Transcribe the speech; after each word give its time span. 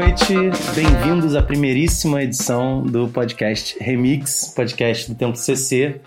noite, 0.00 0.34
bem-vindos 0.74 1.36
à 1.36 1.42
primeiríssima 1.42 2.22
edição 2.22 2.82
do 2.82 3.06
podcast 3.08 3.76
Remix, 3.78 4.50
podcast 4.56 5.12
do 5.12 5.14
Tempo 5.14 5.36
CC. 5.36 6.00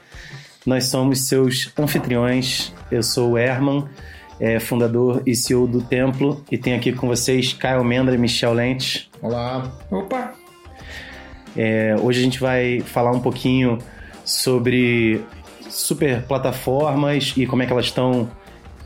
Nós 0.65 0.85
somos 0.85 1.27
seus 1.27 1.71
anfitriões, 1.77 2.73
eu 2.89 3.03
sou 3.03 3.33
o 3.33 3.37
Herman, 3.37 3.87
é, 4.39 4.59
fundador 4.59 5.21
e 5.27 5.35
CEO 5.35 5.67
do 5.67 5.79
Templo, 5.79 6.43
e 6.49 6.57
tenho 6.57 6.75
aqui 6.75 6.91
com 6.91 7.07
vocês 7.07 7.53
Caio 7.53 7.83
Mendra 7.83 8.15
e 8.15 8.17
Michel 8.17 8.53
Lentes. 8.53 9.07
Olá! 9.21 9.71
Opa! 9.91 10.33
É, 11.55 11.95
hoje 12.01 12.19
a 12.19 12.23
gente 12.23 12.39
vai 12.39 12.79
falar 12.79 13.11
um 13.11 13.19
pouquinho 13.19 13.77
sobre 14.25 15.23
super 15.69 16.23
plataformas 16.23 17.35
e 17.37 17.45
como 17.45 17.61
é 17.61 17.67
que 17.67 17.71
elas 17.71 17.85
estão 17.85 18.27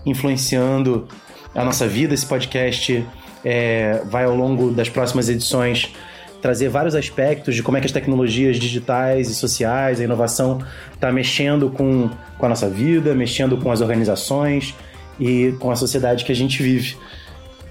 influenciando 0.06 1.08
a 1.56 1.64
nossa 1.64 1.88
vida. 1.88 2.14
Esse 2.14 2.26
podcast 2.26 3.06
é, 3.50 4.02
vai 4.04 4.26
ao 4.26 4.36
longo 4.36 4.72
das 4.72 4.90
próximas 4.90 5.30
edições 5.30 5.96
trazer 6.42 6.68
vários 6.68 6.96
aspectos 6.96 7.56
de 7.56 7.64
como 7.64 7.78
é 7.78 7.80
que 7.80 7.86
as 7.86 7.94
tecnologias 7.94 8.58
digitais 8.58 9.30
e 9.30 9.36
sociais, 9.36 10.02
a 10.02 10.04
inovação 10.04 10.60
está 10.94 11.14
mexendo 11.14 11.70
com, 11.70 12.10
com 12.38 12.46
a 12.46 12.50
nossa 12.50 12.70
vida, 12.70 13.16
mexendo 13.16 13.58
com 13.58 13.72
as 13.72 13.80
organizações 13.80 14.76
e 15.18 15.56
com 15.62 15.72
a 15.72 15.78
sociedade 15.78 16.26
que 16.26 16.32
a 16.34 16.36
gente 16.36 16.62
vive. 16.62 16.98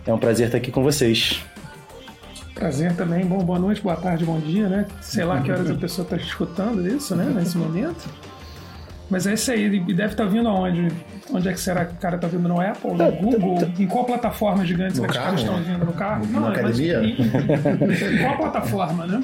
É 0.06 0.14
um 0.14 0.18
prazer 0.18 0.46
estar 0.46 0.56
aqui 0.56 0.72
com 0.72 0.82
vocês. 0.82 1.44
Prazer 2.54 2.96
também. 2.96 3.26
Bom, 3.26 3.44
boa 3.44 3.58
noite, 3.58 3.82
boa 3.82 3.96
tarde, 3.96 4.24
bom 4.24 4.40
dia, 4.40 4.70
né? 4.70 4.86
Sei 5.02 5.24
lá 5.24 5.42
que 5.42 5.52
horas 5.52 5.70
a 5.70 5.74
pessoa 5.74 6.04
está 6.04 6.16
escutando 6.16 6.88
isso, 6.88 7.14
né? 7.14 7.30
Nesse 7.36 7.58
momento. 7.58 8.08
Mas 9.08 9.26
é 9.26 9.34
isso 9.34 9.50
aí, 9.52 9.62
ele 9.62 9.80
deve 9.80 10.12
estar 10.12 10.24
tá 10.24 10.30
vindo 10.30 10.48
aonde? 10.48 10.88
Onde 11.32 11.48
é 11.48 11.52
que 11.52 11.60
será 11.60 11.84
que 11.84 11.94
o 11.94 11.96
cara 11.96 12.16
está 12.16 12.26
vindo? 12.26 12.48
No 12.48 12.60
Apple, 12.60 12.90
no 12.90 12.98
tá, 12.98 13.10
Google? 13.10 13.58
Tá, 13.58 13.68
em 13.78 13.86
qual 13.86 14.04
plataforma 14.04 14.66
gigante 14.66 15.00
que 15.00 15.06
os 15.06 15.16
caras 15.16 15.40
estão 15.40 15.62
vindo? 15.62 15.84
No 15.84 15.92
carro? 15.92 16.26
Na 16.26 16.48
academia? 16.48 17.02
Em, 17.04 18.18
qual 18.22 18.36
plataforma, 18.36 19.06
né? 19.06 19.22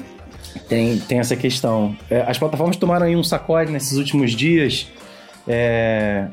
Tem, 0.69 0.99
tem 0.99 1.19
essa 1.19 1.35
questão. 1.35 1.95
É, 2.09 2.21
as 2.21 2.37
plataformas 2.37 2.77
tomaram 2.77 3.05
aí 3.05 3.15
um 3.15 3.23
sacode 3.23 3.71
nesses 3.71 3.97
últimos 3.97 4.31
dias, 4.31 4.87
é, 5.47 6.27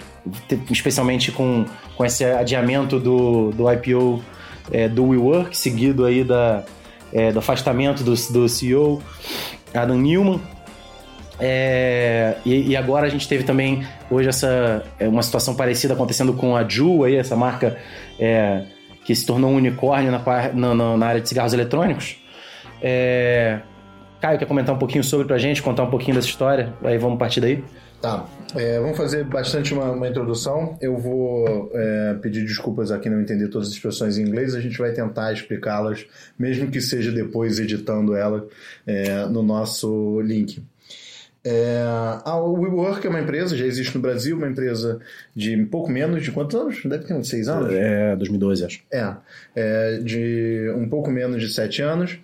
especialmente 0.70 1.32
com, 1.32 1.64
com 1.96 2.04
esse 2.04 2.24
adiamento 2.24 3.00
do, 3.00 3.50
do 3.50 3.70
IPO 3.72 4.22
é, 4.70 4.88
do 4.88 5.06
WeWork, 5.06 5.56
seguido 5.56 6.04
aí 6.04 6.22
da, 6.22 6.62
é, 7.12 7.32
do 7.32 7.40
afastamento 7.40 8.04
do, 8.04 8.14
do 8.14 8.48
CEO 8.48 9.02
Adam 9.74 9.98
Newman. 9.98 10.40
É, 11.40 12.36
e, 12.44 12.70
e, 12.70 12.76
agora 12.76 13.06
a 13.06 13.08
gente 13.08 13.26
teve 13.26 13.44
também 13.44 13.86
hoje 14.10 14.28
essa 14.28 14.84
é, 14.98 15.08
uma 15.08 15.22
situação 15.22 15.54
parecida 15.54 15.94
acontecendo 15.94 16.34
com 16.34 16.54
a 16.54 16.68
Ju, 16.68 17.04
aí, 17.04 17.16
essa 17.16 17.34
marca 17.34 17.78
é, 18.18 18.64
que 19.04 19.14
se 19.14 19.24
tornou 19.24 19.50
um 19.50 19.56
unicórnio 19.56 20.12
na, 20.12 20.74
na, 20.74 20.96
na 20.96 21.06
área 21.06 21.20
de 21.20 21.28
cigarros 21.28 21.54
eletrônicos. 21.54 22.18
É, 22.82 23.60
Caio, 24.20 24.38
quer 24.38 24.46
comentar 24.46 24.74
um 24.74 24.78
pouquinho 24.78 25.02
sobre 25.02 25.26
pra 25.26 25.38
gente, 25.38 25.62
contar 25.62 25.82
um 25.82 25.90
pouquinho 25.90 26.14
dessa 26.14 26.28
história? 26.28 26.74
Aí 26.84 26.98
vamos 26.98 27.18
partir 27.18 27.40
daí. 27.40 27.64
Tá, 28.02 28.26
é, 28.54 28.78
vamos 28.78 28.96
fazer 28.96 29.24
bastante 29.24 29.74
uma, 29.74 29.90
uma 29.92 30.08
introdução. 30.08 30.76
Eu 30.80 30.96
vou 30.96 31.70
é, 31.74 32.14
pedir 32.20 32.44
desculpas 32.44 32.90
aqui 32.90 33.10
não 33.10 33.20
entender 33.20 33.48
todas 33.48 33.68
as 33.68 33.74
expressões 33.74 34.18
em 34.18 34.22
inglês. 34.22 34.54
A 34.54 34.60
gente 34.60 34.78
vai 34.78 34.92
tentar 34.92 35.32
explicá-las, 35.32 36.06
mesmo 36.38 36.70
que 36.70 36.80
seja 36.80 37.10
depois 37.10 37.58
editando 37.58 38.14
ela 38.14 38.46
é, 38.86 39.26
no 39.26 39.42
nosso 39.42 40.20
link. 40.20 40.62
É, 41.42 41.82
a 42.24 42.36
WeWork 42.36 43.06
é 43.06 43.10
uma 43.10 43.20
empresa, 43.20 43.56
já 43.56 43.64
existe 43.64 43.94
no 43.94 44.02
Brasil, 44.02 44.36
uma 44.36 44.46
empresa 44.46 45.00
de 45.34 45.56
pouco 45.66 45.90
menos 45.90 46.22
de 46.22 46.30
quantos 46.30 46.54
anos? 46.54 46.82
Deve 46.84 47.04
ter 47.04 47.14
uns 47.14 47.28
seis 47.28 47.48
anos? 47.48 47.72
É, 47.72 48.14
2012, 48.16 48.64
acho. 48.64 48.82
É, 48.90 49.16
é 49.54 49.98
de 49.98 50.70
um 50.76 50.88
pouco 50.88 51.10
menos 51.10 51.40
de 51.40 51.48
sete 51.48 51.80
anos. 51.80 52.18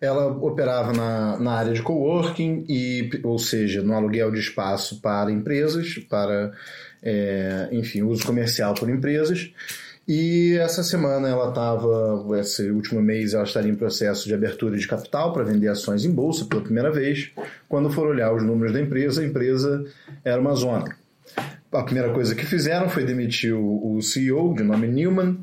Ela 0.00 0.26
operava 0.26 0.92
na, 0.92 1.38
na 1.38 1.52
área 1.52 1.72
de 1.72 1.80
coworking, 1.80 2.64
e, 2.68 3.08
ou 3.22 3.38
seja, 3.38 3.82
no 3.82 3.94
aluguel 3.94 4.32
de 4.32 4.40
espaço 4.40 5.00
para 5.00 5.30
empresas, 5.30 5.98
para, 6.10 6.52
é, 7.00 7.68
enfim, 7.70 8.02
uso 8.02 8.26
comercial 8.26 8.74
por 8.74 8.90
empresas. 8.90 9.52
E 10.06 10.56
essa 10.58 10.82
semana 10.82 11.28
ela 11.28 11.50
estava, 11.50 12.24
esse 12.40 12.68
último 12.70 13.00
mês, 13.00 13.34
ela 13.34 13.44
estaria 13.44 13.70
em 13.70 13.76
processo 13.76 14.26
de 14.26 14.34
abertura 14.34 14.76
de 14.76 14.86
capital 14.86 15.32
para 15.32 15.44
vender 15.44 15.68
ações 15.68 16.04
em 16.04 16.10
bolsa 16.10 16.44
pela 16.44 16.60
primeira 16.60 16.90
vez. 16.90 17.30
Quando 17.68 17.88
for 17.90 18.08
olhar 18.08 18.34
os 18.34 18.42
números 18.42 18.72
da 18.72 18.80
empresa, 18.80 19.22
a 19.22 19.24
empresa 19.24 19.84
era 20.24 20.40
uma 20.40 20.54
zona. 20.54 20.96
A 21.70 21.82
primeira 21.84 22.12
coisa 22.12 22.34
que 22.34 22.44
fizeram 22.44 22.88
foi 22.88 23.04
demitir 23.04 23.54
o 23.54 24.00
CEO, 24.02 24.54
de 24.54 24.62
nome 24.62 24.88
Newman, 24.88 25.38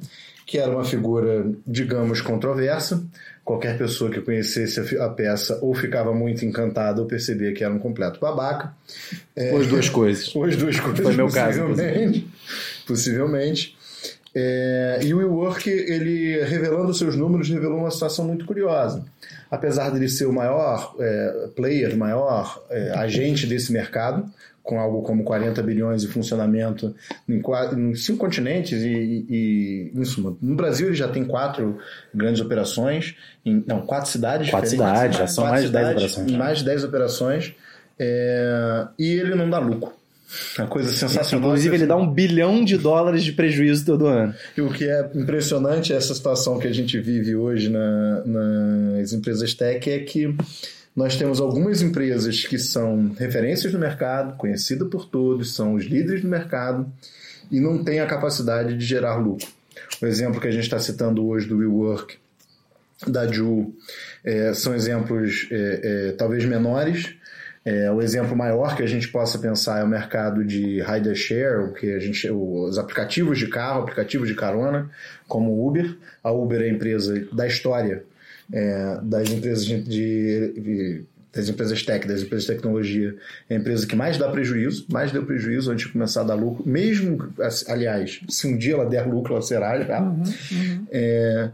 que 0.46 0.58
era 0.58 0.72
uma 0.72 0.84
figura, 0.84 1.50
digamos, 1.66 2.22
controversa. 2.22 3.04
Qualquer 3.46 3.78
pessoa 3.80 4.12
que 4.12 4.22
conhecesse 4.22 4.98
a 5.00 5.10
peça 5.10 5.58
ou 5.62 5.74
ficava 5.74 6.14
muito 6.14 6.46
encantada 6.46 7.02
ou 7.02 7.08
percebia 7.08 7.52
que 7.52 7.64
era 7.64 7.74
um 7.74 7.80
completo 7.80 8.20
babaca. 8.20 8.74
Ou 9.54 9.60
as 9.60 9.68
duas 9.68 9.90
coisas. 9.90 10.36
Ou 10.36 10.44
as 10.44 10.56
duas 10.56 10.80
coisas. 10.80 11.00
Foi 11.00 11.16
meu 11.16 11.30
caso. 11.30 11.62
Possivelmente. 11.62 12.28
possivelmente. 12.86 13.79
É, 14.34 15.00
e 15.04 15.14
o 15.14 15.18
WeWork, 15.18 15.70
ele, 15.70 16.44
revelando 16.44 16.94
seus 16.94 17.16
números, 17.16 17.50
revelou 17.50 17.80
uma 17.80 17.92
situação 17.92 18.26
muito 18.26 18.46
curiosa. 18.46 19.04
Apesar 19.50 19.90
dele 19.90 20.08
ser 20.08 20.26
o 20.26 20.34
maior 20.34 20.96
é, 21.00 21.50
player, 21.56 21.98
maior 21.98 22.64
é, 22.70 22.92
agente 22.92 23.48
desse 23.48 23.72
mercado, 23.72 24.30
com 24.62 24.80
algo 24.80 25.02
como 25.02 25.24
40 25.24 25.64
bilhões 25.64 26.04
de 26.04 26.08
funcionamento 26.08 26.96
em, 27.28 27.42
quatro, 27.42 27.80
em 27.80 27.96
cinco 27.96 28.20
continentes 28.20 28.84
e, 28.84 29.26
e, 29.28 29.92
em 29.96 30.06
suma, 30.06 30.38
no 30.40 30.56
Brasil 30.56 30.88
ele 30.88 30.96
já 30.96 31.08
tem 31.08 31.26
quatro 31.26 31.80
grandes 32.14 32.40
operações, 32.40 33.16
em, 33.44 33.64
não, 33.66 33.82
quatro 33.82 34.12
cidades 34.12 34.52
Quatro 34.52 34.70
cidades, 34.70 35.18
já 35.18 35.26
são 35.26 35.46
mais 35.46 35.64
de 35.64 35.72
10 35.72 35.90
operações. 35.90 36.32
Mais 36.34 36.58
de 36.60 36.66
10 36.66 36.84
operações, 36.84 37.56
é, 37.98 38.88
e 39.00 39.08
ele 39.08 39.34
não 39.34 39.50
dá 39.50 39.58
lucro. 39.58 39.99
Uma 40.58 40.68
coisa 40.68 40.92
sensacional. 40.92 41.50
Inclusive, 41.50 41.76
ele 41.76 41.86
dá 41.86 41.96
um 41.96 42.12
bilhão 42.12 42.64
de 42.64 42.78
dólares 42.78 43.24
de 43.24 43.32
prejuízo 43.32 43.86
todo 43.86 44.06
ano. 44.06 44.34
E 44.56 44.62
o 44.62 44.72
que 44.72 44.86
é 44.86 45.10
impressionante 45.16 45.92
essa 45.92 46.14
situação 46.14 46.60
que 46.60 46.68
a 46.68 46.74
gente 46.74 47.00
vive 47.00 47.36
hoje 47.36 47.70
na, 47.70 48.24
nas 48.26 49.12
empresas 49.12 49.54
tech 49.54 49.90
é 49.90 50.00
que 50.00 50.36
nós 50.96 51.16
temos 51.16 51.40
algumas 51.40 51.82
empresas 51.82 52.46
que 52.46 52.58
são 52.58 53.16
referências 53.18 53.72
no 53.74 53.80
mercado, 53.80 54.36
conhecidas 54.38 54.88
por 54.90 55.06
todos, 55.06 55.56
são 55.56 55.74
os 55.76 55.86
líderes 55.86 56.22
do 56.22 56.28
mercado 56.28 56.92
e 57.52 57.60
não 57.60 57.84
têm 57.84 58.00
a 58.00 58.06
capacidade 58.06 58.78
de 58.78 58.86
gerar 58.86 59.16
lucro. 59.16 59.48
O 60.02 60.06
exemplo 60.06 60.40
que 60.40 60.48
a 60.48 60.52
gente 60.52 60.64
está 60.64 60.80
citando 60.80 61.26
hoje 61.26 61.48
do 61.48 61.58
WeWork, 61.58 62.18
da 63.08 63.26
Ju, 63.32 63.74
é, 64.24 64.54
são 64.54 64.76
exemplos 64.76 65.48
é, 65.52 65.80
é, 66.10 66.12
talvez 66.14 66.44
menores, 66.46 67.16
é, 67.70 67.92
o 67.92 68.02
exemplo 68.02 68.36
maior 68.36 68.76
que 68.76 68.82
a 68.82 68.88
gente 68.88 69.08
possa 69.10 69.38
pensar 69.38 69.80
é 69.80 69.84
o 69.84 69.88
mercado 69.88 70.44
de 70.44 70.82
rider 70.82 71.14
share, 71.14 71.66
o 71.66 71.72
que 71.72 71.94
a 71.94 72.00
gente, 72.00 72.28
os 72.28 72.80
aplicativos 72.80 73.38
de 73.38 73.46
carro, 73.46 73.84
aplicativos 73.84 74.28
de 74.28 74.34
carona, 74.34 74.90
como 75.28 75.52
o 75.52 75.68
Uber. 75.68 75.96
A 76.24 76.32
Uber 76.32 76.62
é 76.62 76.66
a 76.66 76.70
empresa 76.70 77.28
da 77.32 77.46
história 77.46 78.04
é, 78.52 78.98
das 79.04 79.30
empresas 79.30 79.66
de, 79.66 79.84
de, 79.84 81.04
das 81.32 81.48
empresas 81.48 81.84
tech, 81.84 82.08
das 82.08 82.24
empresas 82.24 82.48
de 82.48 82.56
tecnologia, 82.56 83.16
é 83.48 83.56
a 83.56 83.60
empresa 83.60 83.86
que 83.86 83.96
mais 83.96 84.18
dá 84.18 84.30
prejuízo, 84.30 84.88
mais 84.92 85.12
deu 85.12 85.24
prejuízo 85.24 85.72
antes 85.72 85.86
de 85.86 85.94
começar 85.94 86.22
a 86.22 86.24
dar 86.24 86.34
lucro. 86.34 86.68
Mesmo, 86.68 87.32
aliás, 87.68 88.20
se 88.28 88.48
um 88.48 88.58
dia 88.58 88.74
ela 88.74 88.86
der 88.88 89.08
lucro, 89.08 89.34
ela 89.34 89.44
será 89.44 89.80
já. 89.80 90.02
Uhum, 90.02 90.24
uhum. 90.24 90.88
É, 90.92 91.52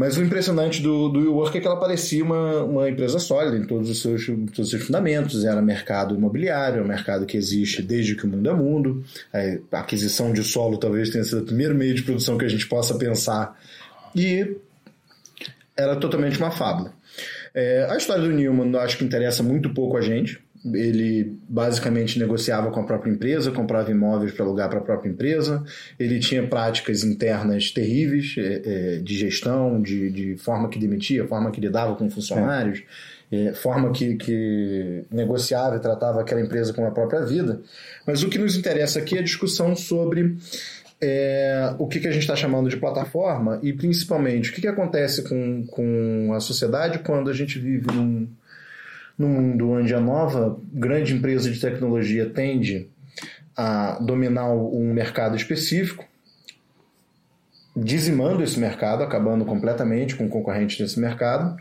mas 0.00 0.16
o 0.16 0.24
impressionante 0.24 0.80
do, 0.80 1.10
do 1.10 1.18
WeWork 1.18 1.58
é 1.58 1.60
que 1.60 1.66
ela 1.66 1.78
parecia 1.78 2.24
uma, 2.24 2.64
uma 2.64 2.88
empresa 2.88 3.18
sólida 3.18 3.54
em 3.58 3.66
todos 3.66 3.90
os, 3.90 4.00
seus, 4.00 4.24
todos 4.24 4.60
os 4.60 4.70
seus 4.70 4.84
fundamentos. 4.84 5.44
Era 5.44 5.60
mercado 5.60 6.14
imobiliário, 6.14 6.80
é 6.80 6.82
um 6.82 6.88
mercado 6.88 7.26
que 7.26 7.36
existe 7.36 7.82
desde 7.82 8.16
que 8.16 8.24
o 8.24 8.26
mundo 8.26 8.48
é 8.48 8.54
mundo. 8.54 9.04
A 9.70 9.80
aquisição 9.80 10.32
de 10.32 10.42
solo 10.42 10.78
talvez 10.78 11.10
tenha 11.10 11.22
sido 11.22 11.42
o 11.42 11.44
primeiro 11.44 11.74
meio 11.74 11.92
de 11.94 12.02
produção 12.02 12.38
que 12.38 12.46
a 12.46 12.48
gente 12.48 12.66
possa 12.66 12.94
pensar. 12.94 13.60
E 14.16 14.56
era 15.76 15.94
totalmente 15.96 16.38
uma 16.38 16.50
fábula. 16.50 16.94
É, 17.52 17.86
a 17.90 17.96
história 17.98 18.22
do 18.22 18.30
Newman 18.30 18.74
acho 18.78 18.96
que 18.96 19.04
interessa 19.04 19.42
muito 19.42 19.68
pouco 19.74 19.98
a 19.98 20.00
gente 20.00 20.40
ele 20.74 21.38
basicamente 21.48 22.18
negociava 22.18 22.70
com 22.70 22.80
a 22.80 22.84
própria 22.84 23.10
empresa, 23.10 23.50
comprava 23.50 23.90
imóveis 23.90 24.32
para 24.32 24.44
alugar 24.44 24.68
para 24.68 24.78
a 24.78 24.82
própria 24.82 25.08
empresa, 25.08 25.64
ele 25.98 26.18
tinha 26.18 26.46
práticas 26.46 27.02
internas 27.02 27.70
terríveis 27.70 28.34
é, 28.36 28.62
é, 28.64 28.96
de 28.98 29.16
gestão, 29.16 29.80
de, 29.80 30.10
de 30.10 30.36
forma 30.36 30.68
que 30.68 30.78
demitia, 30.78 31.26
forma 31.26 31.50
que 31.50 31.60
lidava 31.60 31.96
com 31.96 32.10
funcionários, 32.10 32.82
é, 33.32 33.54
forma 33.54 33.90
que, 33.92 34.16
que 34.16 35.04
negociava 35.10 35.76
e 35.76 35.80
tratava 35.80 36.20
aquela 36.20 36.40
empresa 36.40 36.74
com 36.74 36.86
a 36.86 36.90
própria 36.90 37.24
vida. 37.24 37.60
Mas 38.06 38.22
o 38.22 38.28
que 38.28 38.38
nos 38.38 38.56
interessa 38.56 38.98
aqui 38.98 39.16
é 39.16 39.20
a 39.20 39.24
discussão 39.24 39.74
sobre 39.74 40.36
é, 41.00 41.74
o 41.78 41.86
que, 41.86 42.00
que 42.00 42.08
a 42.08 42.12
gente 42.12 42.22
está 42.22 42.36
chamando 42.36 42.68
de 42.68 42.76
plataforma 42.76 43.58
e 43.62 43.72
principalmente 43.72 44.50
o 44.50 44.52
que, 44.52 44.60
que 44.60 44.68
acontece 44.68 45.22
com, 45.22 45.64
com 45.66 46.34
a 46.34 46.40
sociedade 46.40 46.98
quando 46.98 47.30
a 47.30 47.32
gente 47.32 47.58
vive 47.58 47.86
num 47.94 48.28
no 49.18 49.28
mundo 49.28 49.70
onde 49.70 49.94
a 49.94 50.00
nova 50.00 50.58
grande 50.72 51.14
empresa 51.14 51.50
de 51.50 51.60
tecnologia 51.60 52.28
tende 52.28 52.88
a 53.56 53.98
dominar 54.00 54.50
um 54.50 54.92
mercado 54.92 55.36
específico, 55.36 56.04
dizimando 57.76 58.42
esse 58.42 58.58
mercado, 58.58 59.02
acabando 59.02 59.44
completamente 59.44 60.16
com 60.16 60.28
concorrentes 60.28 60.78
nesse 60.80 60.98
mercado. 60.98 61.56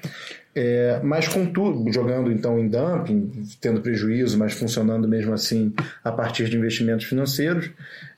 É, 0.56 1.00
mas 1.04 1.28
contudo, 1.28 1.92
jogando 1.92 2.32
então 2.32 2.60
em 2.60 2.68
dumping, 2.68 3.44
tendo 3.62 3.82
prejuízo, 3.82 4.38
mas 4.38 4.54
funcionando 4.54 5.08
mesmo 5.08 5.34
assim 5.34 5.74
a 6.04 6.12
partir 6.12 6.50
de 6.50 6.58
investimentos 6.58 7.06
financeiros, 7.06 7.70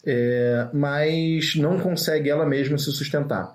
é, 0.06 0.68
mas 0.74 1.56
não 1.56 1.80
consegue 1.80 2.30
ela 2.30 2.46
mesma 2.46 2.78
se 2.78 2.92
sustentar. 2.92 3.54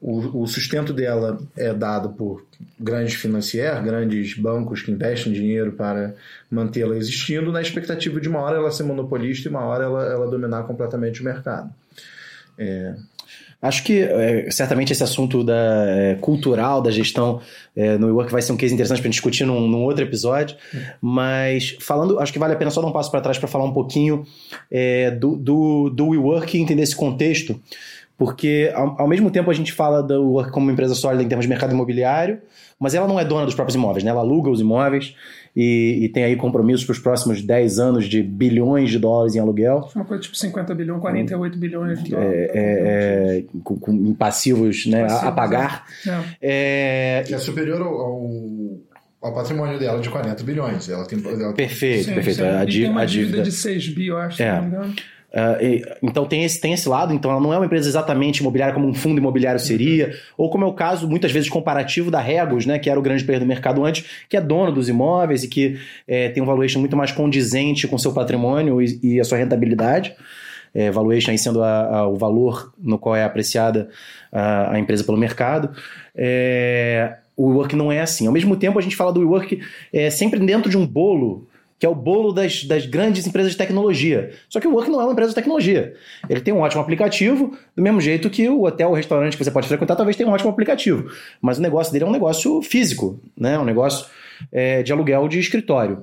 O, 0.00 0.46
sustento 0.46 0.92
dela 0.92 1.38
é 1.56 1.72
dado 1.72 2.10
por 2.10 2.44
grandes 2.78 3.14
financiers, 3.14 3.82
grandes 3.82 4.34
bancos 4.34 4.82
que 4.82 4.92
investem 4.92 5.32
dinheiro 5.32 5.72
para 5.72 6.14
mantê-la 6.50 6.96
existindo, 6.96 7.50
na 7.50 7.62
expectativa 7.62 8.20
de 8.20 8.28
uma 8.28 8.40
hora 8.40 8.58
ela 8.58 8.70
ser 8.70 8.82
monopolista 8.82 9.48
e 9.48 9.50
uma 9.50 9.64
hora 9.64 9.84
ela, 9.84 10.04
ela 10.04 10.30
dominar 10.30 10.64
completamente 10.64 11.22
o 11.22 11.24
mercado. 11.24 11.70
É, 12.58 12.94
Acho 13.60 13.82
que 13.84 14.00
é, 14.00 14.50
certamente 14.50 14.92
esse 14.92 15.02
assunto 15.02 15.42
da, 15.42 15.86
é, 15.88 16.14
cultural 16.16 16.82
da 16.82 16.90
gestão 16.90 17.40
é, 17.74 17.96
no 17.96 18.06
WeWork 18.06 18.30
vai 18.30 18.42
ser 18.42 18.52
um 18.52 18.56
case 18.56 18.74
interessante 18.74 19.00
para 19.00 19.10
discutir 19.10 19.46
num, 19.46 19.66
num, 19.66 19.82
outro 19.82 20.04
episódio. 20.04 20.56
Mas 21.00 21.76
falando, 21.80 22.20
acho 22.20 22.32
que 22.32 22.38
vale 22.38 22.52
a 22.52 22.56
pena 22.56 22.70
só 22.70 22.82
dar 22.82 22.88
um 22.88 22.92
passo 22.92 23.10
para 23.10 23.22
trás 23.22 23.38
para 23.38 23.48
falar 23.48 23.64
um 23.64 23.72
pouquinho 23.72 24.26
é, 24.70 25.10
do, 25.10 25.36
do, 25.36 25.90
do 25.90 26.08
WeWork 26.08 26.56
e 26.56 26.60
entender 26.60 26.82
esse 26.82 26.94
contexto. 26.94 27.58
Porque 28.18 28.72
ao, 28.74 29.02
ao, 29.02 29.08
mesmo 29.08 29.30
tempo 29.30 29.50
a 29.50 29.54
gente 29.54 29.72
fala 29.72 30.02
do 30.02 30.14
WeWork 30.14 30.50
como 30.50 30.66
uma 30.66 30.72
empresa 30.72 30.94
sólida 30.94 31.22
em 31.22 31.28
termos 31.28 31.44
de 31.44 31.50
mercado 31.50 31.72
imobiliário, 31.72 32.40
mas 32.80 32.94
ela 32.94 33.06
não 33.06 33.20
é 33.20 33.24
dona 33.24 33.44
dos 33.44 33.54
próprios 33.54 33.74
imóveis, 33.74 34.02
né? 34.02 34.10
Ela 34.10 34.20
aluga 34.20 34.48
os 34.48 34.60
imóveis 34.60 35.14
e, 35.54 36.00
e 36.02 36.08
tem 36.08 36.24
aí 36.24 36.34
compromissos 36.34 36.84
para 36.84 36.92
os 36.92 36.98
próximos 36.98 37.42
10 37.42 37.78
anos 37.78 38.06
de 38.06 38.22
bilhões 38.22 38.90
de 38.90 38.98
dólares 38.98 39.34
em 39.34 39.38
aluguel. 39.38 39.88
Uma 39.94 40.04
coisa 40.04 40.22
tipo 40.22 40.36
50 40.36 40.74
bilhões, 40.74 41.00
48 41.00 41.58
bilhões 41.58 42.02
de 42.02 42.10
dólares. 42.10 42.32
É, 42.32 42.50
é, 42.54 43.38
é, 43.38 43.44
com, 43.62 43.78
com, 43.78 43.92
em 43.92 44.14
passivos, 44.14 44.86
né, 44.86 45.02
passivos, 45.02 45.24
a, 45.24 45.32
pagar. 45.32 45.84
É. 46.40 47.24
é. 47.28 47.32
é 47.32 47.38
superior 47.38 47.82
ao, 47.82 48.00
ao 48.00 48.30
ao 49.22 49.34
patrimônio 49.34 49.76
dela 49.76 50.00
de 50.00 50.08
40 50.08 50.44
bilhões. 50.44 50.88
Ela 50.88 51.04
tem, 51.04 51.20
ela... 51.26 51.52
Perfeito, 51.52 52.04
sim, 52.04 52.14
perfeito. 52.14 52.36
Sim. 52.36 52.44
A, 52.44 52.62
a, 52.62 52.66
tem 52.66 52.88
uma 52.88 53.04
dívida, 53.04 53.42
dívida 53.42 53.42
de 53.42 53.52
6 53.52 53.88
bi, 53.88 54.06
eu 54.06 54.18
acho, 54.18 54.40
é. 54.40 54.46
se 54.46 54.52
não 54.52 54.62
me 54.62 54.68
engano. 54.68 54.94
E, 55.60 55.82
então 56.02 56.24
tem 56.24 56.44
esse, 56.44 56.60
tem 56.60 56.72
esse 56.72 56.88
lado, 56.88 57.12
então 57.12 57.30
ela 57.30 57.40
não 57.40 57.52
é 57.52 57.56
uma 57.56 57.66
empresa 57.66 57.88
exatamente 57.88 58.38
imobiliária 58.38 58.74
como 58.74 58.88
um 58.88 58.94
fundo 58.94 59.18
imobiliário 59.18 59.60
seria, 59.60 60.14
ou 60.36 60.48
como 60.48 60.64
é 60.64 60.66
o 60.66 60.72
caso, 60.72 61.08
muitas 61.08 61.30
vezes, 61.30 61.48
comparativo 61.48 62.10
da 62.10 62.20
Regos, 62.20 62.64
né, 62.64 62.78
que 62.78 62.88
era 62.88 62.98
o 62.98 63.02
grande 63.02 63.24
player 63.24 63.40
do 63.40 63.46
mercado 63.46 63.84
antes, 63.84 64.04
que 64.28 64.36
é 64.36 64.40
dono 64.40 64.72
dos 64.72 64.88
imóveis 64.88 65.44
e 65.44 65.48
que 65.48 65.78
é, 66.08 66.28
tem 66.30 66.42
um 66.42 66.46
valuation 66.46 66.80
muito 66.80 66.96
mais 66.96 67.12
condizente 67.12 67.86
com 67.86 67.98
seu 67.98 68.12
patrimônio 68.12 68.80
e, 68.80 68.98
e 69.02 69.20
a 69.20 69.24
sua 69.24 69.38
rentabilidade. 69.38 70.14
É, 70.74 70.90
valuation 70.90 71.30
aí 71.30 71.38
sendo 71.38 71.62
a, 71.62 72.00
a, 72.00 72.06
o 72.06 72.16
valor 72.16 72.72
no 72.78 72.98
qual 72.98 73.16
é 73.16 73.24
apreciada 73.24 73.88
a, 74.30 74.74
a 74.74 74.78
empresa 74.78 75.02
pelo 75.02 75.16
mercado. 75.16 75.70
É, 76.14 77.16
o 77.36 77.48
WeWork 77.48 77.74
não 77.74 77.90
é 77.90 78.00
assim. 78.00 78.26
Ao 78.26 78.32
mesmo 78.32 78.56
tempo, 78.56 78.78
a 78.78 78.82
gente 78.82 78.96
fala 78.96 79.12
do 79.12 79.20
WeWork 79.20 79.60
é, 79.92 80.10
sempre 80.10 80.38
dentro 80.40 80.70
de 80.70 80.76
um 80.76 80.86
bolo 80.86 81.46
que 81.78 81.84
é 81.84 81.88
o 81.88 81.94
bolo 81.94 82.32
das, 82.32 82.64
das 82.64 82.86
grandes 82.86 83.26
empresas 83.26 83.52
de 83.52 83.58
tecnologia. 83.58 84.32
Só 84.48 84.60
que 84.60 84.66
o 84.66 84.72
Work 84.72 84.90
não 84.90 85.00
é 85.00 85.04
uma 85.04 85.12
empresa 85.12 85.30
de 85.30 85.34
tecnologia. 85.34 85.94
Ele 86.28 86.40
tem 86.40 86.54
um 86.54 86.60
ótimo 86.60 86.80
aplicativo, 86.80 87.56
do 87.76 87.82
mesmo 87.82 88.00
jeito 88.00 88.30
que 88.30 88.48
o 88.48 88.64
hotel, 88.64 88.90
o 88.90 88.94
restaurante 88.94 89.36
que 89.36 89.44
você 89.44 89.50
pode 89.50 89.68
frequentar, 89.68 89.94
talvez 89.94 90.16
tenha 90.16 90.28
um 90.28 90.32
ótimo 90.32 90.50
aplicativo. 90.50 91.10
Mas 91.40 91.58
o 91.58 91.62
negócio 91.62 91.92
dele 91.92 92.04
é 92.04 92.08
um 92.08 92.12
negócio 92.12 92.62
físico, 92.62 93.20
né? 93.36 93.58
um 93.58 93.64
negócio 93.64 94.06
é, 94.50 94.82
de 94.82 94.92
aluguel 94.92 95.28
de 95.28 95.38
escritório. 95.38 96.02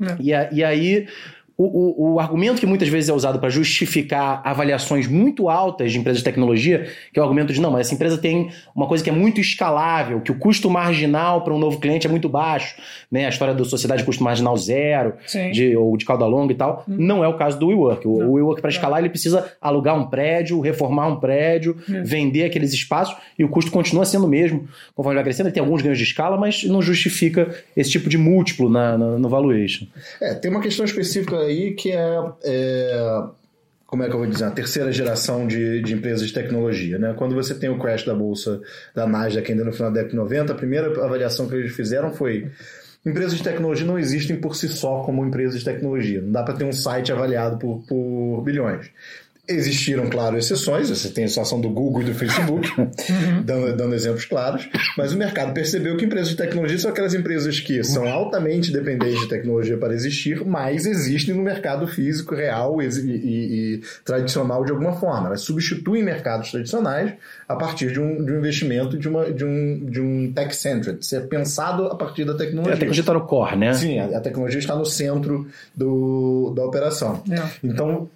É. 0.00 0.16
E, 0.18 0.34
a, 0.34 0.52
e 0.52 0.64
aí 0.64 1.06
o, 1.64 2.10
o, 2.10 2.14
o, 2.14 2.20
argumento 2.20 2.58
que 2.58 2.66
muitas 2.66 2.88
vezes 2.88 3.08
é 3.08 3.12
usado 3.12 3.38
para 3.38 3.48
justificar 3.48 4.42
avaliações 4.44 5.06
muito 5.06 5.48
altas 5.48 5.92
de 5.92 5.98
empresas 5.98 6.18
de 6.18 6.24
tecnologia, 6.24 6.88
que 7.12 7.18
é 7.18 7.22
o 7.22 7.24
argumento 7.24 7.52
de 7.52 7.60
não, 7.60 7.70
mas 7.70 7.86
essa 7.86 7.94
empresa 7.94 8.18
tem 8.18 8.50
uma 8.74 8.86
coisa 8.86 9.04
que 9.04 9.10
é 9.10 9.12
muito 9.12 9.40
escalável, 9.40 10.20
que 10.20 10.32
o 10.32 10.38
custo 10.38 10.68
marginal 10.68 11.42
para 11.42 11.54
um 11.54 11.58
novo 11.58 11.78
cliente 11.78 12.06
é 12.06 12.10
muito 12.10 12.28
baixo, 12.28 12.74
né? 13.10 13.26
A 13.26 13.28
história 13.28 13.54
da 13.54 13.64
sociedade 13.64 14.00
de 14.02 14.06
custo 14.06 14.24
marginal 14.24 14.56
zero, 14.56 15.14
de, 15.52 15.76
ou 15.76 15.96
de 15.96 16.04
cauda 16.04 16.26
longa 16.26 16.52
e 16.52 16.56
tal, 16.56 16.84
hum. 16.88 16.96
não 16.98 17.24
é 17.24 17.28
o 17.28 17.36
caso 17.36 17.58
do 17.58 17.68
WeWork. 17.68 18.06
O, 18.06 18.10
o 18.10 18.32
WeWork, 18.32 18.60
para 18.60 18.70
escalar, 18.70 18.98
ele 19.00 19.10
precisa 19.10 19.52
alugar 19.60 19.96
um 19.96 20.06
prédio, 20.06 20.60
reformar 20.60 21.06
um 21.06 21.16
prédio, 21.16 21.76
hum. 21.88 22.02
vender 22.04 22.44
aqueles 22.44 22.72
espaços, 22.72 23.16
e 23.38 23.44
o 23.44 23.48
custo 23.48 23.70
continua 23.70 24.04
sendo 24.04 24.26
o 24.26 24.28
mesmo. 24.28 24.68
Conforme 24.94 25.14
vai 25.14 25.24
crescendo, 25.24 25.46
ele 25.46 25.54
tem 25.54 25.62
alguns 25.62 25.82
ganhos 25.82 25.98
de 25.98 26.04
escala, 26.04 26.36
mas 26.36 26.64
não 26.64 26.82
justifica 26.82 27.54
esse 27.76 27.90
tipo 27.90 28.08
de 28.08 28.18
múltiplo 28.18 28.68
na, 28.68 28.98
na 28.98 29.18
no 29.18 29.28
valuation. 29.28 29.86
É, 30.20 30.34
tem 30.34 30.50
uma 30.50 30.60
questão 30.60 30.84
específica 30.84 31.51
aí 31.52 31.74
que 31.74 31.92
é, 31.92 32.18
é 32.44 33.22
como 33.92 34.02
é 34.02 34.08
que 34.08 34.14
eu 34.14 34.20
vou 34.20 34.26
dizer, 34.26 34.44
a 34.44 34.50
terceira 34.50 34.90
geração 34.90 35.46
de, 35.46 35.82
de 35.82 35.92
empresas 35.92 36.26
de 36.26 36.32
tecnologia. 36.32 36.98
Né? 36.98 37.14
Quando 37.14 37.34
você 37.34 37.54
tem 37.54 37.68
o 37.68 37.78
crash 37.78 38.06
da 38.06 38.14
bolsa 38.14 38.58
da 38.94 39.06
Nasdaq 39.06 39.52
ainda 39.52 39.64
no 39.64 39.72
final 39.72 39.90
da 39.90 39.96
década 39.96 40.12
de 40.12 40.16
90, 40.16 40.50
a 40.50 40.56
primeira 40.56 41.04
avaliação 41.04 41.46
que 41.46 41.54
eles 41.54 41.72
fizeram 41.72 42.10
foi 42.10 42.50
empresas 43.04 43.34
de 43.34 43.42
tecnologia 43.42 43.86
não 43.86 43.98
existem 43.98 44.36
por 44.36 44.56
si 44.56 44.66
só 44.68 45.02
como 45.02 45.26
empresas 45.26 45.58
de 45.58 45.64
tecnologia. 45.66 46.22
Não 46.22 46.32
dá 46.32 46.42
para 46.42 46.54
ter 46.54 46.64
um 46.64 46.72
site 46.72 47.12
avaliado 47.12 47.58
por, 47.58 47.84
por 47.86 48.40
bilhões. 48.42 48.90
Existiram, 49.48 50.08
claro, 50.08 50.38
exceções, 50.38 50.88
você 50.88 51.08
tem 51.08 51.24
a 51.24 51.28
situação 51.28 51.60
do 51.60 51.68
Google 51.68 52.02
e 52.02 52.04
do 52.04 52.14
Facebook, 52.14 52.70
uhum. 52.78 53.42
dando, 53.44 53.76
dando, 53.76 53.92
exemplos 53.92 54.24
claros, 54.24 54.68
mas 54.96 55.12
o 55.12 55.18
mercado 55.18 55.52
percebeu 55.52 55.96
que 55.96 56.04
empresas 56.04 56.28
de 56.28 56.36
tecnologia 56.36 56.78
são 56.78 56.92
aquelas 56.92 57.12
empresas 57.12 57.58
que 57.58 57.82
são 57.82 58.06
altamente 58.06 58.70
dependentes 58.70 59.20
de 59.20 59.28
tecnologia 59.28 59.76
para 59.76 59.94
existir, 59.94 60.46
mas 60.46 60.86
existem 60.86 61.34
no 61.34 61.42
mercado 61.42 61.88
físico, 61.88 62.36
real 62.36 62.80
e, 62.80 62.86
e, 62.86 63.74
e 63.74 63.82
tradicional 64.04 64.64
de 64.64 64.70
alguma 64.70 64.92
forma. 64.92 65.26
Elas 65.26 65.40
substituem 65.40 66.04
mercados 66.04 66.52
tradicionais 66.52 67.12
a 67.48 67.56
partir 67.56 67.90
de 67.90 67.98
um, 67.98 68.24
de 68.24 68.30
um 68.30 68.38
investimento 68.38 68.96
de, 68.96 69.08
uma, 69.08 69.28
de, 69.28 69.44
um, 69.44 69.84
de 69.86 70.00
um 70.00 70.32
tech-centered, 70.32 71.04
ser 71.04 71.26
pensado 71.26 71.86
a 71.86 71.96
partir 71.96 72.24
da 72.24 72.34
tecnologia. 72.34 72.74
A 72.74 72.76
tecnologia 72.76 73.02
está 73.02 73.14
no 73.14 73.22
core, 73.22 73.56
né? 73.56 73.74
Sim, 73.74 73.98
a, 73.98 74.18
a 74.18 74.20
tecnologia 74.20 74.60
está 74.60 74.76
no 74.76 74.86
centro 74.86 75.48
do, 75.74 76.52
da 76.54 76.64
operação. 76.64 77.24
É. 77.28 77.42
Então, 77.64 78.08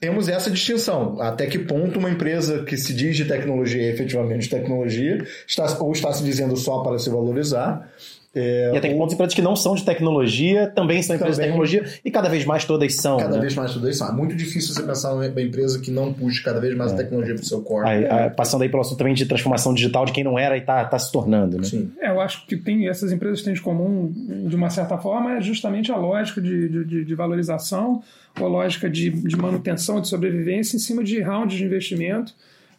temos 0.00 0.28
essa 0.28 0.50
distinção. 0.50 1.20
Até 1.20 1.46
que 1.46 1.58
ponto 1.58 1.98
uma 1.98 2.10
empresa 2.10 2.64
que 2.64 2.76
se 2.76 2.94
diz 2.94 3.16
de 3.16 3.24
tecnologia 3.24 3.90
efetivamente 3.90 4.48
tecnologia, 4.48 5.26
está, 5.46 5.78
ou 5.80 5.92
está 5.92 6.12
se 6.12 6.22
dizendo 6.22 6.56
só 6.56 6.80
para 6.82 6.98
se 6.98 7.10
valorizar, 7.10 7.90
é, 8.38 8.70
e 8.74 8.76
até 8.76 8.88
que 8.88 8.94
pontos 8.94 9.14
empresas 9.14 9.34
que 9.34 9.42
não 9.42 9.56
são 9.56 9.74
de 9.74 9.84
tecnologia 9.84 10.66
também 10.68 11.02
são 11.02 11.16
empresas 11.16 11.36
também, 11.36 11.50
de 11.50 11.68
tecnologia 11.68 12.00
e 12.04 12.10
cada 12.10 12.28
vez 12.28 12.44
mais 12.44 12.64
todas 12.64 12.94
são. 12.94 13.16
Cada 13.18 13.34
né? 13.34 13.40
vez 13.40 13.54
mais 13.54 13.72
todas 13.72 13.96
são. 13.96 14.08
É 14.08 14.12
muito 14.12 14.34
difícil 14.34 14.74
você 14.74 14.82
pensar 14.82 15.10
numa 15.10 15.26
empresa 15.26 15.80
que 15.80 15.90
não 15.90 16.12
puxe 16.12 16.42
cada 16.42 16.60
vez 16.60 16.76
mais 16.76 16.92
é. 16.92 16.94
a 16.94 16.96
tecnologia 16.98 17.34
para 17.34 17.42
o 17.42 17.46
seu 17.46 17.60
core. 17.62 17.88
Aí, 17.88 18.04
é. 18.04 18.30
Passando 18.30 18.62
aí 18.62 18.68
pelo 18.68 18.82
assunto 18.82 18.98
também 18.98 19.14
de 19.14 19.26
transformação 19.26 19.74
digital 19.74 20.04
de 20.04 20.12
quem 20.12 20.22
não 20.22 20.38
era 20.38 20.56
e 20.56 20.60
está 20.60 20.84
tá 20.84 20.98
se 20.98 21.10
tornando. 21.10 21.58
Né? 21.58 21.64
Sim. 21.64 21.90
É, 22.00 22.10
eu 22.10 22.20
acho 22.20 22.46
que 22.46 22.56
tem, 22.56 22.88
essas 22.88 23.12
empresas 23.12 23.42
têm 23.42 23.54
de 23.54 23.60
comum, 23.60 24.12
de 24.48 24.54
uma 24.54 24.70
certa 24.70 24.96
forma, 24.96 25.36
é 25.36 25.40
justamente 25.40 25.90
a 25.90 25.96
lógica 25.96 26.40
de, 26.40 26.84
de, 26.84 27.04
de 27.04 27.14
valorização, 27.14 28.02
ou 28.38 28.46
a 28.46 28.48
lógica 28.48 28.88
de, 28.88 29.10
de 29.10 29.36
manutenção, 29.36 30.00
de 30.00 30.08
sobrevivência 30.08 30.76
em 30.76 30.78
cima 30.78 31.02
de 31.02 31.20
rounds 31.20 31.56
de 31.56 31.64
investimento 31.64 32.34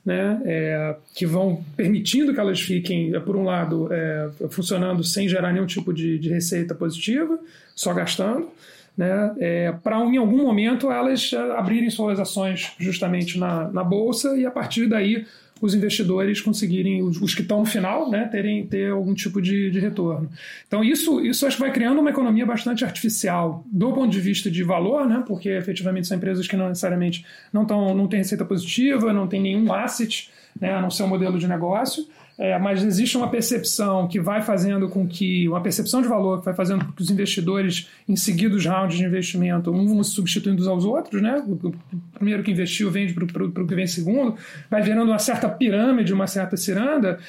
né, 0.05 0.41
é, 0.45 0.95
que 1.13 1.25
vão 1.25 1.63
permitindo 1.75 2.33
que 2.33 2.39
elas 2.39 2.61
fiquem, 2.61 3.11
por 3.21 3.35
um 3.35 3.43
lado, 3.43 3.91
é, 3.91 4.29
funcionando 4.49 5.03
sem 5.03 5.27
gerar 5.27 5.51
nenhum 5.51 5.65
tipo 5.65 5.93
de, 5.93 6.17
de 6.17 6.29
receita 6.29 6.73
positiva, 6.73 7.37
só 7.75 7.93
gastando, 7.93 8.49
né, 8.97 9.35
é, 9.39 9.71
para 9.83 9.97
em 9.99 10.17
algum 10.17 10.43
momento 10.43 10.91
elas 10.91 11.31
abrirem 11.55 11.89
suas 11.89 12.19
ações 12.19 12.73
justamente 12.79 13.37
na, 13.37 13.69
na 13.71 13.83
bolsa 13.83 14.37
e 14.37 14.45
a 14.45 14.51
partir 14.51 14.87
daí 14.87 15.25
os 15.61 15.73
investidores 15.73 16.41
conseguirem, 16.41 17.03
os, 17.03 17.21
os 17.21 17.35
que 17.35 17.41
estão 17.41 17.59
no 17.59 17.65
final, 17.65 18.09
né, 18.09 18.27
terem 18.31 18.65
ter 18.65 18.91
algum 18.91 19.13
tipo 19.13 19.41
de, 19.41 19.69
de, 19.69 19.79
retorno. 19.79 20.29
Então 20.67 20.83
isso, 20.83 21.19
isso 21.21 21.45
acho 21.45 21.57
que 21.57 21.61
vai 21.61 21.71
criando 21.71 21.99
uma 21.99 22.09
economia 22.09 22.45
bastante 22.45 22.85
artificial 22.85 23.63
do 23.71 23.91
ponto 23.93 24.09
de 24.09 24.19
vista 24.19 24.49
de 24.49 24.63
valor, 24.63 25.07
né, 25.07 25.23
porque 25.27 25.49
efetivamente 25.49 26.07
são 26.07 26.17
empresas 26.17 26.47
que 26.47 26.55
não 26.55 26.69
necessariamente 26.69 27.25
não, 27.51 27.65
tão, 27.65 27.93
não 27.93 28.07
têm 28.07 28.19
receita 28.19 28.45
positiva, 28.45 29.11
não 29.11 29.27
tem 29.27 29.41
nenhum 29.41 29.71
asset, 29.73 30.29
né, 30.59 30.73
a 30.73 30.81
não 30.81 30.89
ser 30.89 31.03
um 31.03 31.07
modelo 31.07 31.37
de 31.37 31.47
negócio, 31.47 32.07
é, 32.39 32.57
mas 32.57 32.85
existe 32.85 33.17
uma 33.17 33.29
percepção 33.29 34.07
que 34.07 34.17
vai 34.17 34.41
fazendo 34.41 34.87
com 34.87 35.05
que, 35.05 35.45
uma 35.49 35.59
percepção 35.59 36.01
de 36.01 36.07
valor 36.07 36.39
que 36.39 36.45
vai 36.45 36.53
fazendo 36.53 36.85
com 36.85 36.93
que 36.93 37.01
os 37.01 37.11
investidores, 37.11 37.89
em 38.07 38.15
seguidos 38.15 38.65
rounds 38.65 38.97
de 38.97 39.03
investimento, 39.03 39.69
um 39.69 39.85
vão 39.85 40.01
se 40.01 40.11
substituindo 40.11 40.67
aos 40.69 40.85
outros, 40.85 41.21
né? 41.21 41.43
O 41.45 41.73
primeiro 42.13 42.41
que 42.41 42.49
investiu 42.49 42.89
vende 42.89 43.13
para 43.13 43.43
o 43.43 43.67
que 43.67 43.75
vem 43.75 43.85
segundo, 43.85 44.35
vai 44.71 44.81
gerando 44.81 45.09
uma 45.09 45.19
certa 45.19 45.49
pirâmide, 45.49 46.13
uma 46.13 46.27
certa 46.27 46.55
ciranda, 46.55 47.19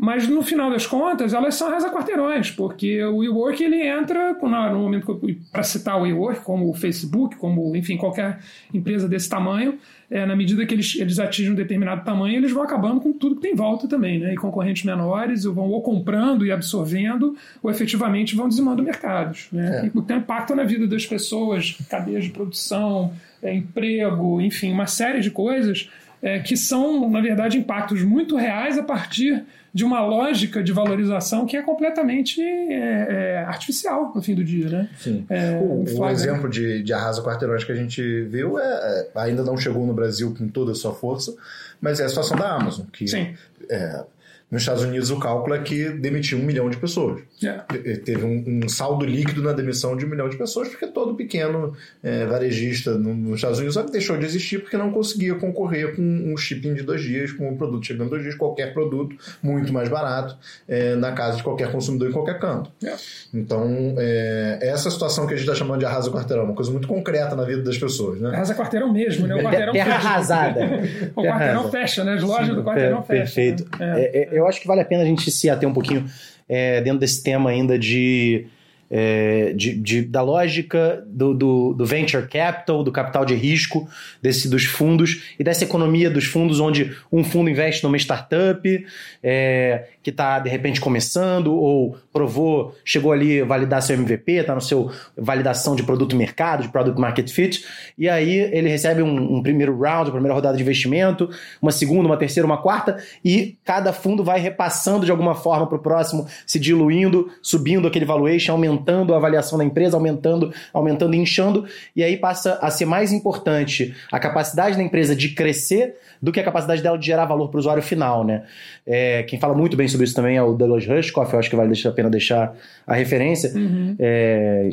mas 0.00 0.26
no 0.26 0.40
final 0.40 0.70
das 0.70 0.86
contas 0.86 1.34
elas 1.34 1.54
são 1.56 1.70
reza 1.70 1.90
quarteirões, 1.90 2.50
porque 2.50 3.04
o 3.04 3.18
WeWork 3.18 3.62
ele 3.62 3.86
entra 3.86 4.32
no 4.32 4.78
momento 4.78 5.20
para 5.52 5.62
citar 5.62 5.98
o 5.98 6.04
WeWork, 6.04 6.40
como 6.40 6.70
o 6.70 6.72
Facebook, 6.72 7.36
como 7.36 7.76
enfim 7.76 7.98
qualquer 7.98 8.38
empresa 8.72 9.06
desse 9.06 9.28
tamanho, 9.28 9.78
é, 10.10 10.24
na 10.24 10.34
medida 10.34 10.64
que 10.64 10.72
eles, 10.72 10.96
eles 10.98 11.18
atingem 11.18 11.52
um 11.52 11.54
determinado 11.54 12.02
tamanho, 12.02 12.36
eles 12.36 12.50
vão 12.50 12.62
acabando 12.62 12.98
com 12.98 13.12
tudo 13.12 13.36
que 13.36 13.42
tem 13.42 13.52
em 13.52 13.54
volta 13.54 13.86
também, 13.86 14.18
né? 14.18 14.32
E 14.32 14.36
concorrentes 14.36 14.84
menores 14.84 15.44
vão 15.44 15.68
ou 15.68 15.82
comprando 15.82 16.46
e 16.46 16.50
absorvendo, 16.50 17.36
ou 17.62 17.70
efetivamente 17.70 18.34
vão 18.34 18.48
dizimando 18.48 18.82
mercados, 18.82 19.48
né? 19.52 19.82
É. 19.84 19.98
E 19.98 20.02
tem 20.02 20.16
impacto 20.16 20.54
na 20.54 20.64
vida 20.64 20.86
das 20.86 21.04
pessoas, 21.04 21.76
cadeias 21.90 22.24
de 22.24 22.30
produção, 22.30 23.12
é, 23.42 23.54
emprego, 23.54 24.40
enfim, 24.40 24.72
uma 24.72 24.86
série 24.86 25.20
de 25.20 25.30
coisas 25.30 25.90
é, 26.22 26.38
que 26.40 26.56
são, 26.56 27.08
na 27.08 27.20
verdade, 27.20 27.58
impactos 27.58 28.02
muito 28.02 28.36
reais 28.36 28.78
a 28.78 28.82
partir 28.82 29.44
de 29.72 29.84
uma 29.84 30.00
lógica 30.00 30.62
de 30.62 30.72
valorização 30.72 31.46
que 31.46 31.56
é 31.56 31.62
completamente 31.62 32.42
é, 32.42 33.06
é, 33.08 33.44
artificial 33.46 34.12
no 34.14 34.20
fim 34.20 34.34
do 34.34 34.42
dia, 34.42 34.68
né? 34.68 34.88
Sim. 34.98 35.24
É, 35.30 35.58
o, 35.62 35.84
o 35.84 36.08
exemplo 36.08 36.50
de, 36.50 36.82
de 36.82 36.92
arrasa 36.92 37.22
quarteirões 37.22 37.62
que 37.62 37.70
a 37.70 37.76
gente 37.76 38.22
viu 38.24 38.58
é, 38.58 38.64
é, 38.64 39.10
ainda 39.14 39.44
não 39.44 39.56
chegou 39.56 39.86
no 39.86 39.94
Brasil 39.94 40.34
com 40.36 40.48
toda 40.48 40.72
a 40.72 40.74
sua 40.74 40.92
força, 40.92 41.34
mas 41.80 42.00
é 42.00 42.04
a 42.04 42.08
situação 42.08 42.36
da 42.36 42.52
Amazon, 42.52 42.86
que 42.92 43.06
Sim. 43.06 43.34
É, 43.68 44.04
nos 44.50 44.62
Estados 44.62 44.82
Unidos, 44.82 45.10
o 45.10 45.18
cálculo 45.18 45.54
é 45.54 45.60
que 45.60 45.90
demitiu 45.90 46.38
um 46.38 46.42
milhão 46.42 46.68
de 46.68 46.76
pessoas. 46.76 47.22
Yeah. 47.40 47.64
Teve 48.04 48.24
um, 48.24 48.64
um, 48.64 48.68
saldo 48.68 49.06
líquido 49.06 49.42
na 49.42 49.52
demissão 49.52 49.96
de 49.96 50.04
um 50.04 50.08
milhão 50.08 50.28
de 50.28 50.36
pessoas, 50.36 50.68
porque 50.68 50.88
todo 50.88 51.14
pequeno 51.14 51.72
é, 52.02 52.26
varejista 52.26 52.94
nos 52.98 53.36
Estados 53.36 53.58
Unidos 53.58 53.76
deixou 53.92 54.16
de 54.16 54.24
existir 54.24 54.60
porque 54.60 54.76
não 54.76 54.90
conseguia 54.90 55.36
concorrer 55.36 55.94
com 55.94 56.02
um 56.02 56.36
shipping 56.36 56.74
de 56.74 56.82
dois 56.82 57.00
dias, 57.00 57.32
com 57.32 57.48
um 57.48 57.56
produto 57.56 57.86
chegando 57.86 58.10
dois 58.10 58.22
dias, 58.22 58.34
qualquer 58.34 58.74
produto, 58.74 59.14
muito 59.40 59.72
mais 59.72 59.88
barato, 59.88 60.36
é, 60.66 60.96
na 60.96 61.12
casa 61.12 61.36
de 61.36 61.44
qualquer 61.44 61.70
consumidor 61.70 62.08
em 62.08 62.12
qualquer 62.12 62.40
canto. 62.40 62.72
Yeah. 62.82 63.00
Então, 63.32 63.94
é, 63.98 64.58
essa 64.62 64.90
situação 64.90 65.28
que 65.28 65.34
a 65.34 65.36
gente 65.36 65.46
está 65.46 65.56
chamando 65.56 65.78
de 65.78 65.86
arrasa 65.86 66.10
quarteirão, 66.10 66.44
uma 66.44 66.54
coisa 66.54 66.72
muito 66.72 66.88
concreta 66.88 67.36
na 67.36 67.44
vida 67.44 67.62
das 67.62 67.78
pessoas. 67.78 68.20
Né? 68.20 68.30
Arrasa 68.30 68.54
quarteirão 68.56 68.92
mesmo, 68.92 69.28
né? 69.28 69.36
O 69.36 69.38
quarteirão 69.44 69.72
Terra 69.72 69.94
fecha. 69.94 70.08
arrasada. 70.08 70.60
o 71.14 71.22
quarteirão 71.22 71.70
fecha, 71.70 72.04
né? 72.04 72.14
As 72.14 72.22
lojas 72.22 72.48
Sim, 72.48 72.54
do 72.54 72.64
quarteirão 72.64 73.02
fecham. 73.04 73.24
Perfeito. 73.24 73.78
Né? 73.78 74.39
Eu 74.40 74.48
acho 74.48 74.60
que 74.60 74.66
vale 74.66 74.80
a 74.80 74.84
pena 74.84 75.02
a 75.02 75.06
gente 75.06 75.30
se 75.30 75.48
ater 75.48 75.68
um 75.68 75.72
pouquinho 75.72 76.06
é, 76.48 76.80
dentro 76.80 76.98
desse 76.98 77.22
tema 77.22 77.50
ainda 77.50 77.78
de, 77.78 78.46
é, 78.90 79.52
de, 79.54 79.74
de, 79.74 80.02
da 80.02 80.20
lógica 80.20 81.04
do, 81.06 81.32
do, 81.32 81.74
do, 81.74 81.86
venture 81.86 82.26
capital, 82.26 82.82
do 82.82 82.90
capital 82.90 83.24
de 83.24 83.34
risco, 83.34 83.88
desse, 84.20 84.48
dos 84.48 84.64
fundos 84.64 85.34
e 85.38 85.44
dessa 85.44 85.62
economia 85.62 86.10
dos 86.10 86.24
fundos, 86.24 86.58
onde 86.58 86.96
um 87.12 87.22
fundo 87.22 87.48
investe 87.48 87.84
numa 87.84 87.96
startup 87.96 88.86
é, 89.22 89.84
que 90.02 90.10
está 90.10 90.40
de 90.40 90.50
repente 90.50 90.80
começando 90.80 91.54
ou 91.54 91.96
provou, 92.12 92.74
chegou 92.84 93.12
ali 93.12 93.42
validar 93.42 93.82
seu 93.82 93.96
MVP, 93.96 94.32
está 94.32 94.54
no 94.54 94.60
seu 94.60 94.90
validação 95.16 95.76
de 95.76 95.82
produto 95.82 96.16
mercado, 96.16 96.62
de 96.62 96.68
product 96.68 97.00
market 97.00 97.30
fit, 97.30 97.64
e 97.96 98.08
aí 98.08 98.36
ele 98.36 98.68
recebe 98.68 99.02
um, 99.02 99.36
um 99.36 99.42
primeiro 99.42 99.78
round, 99.78 100.08
a 100.08 100.12
primeira 100.12 100.34
rodada 100.34 100.56
de 100.56 100.62
investimento, 100.62 101.30
uma 101.62 101.70
segunda, 101.70 102.08
uma 102.08 102.16
terceira, 102.16 102.46
uma 102.46 102.60
quarta, 102.60 102.98
e 103.24 103.56
cada 103.64 103.92
fundo 103.92 104.24
vai 104.24 104.40
repassando 104.40 105.04
de 105.04 105.10
alguma 105.10 105.34
forma 105.34 105.66
para 105.66 105.76
o 105.76 105.80
próximo, 105.80 106.26
se 106.46 106.58
diluindo, 106.58 107.30
subindo 107.40 107.86
aquele 107.86 108.04
valuation, 108.04 108.52
aumentando 108.52 109.14
a 109.14 109.16
avaliação 109.16 109.56
da 109.56 109.64
empresa, 109.64 109.96
aumentando, 109.96 110.52
aumentando 110.72 111.14
e 111.14 111.18
inchando, 111.18 111.64
e 111.94 112.02
aí 112.02 112.16
passa 112.16 112.58
a 112.60 112.70
ser 112.70 112.86
mais 112.86 113.12
importante 113.12 113.94
a 114.10 114.18
capacidade 114.18 114.76
da 114.76 114.82
empresa 114.82 115.14
de 115.14 115.30
crescer 115.30 115.96
do 116.20 116.32
que 116.32 116.40
a 116.40 116.44
capacidade 116.44 116.82
dela 116.82 116.98
de 116.98 117.06
gerar 117.06 117.24
valor 117.24 117.48
para 117.48 117.56
o 117.56 117.60
usuário 117.60 117.82
final, 117.82 118.24
né? 118.24 118.42
É, 118.86 119.22
quem 119.22 119.38
fala 119.38 119.54
muito 119.54 119.76
bem 119.76 119.88
sobre 119.88 120.04
isso 120.04 120.14
também 120.14 120.36
é 120.36 120.42
o 120.42 120.52
Douglas 120.52 120.86
Rushkoff, 120.86 121.32
eu 121.32 121.38
acho 121.38 121.48
que 121.48 121.56
vale 121.56 121.70
a 121.70 121.72
pena 122.00 122.10
deixar 122.10 122.54
a 122.86 122.94
referência. 122.94 123.52
Uhum. 123.54 123.94
É, 123.98 124.70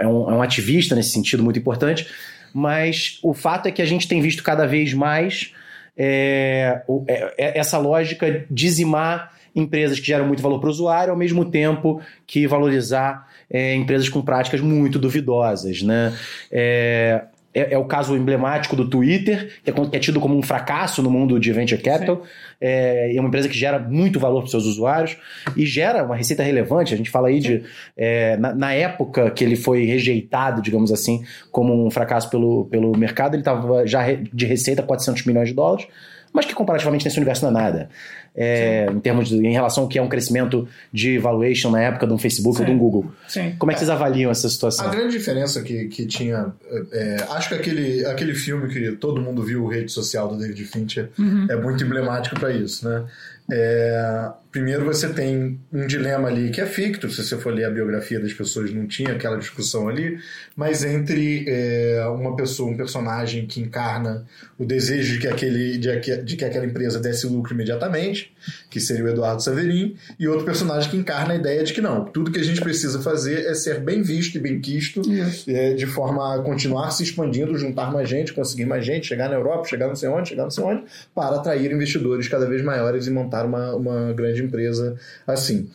é, 0.00 0.06
um, 0.06 0.30
é 0.30 0.34
um 0.34 0.42
ativista 0.42 0.94
nesse 0.94 1.10
sentido 1.10 1.42
muito 1.42 1.58
importante, 1.58 2.06
mas 2.52 3.18
o 3.22 3.32
fato 3.32 3.66
é 3.68 3.70
que 3.70 3.80
a 3.80 3.86
gente 3.86 4.08
tem 4.08 4.20
visto 4.20 4.42
cada 4.42 4.66
vez 4.66 4.92
mais 4.92 5.52
é, 5.96 6.82
é, 7.06 7.34
é, 7.38 7.58
essa 7.58 7.78
lógica 7.78 8.44
dizimar 8.50 9.32
empresas 9.54 10.00
que 10.00 10.06
geram 10.06 10.26
muito 10.26 10.42
valor 10.42 10.58
para 10.58 10.68
o 10.68 10.70
usuário, 10.70 11.12
ao 11.12 11.18
mesmo 11.18 11.44
tempo 11.44 12.00
que 12.26 12.46
valorizar 12.46 13.28
é, 13.50 13.74
empresas 13.74 14.08
com 14.08 14.22
práticas 14.22 14.60
muito 14.60 14.98
duvidosas. 14.98 15.82
Né? 15.82 16.16
É, 16.50 17.22
é, 17.54 17.74
é, 17.74 17.78
o 17.78 17.84
caso 17.84 18.16
emblemático 18.16 18.74
do 18.74 18.88
Twitter, 18.88 19.60
que 19.62 19.70
é, 19.70 19.72
que 19.72 19.96
é, 19.96 19.98
tido 19.98 20.20
como 20.20 20.36
um 20.36 20.42
fracasso 20.42 21.02
no 21.02 21.10
mundo 21.10 21.38
de 21.38 21.52
venture 21.52 21.80
capital. 21.80 22.22
É, 22.60 23.14
é, 23.14 23.20
uma 23.20 23.28
empresa 23.28 23.48
que 23.48 23.56
gera 23.56 23.78
muito 23.78 24.18
valor 24.18 24.40
para 24.40 24.46
os 24.46 24.50
seus 24.50 24.64
usuários 24.64 25.16
e 25.56 25.66
gera 25.66 26.04
uma 26.04 26.16
receita 26.16 26.42
relevante. 26.42 26.94
A 26.94 26.96
gente 26.96 27.10
fala 27.10 27.28
aí 27.28 27.40
de. 27.40 27.62
É, 27.96 28.36
na, 28.38 28.54
na, 28.54 28.72
época 28.72 29.30
que 29.30 29.44
ele 29.44 29.56
foi 29.56 29.84
rejeitado, 29.84 30.62
digamos 30.62 30.90
assim, 30.90 31.24
como 31.50 31.86
um 31.86 31.90
fracasso 31.90 32.30
pelo, 32.30 32.64
pelo 32.66 32.96
mercado, 32.96 33.34
ele 33.34 33.42
estava 33.42 33.86
já 33.86 34.02
de 34.12 34.46
receita 34.46 34.82
400 34.82 35.24
milhões 35.26 35.48
de 35.48 35.54
dólares 35.54 35.86
mas 36.32 36.46
que 36.46 36.54
comparativamente 36.54 37.04
nesse 37.04 37.18
universo 37.18 37.42
não 37.44 37.50
é 37.50 37.62
nada. 37.62 37.88
É, 38.34 38.86
em 38.90 39.00
termos 39.00 39.28
de, 39.28 39.36
em 39.36 39.52
relação 39.52 39.82
ao 39.84 39.88
que 39.88 39.98
é 39.98 40.02
um 40.02 40.08
crescimento 40.08 40.66
de 40.90 41.18
valuation 41.18 41.70
na 41.70 41.82
época 41.82 42.06
de 42.06 42.12
um 42.14 42.18
Facebook 42.18 42.56
Sim. 42.56 42.62
ou 42.62 42.66
de 42.66 42.74
um 42.74 42.78
Google. 42.78 43.12
Sim. 43.28 43.54
Como 43.58 43.70
é 43.70 43.74
que 43.74 43.80
vocês 43.80 43.90
avaliam 43.90 44.30
essa 44.30 44.48
situação? 44.48 44.86
A 44.86 44.90
grande 44.90 45.12
diferença 45.12 45.60
que, 45.62 45.86
que 45.88 46.06
tinha. 46.06 46.52
É, 46.92 47.26
acho 47.30 47.50
que 47.50 47.54
aquele, 47.54 48.06
aquele 48.06 48.34
filme 48.34 48.68
que 48.72 48.92
todo 48.92 49.20
mundo 49.20 49.42
viu, 49.42 49.66
Rede 49.66 49.92
Social 49.92 50.28
do 50.28 50.38
David 50.38 50.64
Fincher, 50.64 51.10
uhum. 51.18 51.46
é 51.50 51.56
muito 51.56 51.84
emblemático 51.84 52.38
para 52.40 52.50
isso, 52.52 52.88
né? 52.88 53.04
É, 53.50 54.30
primeiro 54.52 54.84
você 54.84 55.08
tem 55.08 55.58
um 55.72 55.86
dilema 55.86 56.28
ali 56.28 56.50
que 56.50 56.60
é 56.60 56.66
ficto, 56.66 57.08
se 57.08 57.24
você 57.24 57.38
for 57.38 57.54
ler 57.54 57.64
a 57.64 57.70
biografia 57.70 58.20
das 58.20 58.34
pessoas 58.34 58.72
não 58.72 58.86
tinha 58.86 59.12
aquela 59.12 59.38
discussão 59.38 59.88
ali, 59.88 60.18
mas 60.54 60.84
entre 60.84 61.46
é, 61.48 62.04
uma 62.14 62.36
pessoa, 62.36 62.70
um 62.70 62.76
personagem 62.76 63.46
que 63.46 63.60
encarna 63.60 64.26
o 64.58 64.66
desejo 64.66 65.14
de 65.14 65.20
que, 65.20 65.26
aquele, 65.26 65.78
de, 65.78 66.22
de, 66.22 66.36
que 66.36 66.44
aquela 66.44 66.66
empresa 66.66 67.00
desse 67.00 67.26
lucro 67.26 67.54
imediatamente, 67.54 68.30
que 68.68 68.78
seria 68.78 69.04
o 69.04 69.08
Eduardo 69.08 69.42
Saverin, 69.42 69.96
e 70.20 70.28
outro 70.28 70.44
personagem 70.44 70.90
que 70.90 70.96
encarna 70.98 71.32
a 71.32 71.36
ideia 71.36 71.64
de 71.64 71.72
que 71.72 71.80
não, 71.80 72.04
tudo 72.04 72.30
que 72.30 72.38
a 72.38 72.44
gente 72.44 72.60
precisa 72.60 73.00
fazer 73.00 73.46
é 73.46 73.54
ser 73.54 73.80
bem 73.80 74.02
visto 74.02 74.36
e 74.36 74.38
bem 74.38 74.60
quisto, 74.60 75.00
é, 75.48 75.72
de 75.72 75.86
forma 75.86 76.34
a 76.34 76.42
continuar 76.42 76.90
se 76.90 77.02
expandindo, 77.02 77.56
juntar 77.56 77.90
mais 77.90 78.06
gente, 78.06 78.34
conseguir 78.34 78.66
mais 78.66 78.84
gente, 78.84 79.06
chegar 79.06 79.30
na 79.30 79.34
Europa, 79.34 79.64
chegar 79.66 79.88
não 79.88 79.96
sei 79.96 80.10
onde, 80.10 80.28
chegar 80.28 80.42
não 80.42 80.50
sei 80.50 80.62
onde, 80.62 80.84
para 81.14 81.36
atrair 81.36 81.72
investidores 81.72 82.28
cada 82.28 82.44
vez 82.44 82.62
maiores 82.62 83.06
e 83.06 83.10
montar 83.10 83.46
uma, 83.46 83.74
uma 83.74 84.12
grande 84.12 84.41
empresa 84.42 84.96
assim. 85.26 85.68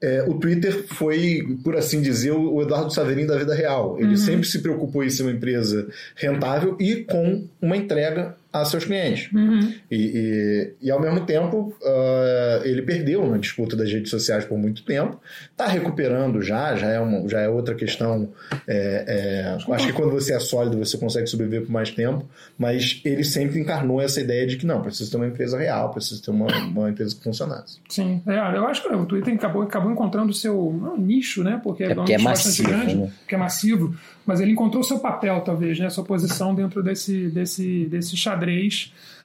É, 0.00 0.22
o 0.22 0.34
Twitter 0.34 0.84
foi, 0.88 1.58
por 1.62 1.76
assim 1.76 2.02
dizer, 2.02 2.32
o 2.32 2.60
Eduardo 2.62 2.92
Saverin 2.92 3.26
da 3.26 3.36
vida 3.36 3.54
real. 3.54 3.96
Ele 3.98 4.10
uhum. 4.10 4.16
sempre 4.16 4.46
se 4.46 4.60
preocupou 4.60 5.02
em 5.04 5.10
ser 5.10 5.22
uma 5.22 5.32
empresa 5.32 5.86
rentável 6.14 6.76
e 6.78 6.96
com 7.04 7.46
uma 7.60 7.76
entrega 7.76 8.36
a 8.54 8.64
seus 8.64 8.84
clientes. 8.84 9.32
Uhum. 9.32 9.74
E, 9.90 9.96
e, 9.96 10.86
e, 10.86 10.90
ao 10.92 11.00
mesmo 11.00 11.26
tempo, 11.26 11.74
uh, 11.82 12.64
ele 12.64 12.82
perdeu 12.82 13.28
na 13.28 13.36
disputa 13.36 13.74
das 13.74 13.90
redes 13.90 14.10
sociais 14.10 14.44
por 14.44 14.56
muito 14.56 14.84
tempo. 14.84 15.20
Está 15.50 15.66
recuperando 15.66 16.40
já, 16.40 16.76
já 16.76 16.86
é, 16.86 17.00
uma, 17.00 17.28
já 17.28 17.40
é 17.40 17.48
outra 17.48 17.74
questão. 17.74 18.28
É, 18.68 19.48
é, 19.66 19.72
acho 19.74 19.86
que 19.88 19.92
quando 19.92 20.12
você 20.12 20.32
é 20.32 20.38
sólido, 20.38 20.78
você 20.78 20.96
consegue 20.96 21.26
sobreviver 21.26 21.62
por 21.62 21.72
mais 21.72 21.90
tempo. 21.90 22.24
Mas 22.56 23.02
ele 23.04 23.24
sempre 23.24 23.58
encarnou 23.58 24.00
essa 24.00 24.20
ideia 24.20 24.46
de 24.46 24.56
que 24.56 24.64
não, 24.64 24.80
precisa 24.80 25.10
ter 25.10 25.16
uma 25.16 25.26
empresa 25.26 25.58
real, 25.58 25.90
precisa 25.90 26.22
ter 26.22 26.30
uma, 26.30 26.46
uma 26.46 26.90
empresa 26.90 27.16
que 27.16 27.24
funcionasse. 27.24 27.80
Sim, 27.88 28.22
é, 28.24 28.36
eu 28.56 28.68
acho 28.68 28.84
que 28.84 28.88
o 28.94 29.04
Twitter 29.04 29.34
acabou, 29.34 29.62
acabou 29.62 29.90
encontrando 29.90 30.30
o 30.30 30.34
seu 30.34 30.72
não, 30.80 30.96
nicho, 30.96 31.42
né? 31.42 31.60
Porque 31.60 31.82
é, 31.82 31.90
é, 31.90 31.94
porque 31.96 32.12
é 32.12 32.18
massivo, 32.18 32.68
grande, 32.68 32.94
né? 32.94 33.10
porque 33.18 33.34
é 33.34 33.38
massivo 33.38 33.96
mas 34.26 34.40
ele 34.40 34.52
encontrou 34.52 34.82
seu 34.82 34.98
papel, 34.98 35.40
talvez, 35.42 35.78
né, 35.78 35.90
sua 35.90 36.04
posição 36.04 36.54
dentro 36.54 36.82
desse, 36.82 37.28
desse, 37.28 37.86
desse 37.86 38.16
xadrez, 38.16 38.43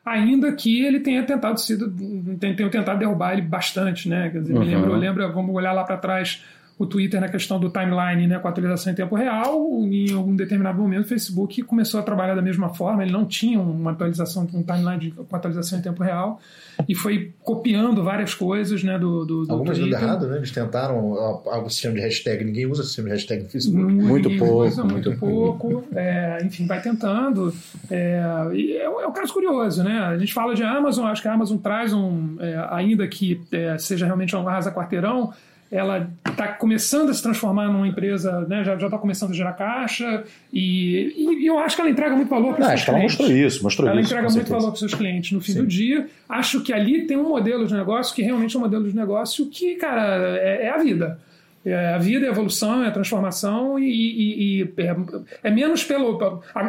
ainda 0.05 0.51
que 0.53 0.83
ele 0.83 0.99
tenha 0.99 1.23
tentado 1.23 1.59
sido, 1.59 1.93
tenha 2.39 2.55
tentado 2.69 2.99
derrubar 2.99 3.33
ele 3.33 3.41
bastante, 3.41 4.07
né? 4.09 4.29
Quer 4.29 4.41
dizer, 4.41 4.53
uhum. 4.53 4.59
me 4.59 4.65
lembro, 4.65 4.91
eu 4.91 4.97
lembro, 4.97 5.33
vamos 5.33 5.55
olhar 5.55 5.73
lá 5.73 5.83
para 5.83 5.97
trás 5.97 6.43
o 6.79 6.85
Twitter 6.85 7.19
na 7.19 7.27
questão 7.27 7.59
do 7.59 7.69
timeline, 7.69 8.25
né, 8.25 8.39
com 8.39 8.47
a 8.47 8.51
atualização 8.51 8.93
em 8.93 8.95
tempo 8.95 9.13
real, 9.13 9.67
em 9.83 10.13
algum 10.13 10.33
determinado 10.33 10.81
momento 10.81 11.03
o 11.03 11.07
Facebook 11.09 11.61
começou 11.63 11.99
a 11.99 12.03
trabalhar 12.03 12.35
da 12.35 12.41
mesma 12.41 12.69
forma, 12.69 13.03
ele 13.03 13.11
não 13.11 13.25
tinha 13.25 13.59
uma 13.59 13.91
atualização, 13.91 14.47
um 14.53 14.63
timeline 14.63 15.11
com 15.11 15.35
atualização 15.35 15.77
em 15.77 15.81
tempo 15.81 16.01
real, 16.01 16.39
e 16.87 16.95
foi 16.95 17.33
copiando 17.43 18.01
várias 18.01 18.33
coisas 18.33 18.81
né, 18.81 18.97
do, 18.97 19.25
do, 19.25 19.45
do 19.45 19.51
Algumas 19.51 19.77
Twitter. 19.77 19.99
deu 19.99 20.07
errado, 20.07 20.27
né? 20.27 20.37
Eles 20.37 20.51
tentaram 20.51 21.15
algo 21.45 21.69
sistema 21.69 21.95
de 21.95 21.99
hashtag, 21.99 22.45
ninguém 22.45 22.65
usa 22.65 22.83
sistema 22.83 23.09
de 23.09 23.15
hashtag 23.15 23.43
no 23.43 23.49
Facebook. 23.49 23.91
Muito 23.91 24.37
pouco. 24.37 24.65
Usa 24.65 24.83
muito 24.85 25.17
pouco. 25.17 25.83
É, 25.93 26.37
enfim, 26.41 26.65
vai 26.65 26.81
tentando. 26.81 27.53
É, 27.91 28.21
e 28.53 28.77
é, 28.77 28.83
é 28.85 29.07
um 29.07 29.11
caso 29.11 29.33
curioso, 29.33 29.83
né? 29.83 29.99
A 29.99 30.17
gente 30.17 30.33
fala 30.33 30.55
de 30.55 30.63
Amazon, 30.63 31.07
acho 31.07 31.21
que 31.21 31.27
a 31.27 31.33
Amazon 31.33 31.57
traz 31.57 31.91
um, 31.91 32.37
é, 32.39 32.67
ainda 32.69 33.05
que 33.05 33.41
é, 33.51 33.77
seja 33.77 34.05
realmente 34.05 34.33
uma 34.33 34.49
rasa 34.49 34.71
quarteirão, 34.71 35.33
ela 35.71 36.09
está 36.27 36.47
começando 36.47 37.09
a 37.09 37.13
se 37.13 37.21
transformar 37.21 37.67
numa 37.67 37.87
empresa, 37.87 38.41
né, 38.47 38.63
já 38.63 38.73
está 38.73 38.97
começando 38.97 39.31
a 39.31 39.35
gerar 39.35 39.53
caixa 39.53 40.23
e, 40.51 41.13
e, 41.15 41.45
eu 41.45 41.59
acho 41.59 41.75
que 41.75 41.81
ela 41.81 41.91
entrega 41.91 42.15
muito 42.15 42.29
valor 42.29 42.55
para 42.55 42.61
os 42.61 42.67
seus 42.67 42.83
clientes. 42.85 42.87
Ela 42.87 43.03
mostrou 43.03 43.31
isso, 43.31 43.63
mostrou 43.63 43.89
ela 43.89 44.01
isso. 44.01 44.13
Ela 44.13 44.21
entrega 44.21 44.33
muito 44.33 44.33
certeza. 44.33 44.55
valor 44.55 44.67
para 44.67 44.73
os 44.73 44.79
seus 44.79 44.93
clientes 44.93 45.31
no 45.31 45.41
fim 45.41 45.51
Sim. 45.53 45.59
do 45.59 45.67
dia. 45.67 46.07
Acho 46.27 46.61
que 46.61 46.73
ali 46.73 47.05
tem 47.05 47.17
um 47.17 47.29
modelo 47.29 47.67
de 47.67 47.73
negócio 47.73 48.15
que 48.15 48.23
realmente 48.23 48.55
é 48.55 48.59
um 48.59 48.63
modelo 48.63 48.89
de 48.89 48.95
negócio 48.95 49.45
que, 49.45 49.75
cara, 49.75 50.37
é, 50.37 50.65
é 50.65 50.69
a 50.69 50.77
vida. 50.77 51.19
É 51.63 51.93
a 51.93 51.97
vida, 51.97 52.25
é 52.25 52.29
a 52.29 52.31
evolução, 52.31 52.83
é 52.83 52.87
a 52.87 52.91
transformação 52.91 53.77
e, 53.77 53.83
e, 53.83 54.61
e 54.61 54.73
é, 54.77 54.95
é, 55.43 55.51
menos 55.51 55.83
pelo. 55.83 56.17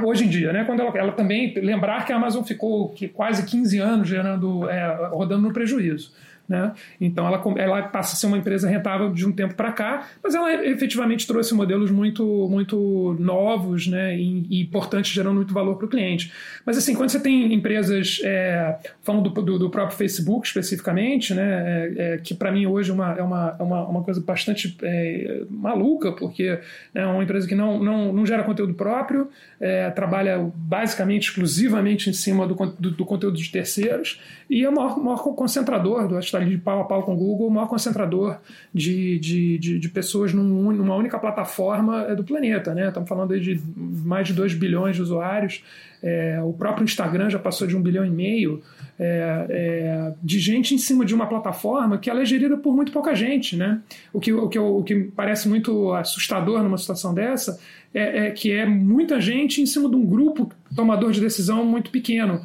Hoje 0.04 0.24
em 0.24 0.28
dia, 0.28 0.52
né? 0.52 0.64
Quando 0.64 0.80
ela, 0.80 0.98
ela, 0.98 1.12
também. 1.12 1.54
Lembrar 1.54 2.04
que 2.04 2.12
a 2.12 2.16
Amazon 2.16 2.42
ficou 2.42 2.88
que 2.88 3.06
quase 3.06 3.46
15 3.46 3.78
anos 3.78 4.08
gerando, 4.08 4.68
é, 4.68 5.08
rodando 5.10 5.42
no 5.42 5.52
prejuízo 5.54 6.12
Né? 6.50 6.72
Então 7.00 7.24
ela, 7.28 7.40
ela 7.58 7.82
passa 7.84 8.14
a 8.14 8.16
ser 8.16 8.26
uma 8.26 8.36
empresa 8.36 8.68
rentável 8.68 9.12
de 9.12 9.24
um 9.24 9.30
tempo 9.30 9.54
para 9.54 9.70
cá, 9.70 10.08
mas 10.20 10.34
ela 10.34 10.52
efetivamente 10.66 11.24
trouxe 11.24 11.54
modelos 11.54 11.92
muito, 11.92 12.48
muito 12.50 13.16
novos 13.20 13.86
né? 13.86 14.18
e, 14.18 14.46
e 14.50 14.60
importantes, 14.60 15.12
gerando 15.12 15.36
muito 15.36 15.54
valor 15.54 15.76
para 15.76 15.86
o 15.86 15.88
cliente. 15.88 16.32
Mas 16.66 16.76
assim, 16.76 16.92
quando 16.92 17.10
você 17.10 17.20
tem 17.20 17.54
empresas, 17.54 18.20
é, 18.24 18.76
falando 19.00 19.30
do, 19.30 19.42
do, 19.42 19.58
do, 19.60 19.70
próprio 19.70 19.96
Facebook 19.96 20.44
especificamente, 20.44 21.32
né? 21.34 21.86
É, 21.96 22.14
é, 22.14 22.18
que 22.18 22.34
para 22.34 22.50
mim 22.50 22.66
hoje 22.66 22.90
é 22.90 22.94
uma, 22.94 23.12
é 23.12 23.22
uma, 23.22 23.56
é 23.56 23.62
uma, 23.62 23.86
uma 23.86 24.02
coisa 24.02 24.20
bastante 24.20 24.76
é, 24.82 25.44
maluca, 25.48 26.10
porque 26.10 26.58
é 26.92 27.06
uma 27.06 27.22
empresa 27.22 27.46
que 27.46 27.54
não, 27.54 27.78
não, 27.78 28.12
não 28.12 28.26
gera 28.26 28.42
conteúdo 28.42 28.74
próprio, 28.74 29.28
é, 29.60 29.88
trabalha 29.90 30.50
basicamente, 30.56 31.28
exclusivamente 31.28 32.10
em 32.10 32.12
cima 32.12 32.44
do, 32.44 32.56
do, 32.56 32.90
do 32.90 33.04
conteúdo 33.04 33.36
de 33.36 33.48
terceiros, 33.52 34.20
e 34.50 34.64
é 34.64 34.68
o 34.68 34.74
maior, 34.74 34.98
maior 34.98 35.18
concentrador, 35.18 36.08
do, 36.08 36.18
está 36.18 36.38
ali 36.38 36.50
de 36.50 36.58
pau 36.58 36.80
a 36.80 36.84
pau 36.84 37.04
com 37.04 37.14
o 37.14 37.16
Google, 37.16 37.46
o 37.46 37.50
maior 37.52 37.68
concentrador 37.68 38.36
de, 38.74 39.16
de, 39.20 39.58
de, 39.58 39.78
de 39.78 39.88
pessoas 39.88 40.34
num, 40.34 40.72
numa 40.72 40.96
única 40.96 41.20
plataforma 41.20 42.02
é 42.08 42.16
do 42.16 42.24
planeta. 42.24 42.74
Né? 42.74 42.88
Estamos 42.88 43.08
falando 43.08 43.38
de 43.38 43.60
mais 43.76 44.26
de 44.26 44.34
2 44.34 44.54
bilhões 44.54 44.96
de 44.96 45.02
usuários. 45.02 45.62
É, 46.02 46.40
o 46.42 46.52
próprio 46.52 46.82
Instagram 46.82 47.30
já 47.30 47.38
passou 47.38 47.64
de 47.64 47.76
um 47.76 47.80
bilhão 47.80 48.04
e 48.04 48.10
meio 48.10 48.60
é, 48.98 49.46
é, 49.48 50.12
de 50.20 50.40
gente 50.40 50.74
em 50.74 50.78
cima 50.78 51.04
de 51.04 51.14
uma 51.14 51.26
plataforma 51.26 51.96
que 51.96 52.10
ela 52.10 52.20
é 52.20 52.24
gerida 52.24 52.56
por 52.56 52.74
muito 52.74 52.90
pouca 52.90 53.14
gente. 53.14 53.54
Né? 53.54 53.80
O, 54.12 54.18
que, 54.18 54.32
o, 54.32 54.48
que, 54.48 54.58
o 54.58 54.82
que 54.82 55.12
parece 55.14 55.48
muito 55.48 55.94
assustador 55.94 56.60
numa 56.64 56.76
situação 56.76 57.14
dessa 57.14 57.56
é, 57.94 58.26
é 58.26 58.30
que 58.32 58.50
é 58.50 58.66
muita 58.66 59.20
gente 59.20 59.62
em 59.62 59.66
cima 59.66 59.88
de 59.88 59.94
um 59.94 60.04
grupo 60.04 60.50
tomador 60.74 61.12
de 61.12 61.20
decisão 61.20 61.64
muito 61.64 61.92
pequeno. 61.92 62.40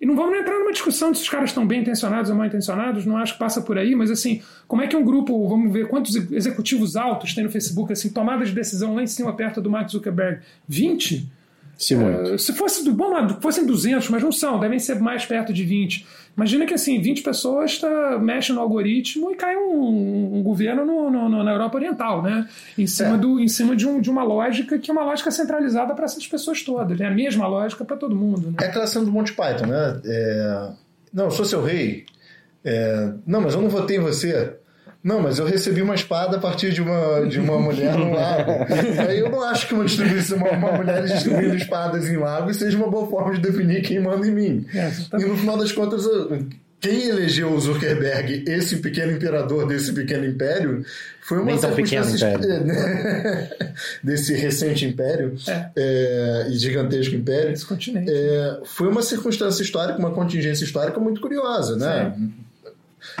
E 0.00 0.06
não 0.06 0.16
vamos 0.16 0.38
entrar 0.38 0.58
numa 0.58 0.72
discussão 0.72 1.12
de 1.12 1.18
se 1.18 1.24
os 1.24 1.28
caras 1.28 1.50
estão 1.50 1.66
bem 1.66 1.82
intencionados 1.82 2.30
ou 2.30 2.36
mal 2.36 2.46
intencionados, 2.46 3.04
não 3.04 3.18
acho 3.18 3.34
que 3.34 3.38
passa 3.38 3.60
por 3.60 3.76
aí, 3.76 3.94
mas 3.94 4.10
assim, 4.10 4.40
como 4.66 4.80
é 4.80 4.86
que 4.86 4.96
um 4.96 5.04
grupo, 5.04 5.46
vamos 5.46 5.70
ver 5.72 5.88
quantos 5.88 6.16
executivos 6.32 6.96
altos 6.96 7.34
tem 7.34 7.44
no 7.44 7.50
Facebook, 7.50 7.92
assim, 7.92 8.08
tomada 8.08 8.44
de 8.44 8.52
decisão 8.52 8.94
lá 8.94 9.02
em 9.02 9.06
cima, 9.06 9.32
perto 9.34 9.60
do 9.60 9.68
Mark 9.68 9.90
Zuckerberg? 9.90 10.40
20? 10.66 11.30
Se, 11.80 11.96
muito. 11.96 12.34
Uh, 12.34 12.38
se 12.38 12.52
fosse, 12.52 12.88
bom, 12.90 13.10
fossem 13.40 13.64
200, 13.64 14.10
mas 14.10 14.22
não 14.22 14.30
são, 14.30 14.60
devem 14.60 14.78
ser 14.78 15.00
mais 15.00 15.24
perto 15.24 15.50
de 15.50 15.64
20. 15.64 16.06
Imagina 16.36 16.66
que 16.66 16.74
assim, 16.74 17.00
20 17.00 17.22
pessoas 17.22 17.78
tá, 17.78 18.18
mexem 18.18 18.54
no 18.54 18.60
algoritmo 18.60 19.30
e 19.30 19.34
cai 19.34 19.56
um, 19.56 20.36
um 20.36 20.42
governo 20.42 20.84
no, 20.84 21.10
no, 21.10 21.42
na 21.42 21.50
Europa 21.50 21.78
Oriental, 21.78 22.22
né? 22.22 22.46
Em 22.76 22.86
cima, 22.86 23.14
é. 23.14 23.18
do, 23.18 23.40
em 23.40 23.48
cima 23.48 23.74
de, 23.74 23.88
um, 23.88 23.98
de 23.98 24.10
uma 24.10 24.22
lógica 24.22 24.78
que 24.78 24.90
é 24.90 24.92
uma 24.92 25.04
lógica 25.04 25.30
centralizada 25.30 25.94
para 25.94 26.04
essas 26.04 26.26
pessoas 26.26 26.62
todas. 26.62 27.00
É 27.00 27.06
a 27.06 27.10
mesma 27.10 27.46
lógica 27.46 27.82
para 27.82 27.96
todo 27.96 28.14
mundo. 28.14 28.48
Né? 28.48 28.56
É 28.60 28.66
aquela 28.66 28.86
cena 28.86 29.06
do 29.06 29.10
Monty 29.10 29.32
Python, 29.32 29.66
né? 29.66 30.00
É... 30.04 30.68
Não, 31.14 31.24
eu 31.24 31.30
sou 31.30 31.46
seu 31.46 31.64
rei. 31.64 32.04
É... 32.62 33.10
Não, 33.26 33.40
mas 33.40 33.54
eu 33.54 33.62
não 33.62 33.70
votei 33.70 33.96
em 33.96 34.00
você. 34.00 34.54
Não, 35.02 35.20
mas 35.20 35.38
eu 35.38 35.46
recebi 35.46 35.80
uma 35.80 35.94
espada 35.94 36.36
a 36.36 36.40
partir 36.40 36.72
de 36.72 36.82
uma, 36.82 37.26
de 37.26 37.40
uma 37.40 37.58
mulher 37.58 37.96
no 37.96 38.12
lago. 38.12 38.52
Aí 39.08 39.18
eu 39.18 39.30
não 39.30 39.42
acho 39.42 39.66
que 39.66 39.74
uma, 39.74 39.84
distribuição, 39.84 40.36
uma, 40.36 40.50
uma 40.50 40.72
mulher 40.72 41.04
distribuindo 41.04 41.56
espadas 41.56 42.06
em 42.08 42.16
lago 42.16 42.52
seja 42.52 42.76
uma 42.76 42.88
boa 42.88 43.08
forma 43.08 43.34
de 43.34 43.40
definir 43.40 43.80
quem 43.82 43.98
manda 43.98 44.26
em 44.26 44.30
mim. 44.30 44.66
É, 44.74 44.90
tá... 45.10 45.18
E 45.18 45.24
no 45.24 45.38
final 45.38 45.56
das 45.56 45.72
contas, 45.72 46.04
quem 46.78 47.08
elegeu 47.08 47.50
o 47.50 47.58
Zuckerberg, 47.58 48.44
esse 48.46 48.76
pequeno 48.76 49.12
imperador 49.12 49.66
desse 49.66 49.90
pequeno 49.94 50.26
império, 50.26 50.84
foi 51.22 51.38
uma 51.38 51.56
circunstância 51.56 52.38
desse 54.04 54.34
recente 54.34 54.84
império 54.84 55.34
é. 55.48 55.70
É, 55.76 56.46
e 56.50 56.58
gigantesco 56.58 57.14
império. 57.14 57.52
Esse 57.52 57.64
continente. 57.64 58.10
É, 58.10 58.60
foi 58.64 58.88
uma 58.88 59.02
circunstância 59.02 59.62
histórica, 59.62 59.98
uma 59.98 60.10
contingência 60.10 60.64
histórica 60.64 61.00
muito 61.00 61.22
curiosa, 61.22 61.76
né? 61.76 62.12
Sim 62.14 62.49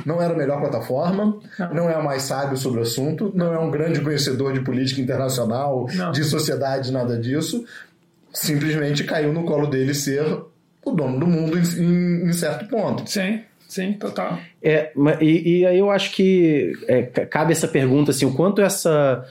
não 0.04 0.20
era 0.20 0.34
a 0.34 0.36
melhor 0.36 0.60
plataforma, 0.60 1.38
não. 1.58 1.74
não 1.74 1.90
é 1.90 1.94
a 1.94 2.02
mais 2.02 2.22
sábio 2.22 2.56
sobre 2.56 2.80
o 2.80 2.82
assunto, 2.82 3.32
não 3.34 3.52
é 3.52 3.58
um 3.58 3.70
grande 3.70 4.00
conhecedor 4.00 4.52
de 4.52 4.60
política 4.60 5.00
internacional, 5.00 5.86
não. 5.94 6.12
de 6.12 6.24
sociedade, 6.24 6.92
nada 6.92 7.18
disso. 7.18 7.64
Simplesmente 8.32 9.04
caiu 9.04 9.32
no 9.32 9.44
colo 9.44 9.66
dele 9.66 9.94
ser 9.94 10.24
o 10.84 10.90
dono 10.92 11.18
do 11.18 11.26
mundo 11.26 11.58
em, 11.58 12.28
em 12.28 12.32
certo 12.32 12.68
ponto. 12.68 13.08
Sim. 13.08 13.40
Sim, 13.68 13.92
total. 13.92 14.36
É, 14.60 14.90
e, 15.20 15.60
e 15.60 15.66
aí 15.66 15.78
eu 15.78 15.92
acho 15.92 16.10
que 16.10 16.72
é, 16.88 17.02
cabe 17.02 17.52
essa 17.52 17.68
pergunta 17.68 18.10
assim, 18.10 18.26
o 18.26 18.34
quanto 18.34 18.60
essa 18.60 19.24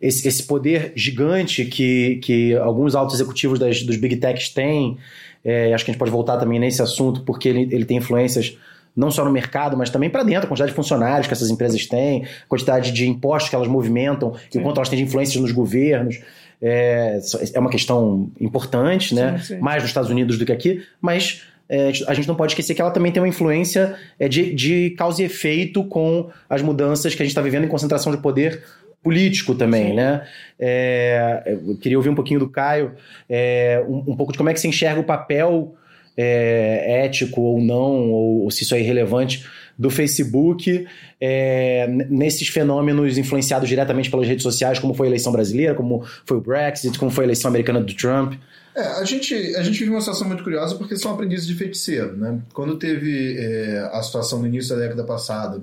esse, 0.00 0.26
esse 0.26 0.42
poder 0.44 0.92
gigante 0.96 1.64
que, 1.64 2.16
que 2.16 2.56
alguns 2.56 2.94
altos 2.94 3.16
executivos 3.16 3.58
das, 3.58 3.82
dos 3.82 3.96
big 3.96 4.16
techs 4.16 4.48
têm, 4.48 4.96
é, 5.44 5.72
acho 5.72 5.84
que 5.84 5.90
a 5.90 5.92
gente 5.92 5.98
pode 5.98 6.10
voltar 6.10 6.38
também 6.38 6.58
nesse 6.58 6.82
assunto, 6.82 7.20
porque 7.20 7.48
ele, 7.48 7.68
ele 7.70 7.84
tem 7.84 7.98
influências 7.98 8.58
não 8.94 9.10
só 9.10 9.24
no 9.24 9.30
mercado, 9.30 9.76
mas 9.76 9.90
também 9.90 10.10
para 10.10 10.22
dentro, 10.22 10.44
a 10.44 10.48
quantidade 10.48 10.70
de 10.70 10.76
funcionários 10.76 11.26
que 11.26 11.32
essas 11.32 11.50
empresas 11.50 11.86
têm, 11.86 12.24
a 12.24 12.48
quantidade 12.48 12.92
de 12.92 13.08
impostos 13.08 13.48
que 13.48 13.56
elas 13.56 13.68
movimentam, 13.68 14.34
e 14.54 14.58
o 14.58 14.62
quanto 14.62 14.76
elas 14.76 14.88
têm 14.88 14.98
de 14.98 15.04
influências 15.04 15.40
nos 15.40 15.52
governos. 15.52 16.20
É, 16.60 17.18
é 17.54 17.58
uma 17.58 17.70
questão 17.70 18.30
importante, 18.40 19.14
né? 19.14 19.38
Sim, 19.38 19.54
sim. 19.54 19.60
Mais 19.60 19.82
nos 19.82 19.90
Estados 19.90 20.10
Unidos 20.10 20.38
do 20.38 20.46
que 20.46 20.52
aqui, 20.52 20.82
mas 21.00 21.42
é, 21.68 21.90
a 22.06 22.14
gente 22.14 22.28
não 22.28 22.34
pode 22.34 22.52
esquecer 22.52 22.74
que 22.74 22.80
ela 22.80 22.90
também 22.90 23.10
tem 23.10 23.20
uma 23.20 23.28
influência 23.28 23.96
é, 24.18 24.28
de, 24.28 24.54
de 24.54 24.90
causa 24.90 25.22
e 25.22 25.24
efeito 25.24 25.82
com 25.84 26.30
as 26.48 26.60
mudanças 26.62 27.14
que 27.14 27.22
a 27.22 27.24
gente 27.24 27.30
está 27.30 27.40
vivendo 27.40 27.64
em 27.64 27.68
concentração 27.68 28.12
de 28.12 28.18
poder 28.18 28.62
político 29.02 29.54
também, 29.54 29.88
Sim. 29.88 29.94
né? 29.94 30.26
É, 30.58 31.58
eu 31.66 31.76
queria 31.76 31.98
ouvir 31.98 32.10
um 32.10 32.14
pouquinho 32.14 32.38
do 32.38 32.48
Caio, 32.48 32.92
é, 33.28 33.82
um, 33.88 34.12
um, 34.12 34.16
pouco 34.16 34.32
de 34.32 34.38
como 34.38 34.48
é 34.50 34.52
que 34.52 34.60
você 34.60 34.68
enxerga 34.68 35.00
o 35.00 35.04
papel 35.04 35.74
é, 36.16 37.04
ético 37.04 37.40
ou 37.40 37.60
não, 37.60 38.10
ou, 38.10 38.44
ou, 38.44 38.50
se 38.50 38.64
isso 38.64 38.74
é 38.74 38.80
irrelevante, 38.80 39.46
do 39.78 39.90
Facebook 39.90 40.86
é, 41.20 41.86
nesses 42.08 42.48
fenômenos 42.48 43.16
influenciados 43.16 43.68
diretamente 43.68 44.10
pelas 44.10 44.28
redes 44.28 44.42
sociais, 44.42 44.78
como 44.78 44.94
foi 44.94 45.06
a 45.06 45.10
eleição 45.10 45.32
brasileira, 45.32 45.74
como 45.74 46.04
foi 46.24 46.36
o 46.36 46.40
Brexit, 46.40 46.98
como 46.98 47.10
foi 47.10 47.24
a 47.24 47.26
eleição 47.26 47.48
americana 47.48 47.80
do 47.80 47.94
Trump. 47.94 48.34
É, 48.74 48.80
a 48.80 49.04
gente, 49.04 49.34
a 49.56 49.62
gente 49.62 49.78
vive 49.78 49.90
uma 49.90 50.00
situação 50.00 50.26
muito 50.26 50.42
curiosa 50.42 50.74
porque 50.76 50.96
são 50.96 51.12
aprendizes 51.12 51.46
de 51.46 51.54
feiticeiro. 51.54 52.16
Né? 52.16 52.38
Quando 52.52 52.76
teve 52.76 53.36
é, 53.38 53.90
a 53.92 54.02
situação 54.02 54.40
no 54.40 54.46
início 54.46 54.74
da 54.74 54.82
década 54.82 55.04
passada, 55.04 55.62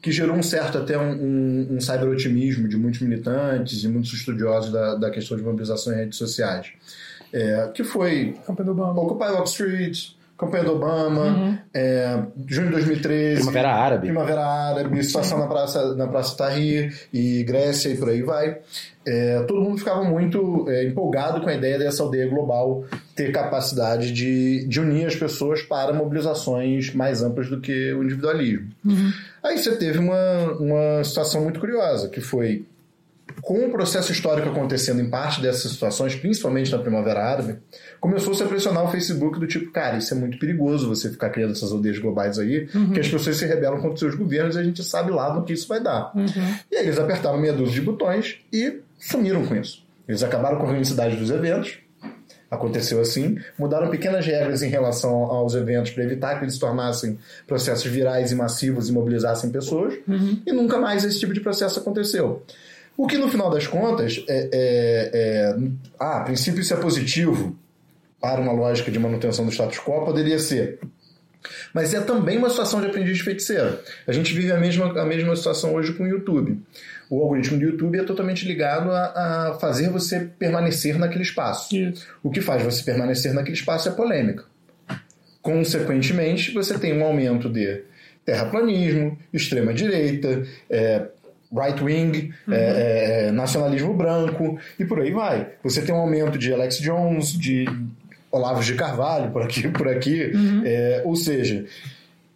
que 0.00 0.10
gerou 0.10 0.34
um 0.34 0.42
certo 0.42 0.78
até 0.78 0.98
um, 0.98 1.12
um, 1.12 1.66
um 1.72 1.80
cyber-otimismo 1.80 2.66
de 2.68 2.76
muitos 2.76 3.00
militantes 3.00 3.84
e 3.84 3.88
muitos 3.88 4.12
estudiosos 4.12 4.72
da, 4.72 4.94
da 4.94 5.10
questão 5.10 5.36
de 5.36 5.42
mobilização 5.42 5.92
em 5.92 5.96
redes 5.96 6.16
sociais 6.16 6.72
é, 7.32 7.70
que 7.74 7.84
foi 7.84 8.36
Occupy 8.46 9.32
Wall 9.32 9.44
Street, 9.44 10.10
campanha 10.40 10.64
do 10.64 10.72
Obama, 10.72 11.26
uhum. 11.26 11.58
é, 11.74 12.22
junho 12.46 12.68
de 12.68 12.72
2013. 12.72 13.36
Primavera 13.36 13.74
Árabe. 13.74 14.06
Primavera 14.06 14.46
Árabe, 14.46 15.04
situação 15.04 15.38
na 15.38 15.46
Praça, 15.46 15.94
na 15.94 16.08
praça 16.08 16.36
Tahrir 16.36 16.98
e 17.12 17.44
Grécia 17.44 17.90
e 17.90 17.96
por 17.98 18.08
aí 18.08 18.22
vai. 18.22 18.58
É, 19.06 19.42
todo 19.42 19.60
mundo 19.60 19.78
ficava 19.78 20.02
muito 20.02 20.66
é, 20.68 20.84
empolgado 20.84 21.42
com 21.42 21.48
a 21.50 21.54
ideia 21.54 21.78
dessa 21.78 22.02
aldeia 22.02 22.28
global 22.28 22.84
ter 23.14 23.32
capacidade 23.32 24.12
de, 24.12 24.66
de 24.66 24.80
unir 24.80 25.06
as 25.06 25.16
pessoas 25.16 25.62
para 25.62 25.92
mobilizações 25.92 26.94
mais 26.94 27.22
amplas 27.22 27.48
do 27.48 27.60
que 27.60 27.92
o 27.92 28.02
individualismo. 28.02 28.68
Uhum. 28.84 29.12
Aí 29.42 29.58
você 29.58 29.76
teve 29.76 29.98
uma, 29.98 30.52
uma 30.58 31.04
situação 31.04 31.42
muito 31.42 31.60
curiosa, 31.60 32.08
que 32.08 32.20
foi 32.20 32.64
com 33.42 33.66
o 33.66 33.70
processo 33.70 34.12
histórico 34.12 34.48
acontecendo 34.48 35.00
em 35.00 35.08
parte 35.08 35.40
dessas 35.40 35.72
situações, 35.72 36.14
principalmente 36.14 36.70
na 36.70 36.78
Primavera 36.78 37.24
Árabe, 37.24 37.58
começou-se 38.00 38.42
a 38.42 38.46
pressionar 38.46 38.84
o 38.84 38.88
Facebook 38.88 39.38
do 39.38 39.46
tipo, 39.46 39.70
cara, 39.70 39.98
isso 39.98 40.12
é 40.12 40.16
muito 40.16 40.38
perigoso 40.38 40.88
você 40.88 41.10
ficar 41.10 41.30
criando 41.30 41.52
essas 41.52 41.72
aldeias 41.72 41.98
globais 41.98 42.38
aí, 42.38 42.68
uhum. 42.74 42.92
que 42.92 43.00
as 43.00 43.08
pessoas 43.08 43.36
se 43.36 43.46
rebelam 43.46 43.76
contra 43.76 43.94
os 43.94 44.00
seus 44.00 44.14
governos 44.14 44.56
e 44.56 44.58
a 44.58 44.62
gente 44.62 44.82
sabe 44.82 45.10
lá 45.10 45.34
no 45.34 45.44
que 45.44 45.52
isso 45.52 45.68
vai 45.68 45.80
dar. 45.80 46.12
Uhum. 46.14 46.54
E 46.70 46.76
aí 46.76 46.84
eles 46.84 46.98
apertaram 46.98 47.38
meia 47.38 47.52
dúzia 47.52 47.74
de 47.74 47.80
botões 47.82 48.38
e 48.52 48.80
sumiram 48.98 49.44
com 49.46 49.54
isso. 49.56 49.84
Eles 50.08 50.22
acabaram 50.22 50.56
com 50.56 50.64
a 50.64 50.66
organicidade 50.66 51.16
dos 51.16 51.30
eventos, 51.30 51.78
aconteceu 52.50 53.00
assim, 53.00 53.38
mudaram 53.56 53.88
pequenas 53.88 54.26
regras 54.26 54.60
em 54.60 54.68
relação 54.68 55.12
aos 55.12 55.54
eventos 55.54 55.92
para 55.92 56.02
evitar 56.02 56.36
que 56.36 56.44
eles 56.44 56.54
se 56.54 56.60
tornassem 56.60 57.16
processos 57.46 57.88
virais 57.90 58.32
e 58.32 58.34
massivos 58.34 58.88
e 58.88 58.92
mobilizassem 58.92 59.50
pessoas, 59.50 59.94
uhum. 60.08 60.42
e 60.44 60.52
nunca 60.52 60.78
mais 60.78 61.04
esse 61.04 61.20
tipo 61.20 61.32
de 61.32 61.40
processo 61.40 61.78
aconteceu. 61.78 62.42
O 62.96 63.06
que 63.06 63.16
no 63.16 63.28
final 63.28 63.50
das 63.50 63.66
contas 63.66 64.22
é, 64.28 64.48
é, 64.52 65.10
é 65.12 65.56
ah, 65.98 66.18
a 66.18 66.24
princípio 66.24 66.60
isso 66.60 66.74
é 66.74 66.76
positivo 66.76 67.56
para 68.20 68.40
uma 68.40 68.52
lógica 68.52 68.90
de 68.90 68.98
manutenção 68.98 69.46
do 69.46 69.52
status 69.52 69.78
quo, 69.78 70.04
poderia 70.04 70.38
ser. 70.38 70.78
Mas 71.72 71.94
é 71.94 72.00
também 72.00 72.36
uma 72.36 72.50
situação 72.50 72.80
de 72.80 72.86
aprendiz 72.86 73.16
de 73.16 73.22
feiticeiro. 73.22 73.78
A 74.06 74.12
gente 74.12 74.34
vive 74.34 74.52
a 74.52 74.58
mesma, 74.58 75.00
a 75.00 75.04
mesma 75.06 75.34
situação 75.34 75.74
hoje 75.74 75.94
com 75.94 76.04
o 76.04 76.06
YouTube. 76.06 76.58
O 77.08 77.22
algoritmo 77.22 77.58
do 77.58 77.64
YouTube 77.64 77.98
é 77.98 78.04
totalmente 78.04 78.46
ligado 78.46 78.90
a, 78.92 79.48
a 79.48 79.54
fazer 79.54 79.88
você 79.88 80.20
permanecer 80.38 80.98
naquele 80.98 81.22
espaço. 81.22 81.74
Isso. 81.74 82.06
O 82.22 82.30
que 82.30 82.40
faz 82.40 82.62
você 82.62 82.82
permanecer 82.84 83.32
naquele 83.32 83.56
espaço 83.56 83.88
é 83.88 83.92
polêmica. 83.92 84.44
Consequentemente, 85.40 86.52
você 86.52 86.78
tem 86.78 86.96
um 86.96 87.04
aumento 87.04 87.48
de 87.48 87.82
terraplanismo, 88.24 89.18
extrema-direita, 89.32 90.46
é, 90.68 91.06
right-wing, 91.52 92.32
uhum. 92.46 92.54
é, 92.54 93.26
é, 93.26 93.32
nacionalismo 93.32 93.92
branco 93.94 94.58
e 94.78 94.84
por 94.84 95.00
aí 95.00 95.10
vai. 95.10 95.48
Você 95.62 95.82
tem 95.82 95.94
um 95.94 95.98
aumento 95.98 96.38
de 96.38 96.52
Alex 96.52 96.78
Jones, 96.78 97.32
de 97.32 97.66
Olavo 98.30 98.62
de 98.62 98.74
Carvalho 98.74 99.30
por 99.30 99.42
aqui, 99.42 99.68
por 99.68 99.88
aqui. 99.88 100.30
Uhum. 100.34 100.62
É, 100.64 101.02
ou 101.04 101.16
seja, 101.16 101.64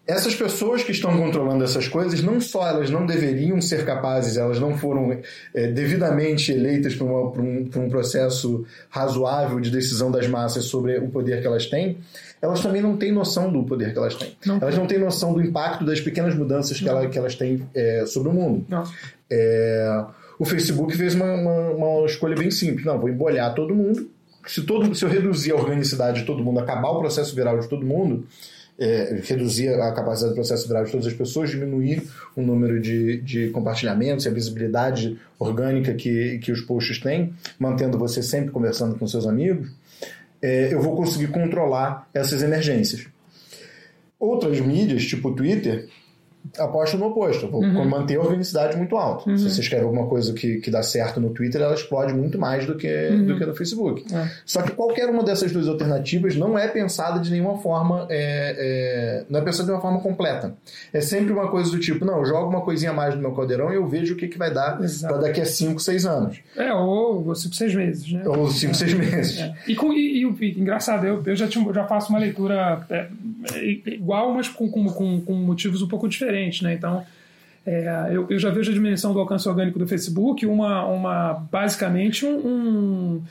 essas 0.06 0.34
pessoas 0.34 0.82
que 0.82 0.92
estão 0.92 1.16
controlando 1.16 1.64
essas 1.64 1.88
coisas, 1.88 2.22
não 2.22 2.38
só 2.40 2.68
elas 2.68 2.90
não 2.90 3.06
deveriam 3.06 3.60
ser 3.60 3.86
capazes, 3.86 4.36
elas 4.36 4.60
não 4.60 4.76
foram 4.76 5.18
é, 5.54 5.68
devidamente 5.68 6.52
eleitas 6.52 6.94
para, 6.94 7.06
um, 7.06 7.70
um 7.76 7.88
processo 7.88 8.66
razoável 8.90 9.58
de 9.60 9.70
decisão 9.70 10.10
das 10.10 10.26
massas 10.26 10.66
sobre 10.66 10.98
o 10.98 11.08
poder 11.08 11.40
que 11.40 11.46
elas 11.46 11.66
têm, 11.66 11.98
elas 12.42 12.60
também 12.60 12.82
não 12.82 12.98
têm 12.98 13.10
noção 13.10 13.50
do 13.50 13.62
poder 13.62 13.92
que 13.92 13.98
elas 13.98 14.14
têm. 14.14 14.36
Não. 14.44 14.58
Elas 14.60 14.76
não 14.76 14.86
têm 14.86 14.98
noção 14.98 15.32
do 15.32 15.40
impacto 15.40 15.84
das 15.86 16.00
pequenas 16.00 16.34
mudanças 16.34 16.78
que, 16.78 16.88
ela, 16.88 17.08
que 17.08 17.18
elas 17.18 17.34
têm 17.34 17.66
é, 17.74 18.04
sobre 18.06 18.28
o 18.28 18.32
mundo. 18.32 18.66
É, 19.30 20.04
o 20.38 20.44
Facebook 20.44 20.94
fez 20.94 21.14
uma, 21.14 21.32
uma, 21.32 21.70
uma, 21.70 22.06
escolha 22.06 22.36
bem 22.36 22.50
simples. 22.50 22.84
Não, 22.84 22.98
vou 22.98 23.08
embolhar 23.08 23.54
todo 23.54 23.74
mundo. 23.74 24.10
Se, 24.46 24.60
todo, 24.60 24.94
se 24.94 25.02
eu 25.02 25.08
reduzir 25.08 25.52
a 25.52 25.54
organicidade 25.54 26.20
de 26.20 26.26
todo 26.26 26.44
mundo, 26.44 26.60
acabar 26.60 26.90
o 26.90 26.98
processo 26.98 27.34
viral 27.34 27.58
de 27.58 27.66
todo 27.66 27.86
mundo, 27.86 28.26
é, 28.78 29.20
reduzir 29.22 29.68
a 29.68 29.92
capacidade 29.92 30.32
do 30.32 30.34
processo 30.34 30.66
viral 30.66 30.84
de 30.84 30.90
todas 30.90 31.06
as 31.06 31.12
pessoas, 31.12 31.50
diminuir 31.50 32.02
o 32.34 32.42
número 32.42 32.80
de, 32.80 33.20
de 33.20 33.50
compartilhamentos 33.50 34.24
e 34.24 34.28
a 34.28 34.32
visibilidade 34.32 35.18
orgânica 35.38 35.94
que, 35.94 36.38
que 36.38 36.50
os 36.50 36.60
posts 36.60 36.98
têm, 36.98 37.32
mantendo 37.58 37.98
você 37.98 38.22
sempre 38.22 38.50
conversando 38.50 38.98
com 38.98 39.06
seus 39.06 39.26
amigos, 39.26 39.70
é, 40.42 40.72
eu 40.72 40.80
vou 40.80 40.96
conseguir 40.96 41.28
controlar 41.28 42.08
essas 42.12 42.42
emergências. 42.42 43.06
Outras 44.18 44.60
mídias, 44.60 45.04
tipo 45.04 45.28
o 45.28 45.34
Twitter, 45.34 45.88
aposto 46.58 46.96
no 46.96 47.06
oposto. 47.06 47.48
Vou 47.48 47.62
uhum. 47.62 47.88
manter 47.88 48.16
a 48.16 48.20
organicidade 48.20 48.76
muito 48.76 48.96
alta. 48.96 49.28
Uhum. 49.28 49.36
Se 49.36 49.50
você 49.50 49.60
escreve 49.60 49.84
alguma 49.84 50.06
coisa 50.06 50.32
que, 50.32 50.58
que 50.58 50.70
dá 50.70 50.82
certo 50.82 51.20
no 51.20 51.30
Twitter, 51.30 51.60
ela 51.60 51.74
explode 51.74 52.12
muito 52.12 52.38
mais 52.38 52.66
do 52.66 52.76
que, 52.76 52.86
uhum. 52.86 53.26
do 53.26 53.38
que 53.38 53.46
no 53.46 53.54
Facebook. 53.54 54.04
É. 54.14 54.28
Só 54.44 54.62
que 54.62 54.72
qualquer 54.72 55.08
uma 55.08 55.22
dessas 55.22 55.52
duas 55.52 55.68
alternativas 55.68 56.36
não 56.36 56.58
é 56.58 56.68
pensada 56.68 57.18
de 57.20 57.30
nenhuma 57.30 57.58
forma, 57.58 58.06
é, 58.10 58.56
é, 58.58 59.24
não 59.28 59.40
é 59.40 59.42
pensada 59.42 59.64
de 59.64 59.72
uma 59.72 59.80
forma 59.80 60.00
completa. 60.00 60.54
É 60.92 61.00
sempre 61.00 61.32
uma 61.32 61.48
coisa 61.48 61.70
do 61.70 61.78
tipo, 61.78 62.04
não, 62.04 62.18
eu 62.18 62.24
jogo 62.24 62.48
uma 62.48 62.60
coisinha 62.60 62.90
a 62.90 62.94
mais 62.94 63.14
no 63.14 63.20
meu 63.20 63.32
caldeirão 63.32 63.72
e 63.72 63.76
eu 63.76 63.86
vejo 63.86 64.14
o 64.14 64.16
que, 64.16 64.28
que 64.28 64.38
vai 64.38 64.52
dar 64.52 64.78
para 65.02 65.18
daqui 65.18 65.40
a 65.40 65.46
5, 65.46 65.80
6 65.80 66.06
anos. 66.06 66.40
É, 66.56 66.72
ou 66.72 67.34
5, 67.34 67.54
6 67.54 67.74
meses, 67.74 68.12
né? 68.12 68.22
Ou 68.26 68.48
5, 68.48 68.74
6 68.74 68.92
é. 68.92 68.94
meses. 68.94 69.38
É. 69.40 69.54
E, 69.66 69.74
com, 69.74 69.92
e, 69.92 70.22
e, 70.22 70.60
engraçado, 70.60 71.06
eu, 71.06 71.22
eu 71.24 71.36
já, 71.36 71.46
tinha, 71.48 71.72
já 71.72 71.84
faço 71.86 72.10
uma 72.10 72.18
leitura 72.18 72.86
é, 72.90 73.08
igual, 73.86 74.34
mas 74.34 74.48
com, 74.48 74.68
com, 74.70 74.86
com, 74.86 75.20
com 75.20 75.34
motivos 75.34 75.82
um 75.82 75.88
pouco 75.88 76.08
diferentes, 76.08 76.62
né? 76.62 76.74
Então, 76.74 77.04
é, 77.66 78.10
eu, 78.10 78.26
eu, 78.28 78.38
já 78.38 78.50
vejo 78.50 78.70
a 78.70 78.74
dimensão 78.74 79.12
do 79.12 79.20
alcance 79.20 79.48
orgânico 79.48 79.78
do 79.78 79.86
Facebook, 79.86 80.44
uma, 80.46 80.84
uma 80.84 81.32
basicamente 81.50 82.26
um, 82.26 82.36
um 82.36 83.22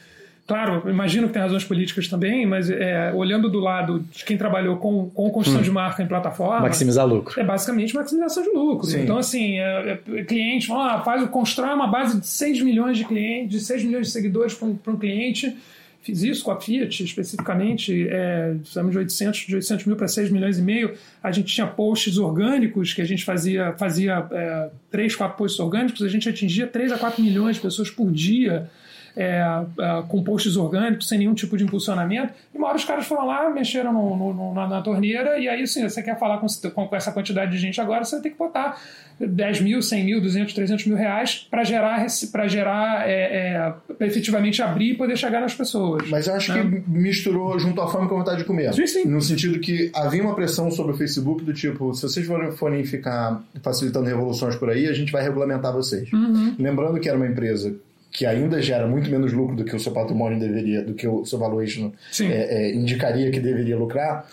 Claro, 0.46 0.90
imagino 0.90 1.28
que 1.28 1.34
tem 1.34 1.42
razões 1.42 1.64
políticas 1.64 2.10
também, 2.10 2.46
mas 2.46 2.70
é, 2.70 3.14
olhando 3.16 3.50
do 3.50 3.60
lado 3.60 4.06
de 4.12 4.26
quem 4.26 4.38
trabalhou 4.38 4.76
com, 4.76 5.10
com 5.10 5.30
construção 5.30 5.62
hum. 5.62 5.64
de 5.64 5.72
marca 5.72 6.04
em 6.04 6.08
plataforma. 6.08 6.60
Maximizar 6.60 7.08
lucro. 7.08 7.40
É 7.40 7.44
basicamente 7.46 7.96
maximização 7.96 8.44
de 8.44 8.50
lucro. 8.50 8.86
Sim. 8.86 9.04
Então, 9.04 9.18
assim, 9.18 9.58
é, 9.60 10.02
é, 10.06 10.24
cliente 10.24 10.70
ah, 10.74 11.02
faz, 11.04 11.26
constrói 11.30 11.74
uma 11.74 11.88
base 11.88 12.20
de 12.20 12.28
6 12.28 12.62
milhões 12.62 12.98
de 12.98 13.06
clientes, 13.06 13.52
de 13.52 13.60
6 13.62 13.86
milhões 13.86 14.08
de 14.08 14.14
seguidores 14.14 14.54
para 14.54 14.68
um, 14.68 14.76
para 14.76 14.92
um 14.92 14.98
cliente 14.98 15.56
Fiz 16.04 16.22
isso 16.22 16.44
com 16.44 16.52
a 16.52 16.60
Fiat 16.60 17.02
especificamente, 17.02 18.10
é, 18.10 18.56
de 18.62 18.98
800, 18.98 19.40
de 19.48 19.56
800 19.56 19.86
mil 19.86 19.96
para 19.96 20.10
6 20.10 20.30
milhões 20.32 20.60
e 20.60 20.62
meio. 20.62 20.96
A 21.24 21.32
gente 21.32 21.54
tinha 21.54 21.66
posts 21.66 22.18
orgânicos, 22.18 22.94
que 22.94 23.02
a 23.02 23.06
gente 23.06 23.24
fazia, 23.24 23.74
fazia 23.78 24.28
é, 24.30 24.70
3, 24.92 25.16
4 25.16 25.38
posts 25.38 25.60
orgânicos, 25.62 26.02
a 26.02 26.10
gente 26.10 26.28
atingia 26.28 26.68
3 26.68 26.92
a 26.92 26.98
4 26.98 27.24
milhões 27.24 27.56
de 27.56 27.62
pessoas 27.62 27.90
por 27.90 28.12
dia. 28.12 28.70
É, 29.16 29.44
é, 29.80 30.04
com 30.08 30.24
posts 30.24 30.56
orgânicos, 30.56 31.08
sem 31.08 31.20
nenhum 31.20 31.36
tipo 31.36 31.56
de 31.56 31.64
impulsionamento. 31.64 32.34
E 32.54 32.58
uma 32.58 32.68
hora 32.68 32.78
os 32.78 32.84
caras 32.86 33.06
foram 33.06 33.28
lá, 33.28 33.50
mexeram 33.50 33.94
no, 33.94 34.34
no, 34.34 34.54
na, 34.54 34.68
na, 34.68 34.82
torneira, 34.82 35.38
e 35.38 35.48
aí, 35.48 35.62
assim, 35.62 35.88
você 35.88 36.02
quer 36.02 36.18
falar 36.18 36.40
com, 36.40 36.48
com, 36.72 36.96
essa 36.96 37.12
quantidade 37.12 37.52
de 37.52 37.58
gente 37.58 37.80
agora, 37.80 38.04
você 38.04 38.16
vai 38.16 38.24
ter 38.24 38.30
que 38.32 38.38
botar 38.38 38.82
10 39.20 39.62
mil, 39.62 39.82
100 39.82 40.04
mil, 40.04 40.22
200, 40.22 40.54
300 40.54 40.86
mil 40.88 40.98
reais 40.98 41.48
para 41.50 41.64
gerar, 41.64 42.06
pra 42.32 42.48
gerar 42.48 43.08
é, 43.08 43.74
é, 44.00 44.06
efetivamente 44.06 44.62
abrir 44.62 44.92
e 44.92 44.98
poder 44.98 45.18
chegar 45.18 45.42
nas 45.42 45.54
pessoas. 45.54 46.10
Mas 46.10 46.28
eu 46.28 46.34
acho 46.34 46.52
né? 46.54 46.64
que 46.64 46.90
misturou 46.90 47.58
junto 47.60 47.80
à 47.82 47.88
fome 47.88 48.08
com 48.08 48.16
a 48.16 48.18
vontade 48.20 48.40
de 48.40 48.46
comer. 48.46 48.74
Sim, 48.74 48.88
sim. 48.88 49.06
No 49.06 49.22
sentido 49.22 49.60
que 49.60 49.92
havia 49.94 50.24
uma 50.24 50.36
pressão 50.36 50.72
sobre 50.72 50.94
o 50.94 50.98
Facebook 50.98 51.44
do 51.44 51.54
tipo, 51.54 51.94
se 51.94 52.02
vocês 52.02 52.26
forem, 52.26 52.52
forem 52.52 52.84
ficar 52.84 53.44
facilitando 53.62 54.08
revoluções 54.08 54.56
por 54.56 54.70
aí, 54.70 54.88
a 54.88 54.94
gente 54.94 55.12
vai 55.12 55.22
regulamentar 55.22 55.72
vocês. 55.72 56.12
Uhum. 56.12 56.56
Lembrando 56.58 57.00
que 57.00 57.08
era 57.08 57.18
uma 57.18 57.28
empresa 57.28 57.76
que 58.14 58.28
ainda 58.28 58.62
gera 58.62 58.88
muito 58.88 59.10
menos 59.10 59.34
lucro 59.34 59.56
do 59.56 59.66
que 59.66 59.76
o 59.76 59.80
seu 59.80 59.92
patrimônio 59.92 60.40
deveria, 60.40 60.84
do 60.84 60.94
que 60.94 61.08
o 61.08 61.26
seu 61.26 61.40
valuation 61.40 61.92
é, 62.22 62.68
é, 62.68 62.76
indicaria 62.76 63.32
que 63.32 63.40
deveria 63.40 63.76
lucrar. 63.76 64.28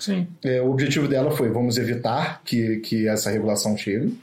É, 0.45 0.61
o 0.61 0.71
objetivo 0.71 1.09
dela 1.09 1.31
foi 1.31 1.49
vamos 1.49 1.79
evitar 1.79 2.43
que, 2.45 2.77
que 2.81 3.09
essa 3.09 3.31
regulação 3.31 3.77
chegue 3.79 4.15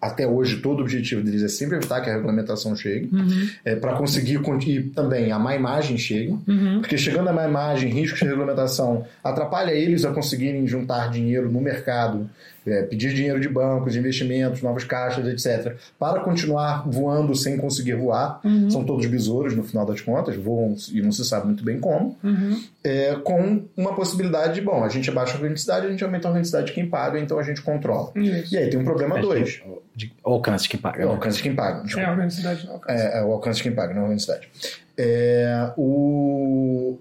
até 0.00 0.26
hoje 0.26 0.58
todo 0.58 0.80
o 0.80 0.82
objetivo 0.82 1.22
deles 1.22 1.42
é 1.42 1.48
sempre 1.48 1.76
evitar 1.76 2.00
que 2.00 2.08
a 2.08 2.12
regulamentação 2.12 2.74
chegue, 2.76 3.08
uhum. 3.12 3.48
é, 3.64 3.74
para 3.74 3.94
conseguir 3.94 4.40
e 4.66 4.82
também 4.82 5.32
a 5.32 5.38
má 5.38 5.56
imagem 5.56 5.98
chegue, 5.98 6.38
uhum. 6.46 6.78
porque 6.80 6.96
chegando 6.96 7.28
a 7.28 7.32
má 7.32 7.46
imagem, 7.48 7.90
riscos 7.90 8.20
de 8.20 8.26
regulamentação 8.26 9.04
atrapalha 9.22 9.72
eles 9.72 10.04
a 10.04 10.12
conseguirem 10.12 10.66
juntar 10.66 11.10
dinheiro 11.10 11.50
no 11.50 11.60
mercado, 11.60 12.30
é, 12.70 12.82
pedir 12.82 13.14
dinheiro 13.14 13.40
de 13.40 13.48
bancos, 13.48 13.96
investimentos, 13.96 14.62
novos 14.62 14.84
caixas, 14.84 15.26
etc., 15.26 15.76
para 15.98 16.20
continuar 16.20 16.88
voando 16.88 17.34
sem 17.34 17.56
conseguir 17.56 17.94
voar. 17.94 18.40
Uhum. 18.44 18.70
São 18.70 18.84
todos 18.84 19.06
besouros 19.06 19.56
no 19.56 19.62
final 19.62 19.84
das 19.84 20.00
contas, 20.00 20.36
voam 20.36 20.76
e 20.92 21.00
não 21.00 21.12
se 21.12 21.24
sabe 21.24 21.46
muito 21.46 21.64
bem 21.64 21.80
como, 21.80 22.16
uhum. 22.22 22.62
é, 22.84 23.14
com 23.16 23.64
uma 23.76 23.94
possibilidade 23.94 24.54
de, 24.54 24.60
bom, 24.60 24.84
a 24.84 24.88
gente 24.88 25.08
abaixa 25.10 25.32
a 25.32 25.36
organicidade, 25.36 25.86
a 25.86 25.90
gente 25.90 26.04
aumenta 26.04 26.28
a 26.28 26.30
organicidade 26.30 26.66
de 26.66 26.72
quem 26.72 26.88
paga, 26.88 27.18
então 27.18 27.38
a 27.38 27.42
gente 27.42 27.62
controla. 27.62 28.12
Isso. 28.14 28.54
E 28.54 28.58
aí 28.58 28.70
tem 28.70 28.78
um 28.78 28.84
problema 28.84 29.20
dois 29.20 29.60
de 29.98 30.12
alcance 30.22 30.64
de 30.64 30.70
quem 30.70 30.80
paga. 30.80 31.02
É 31.02 31.06
o 31.06 31.10
alcance 31.10 31.38
de 31.38 31.42
quem 31.42 31.54
paga. 31.54 31.82
Desculpa. 31.82 32.06
É 32.06 32.08
a 32.08 32.12
organicidade 32.12 32.68
alcance. 32.68 33.02
É, 33.02 33.18
é, 33.18 33.24
o 33.24 33.32
alcance 33.32 33.56
de 33.56 33.62
quem 33.64 33.72
paga, 33.72 33.94
não 33.94 34.00
a 34.00 34.04
organicidade. 34.04 34.48
É, 34.96 35.72
o, 35.76 36.98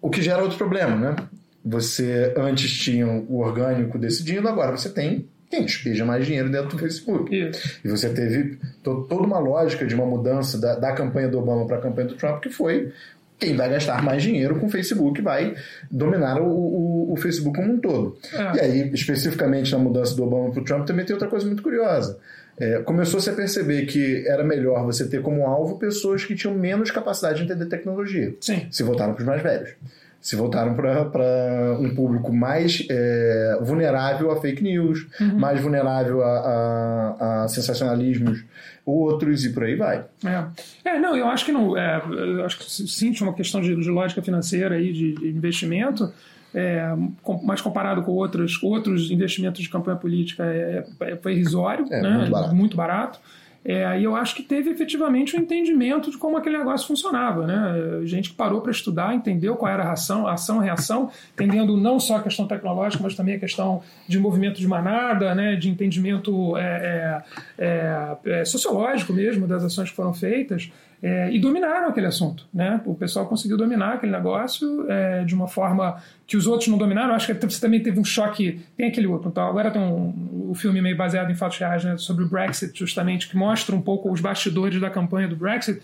o 0.00 0.10
que 0.10 0.22
gera 0.22 0.42
outro 0.42 0.56
problema, 0.56 0.96
né? 0.96 1.16
Você 1.66 2.32
antes 2.36 2.72
tinha 2.72 3.06
o 3.06 3.40
orgânico 3.40 3.98
decidindo, 3.98 4.48
agora 4.48 4.76
você 4.76 4.88
tem 4.88 5.26
quem 5.50 5.64
despeja 5.64 6.04
mais 6.04 6.26
dinheiro 6.26 6.50
dentro 6.50 6.70
do 6.70 6.78
Facebook. 6.78 7.34
Isso. 7.34 7.80
E 7.84 7.88
você 7.88 8.08
teve 8.08 8.58
to, 8.82 9.06
toda 9.08 9.22
uma 9.22 9.38
lógica 9.38 9.86
de 9.86 9.94
uma 9.94 10.06
mudança 10.06 10.58
da, 10.58 10.74
da 10.74 10.92
campanha 10.92 11.28
do 11.28 11.38
Obama 11.38 11.66
para 11.66 11.78
a 11.78 11.80
campanha 11.80 12.08
do 12.08 12.14
Trump, 12.14 12.42
que 12.42 12.50
foi 12.50 12.92
quem 13.38 13.54
vai 13.54 13.68
gastar 13.68 14.02
mais 14.02 14.22
dinheiro 14.22 14.58
com 14.58 14.66
o 14.66 14.70
Facebook 14.70 15.20
vai 15.20 15.54
dominar 15.90 16.40
o, 16.40 16.48
o, 16.48 17.12
o 17.12 17.16
Facebook 17.16 17.58
como 17.58 17.74
um 17.74 17.80
todo. 17.80 18.16
É. 18.32 18.56
E 18.56 18.60
aí, 18.60 18.90
especificamente 18.92 19.72
na 19.72 19.78
mudança 19.78 20.14
do 20.14 20.24
Obama 20.24 20.50
para 20.50 20.60
o 20.60 20.64
Trump, 20.64 20.86
também 20.86 21.04
tem 21.04 21.14
outra 21.14 21.28
coisa 21.28 21.46
muito 21.46 21.62
curiosa. 21.62 22.18
É, 22.58 22.78
Começou-se 22.78 23.28
a 23.28 23.34
perceber 23.34 23.84
que 23.84 24.26
era 24.26 24.42
melhor 24.42 24.82
você 24.84 25.06
ter 25.06 25.20
como 25.20 25.46
alvo 25.46 25.78
pessoas 25.78 26.24
que 26.24 26.34
tinham 26.34 26.54
menos 26.54 26.90
capacidade 26.90 27.38
de 27.38 27.44
entender 27.44 27.66
tecnologia. 27.66 28.34
Sim. 28.40 28.66
Se 28.70 28.82
voltaram 28.82 29.12
para 29.12 29.20
os 29.20 29.26
mais 29.26 29.42
velhos. 29.42 29.74
Se 30.26 30.34
voltaram 30.34 30.74
para 30.74 31.78
um 31.78 31.94
público 31.94 32.32
mais 32.32 32.84
é, 32.90 33.60
vulnerável 33.60 34.32
a 34.32 34.40
fake 34.40 34.60
news, 34.60 35.06
uhum. 35.20 35.38
mais 35.38 35.60
vulnerável 35.60 36.20
a, 36.20 36.26
a, 36.26 37.44
a 37.44 37.48
sensacionalismos 37.48 38.42
outros 38.84 39.44
e 39.44 39.52
por 39.52 39.62
aí 39.62 39.76
vai. 39.76 40.04
É, 40.24 40.90
é 40.90 40.98
não, 40.98 41.16
eu 41.16 41.28
acho 41.28 41.44
que 41.44 41.52
não. 41.52 41.78
É, 41.78 42.02
acho 42.44 42.58
que 42.58 42.68
sim, 42.68 43.12
tinha 43.12 43.24
uma 43.28 43.36
questão 43.36 43.60
de, 43.60 43.76
de 43.76 43.88
lógica 43.88 44.20
financeira 44.20 44.74
aí, 44.74 44.92
de, 44.92 45.14
de 45.14 45.28
investimento. 45.28 46.12
É, 46.52 46.92
com, 47.22 47.40
mas 47.44 47.60
comparado 47.60 48.02
com 48.02 48.10
outros, 48.10 48.60
outros 48.64 49.12
investimentos 49.12 49.62
de 49.62 49.68
campanha 49.68 49.96
política, 49.96 50.42
é, 50.44 50.84
é, 51.02 51.16
foi 51.18 51.34
irrisório, 51.34 51.86
é, 51.88 52.02
né? 52.02 52.16
muito 52.16 52.30
barato. 52.32 52.54
Muito 52.56 52.76
barato. 52.76 53.20
É, 53.68 53.98
e 53.98 54.04
eu 54.04 54.14
acho 54.14 54.36
que 54.36 54.44
teve 54.44 54.70
efetivamente 54.70 55.36
um 55.36 55.40
entendimento 55.40 56.08
de 56.08 56.16
como 56.16 56.36
aquele 56.36 56.56
negócio 56.56 56.86
funcionava. 56.86 57.44
Né? 57.48 58.00
Gente 58.04 58.30
que 58.30 58.36
parou 58.36 58.60
para 58.60 58.70
estudar, 58.70 59.12
entendeu 59.12 59.56
qual 59.56 59.72
era 59.72 59.82
a 59.82 59.92
ação, 59.92 60.28
ação, 60.28 60.60
reação, 60.60 61.10
entendendo 61.34 61.76
não 61.76 61.98
só 61.98 62.18
a 62.18 62.22
questão 62.22 62.46
tecnológica, 62.46 63.02
mas 63.02 63.16
também 63.16 63.34
a 63.34 63.40
questão 63.40 63.82
de 64.06 64.20
movimento 64.20 64.60
de 64.60 64.68
manada, 64.68 65.34
né? 65.34 65.56
de 65.56 65.68
entendimento 65.68 66.56
é, 66.56 67.22
é, 67.58 68.16
é, 68.24 68.40
é 68.40 68.44
sociológico 68.44 69.12
mesmo 69.12 69.48
das 69.48 69.64
ações 69.64 69.90
que 69.90 69.96
foram 69.96 70.14
feitas. 70.14 70.70
É, 71.02 71.30
e 71.30 71.38
dominaram 71.38 71.88
aquele 71.88 72.06
assunto. 72.06 72.46
Né? 72.52 72.80
O 72.86 72.94
pessoal 72.94 73.26
conseguiu 73.26 73.56
dominar 73.56 73.94
aquele 73.94 74.12
negócio 74.12 74.90
é, 74.90 75.24
de 75.24 75.34
uma 75.34 75.46
forma 75.46 76.02
que 76.26 76.36
os 76.36 76.46
outros 76.46 76.68
não 76.68 76.78
dominaram. 76.78 77.14
Acho 77.14 77.34
que 77.34 77.46
você 77.46 77.60
também 77.60 77.82
teve 77.82 78.00
um 78.00 78.04
choque. 78.04 78.60
Tem 78.76 78.88
aquele 78.88 79.06
outro. 79.06 79.28
Então, 79.28 79.46
agora 79.46 79.70
tem 79.70 79.80
um, 79.80 80.12
um 80.50 80.54
filme 80.54 80.80
meio 80.80 80.96
baseado 80.96 81.30
em 81.30 81.34
fatos 81.34 81.58
reais 81.58 81.84
né, 81.84 81.96
sobre 81.96 82.24
o 82.24 82.28
Brexit, 82.28 82.78
justamente, 82.78 83.28
que 83.28 83.36
mostra 83.36 83.74
um 83.74 83.80
pouco 83.80 84.10
os 84.10 84.20
bastidores 84.20 84.80
da 84.80 84.90
campanha 84.90 85.28
do 85.28 85.36
Brexit. 85.36 85.80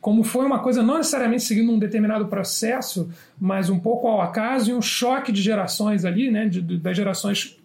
Como 0.00 0.22
foi 0.22 0.44
uma 0.44 0.60
coisa 0.60 0.82
não 0.82 0.98
necessariamente 0.98 1.42
seguindo 1.42 1.72
um 1.72 1.78
determinado 1.78 2.26
processo, 2.26 3.10
mas 3.40 3.68
um 3.68 3.78
pouco 3.78 4.06
ao 4.06 4.20
acaso 4.20 4.70
e 4.70 4.74
um 4.74 4.82
choque 4.82 5.32
de 5.32 5.42
gerações 5.42 6.04
ali, 6.04 6.30
né, 6.30 6.46
de, 6.46 6.60
de, 6.62 6.76
das 6.76 6.96
gerações, 6.96 7.56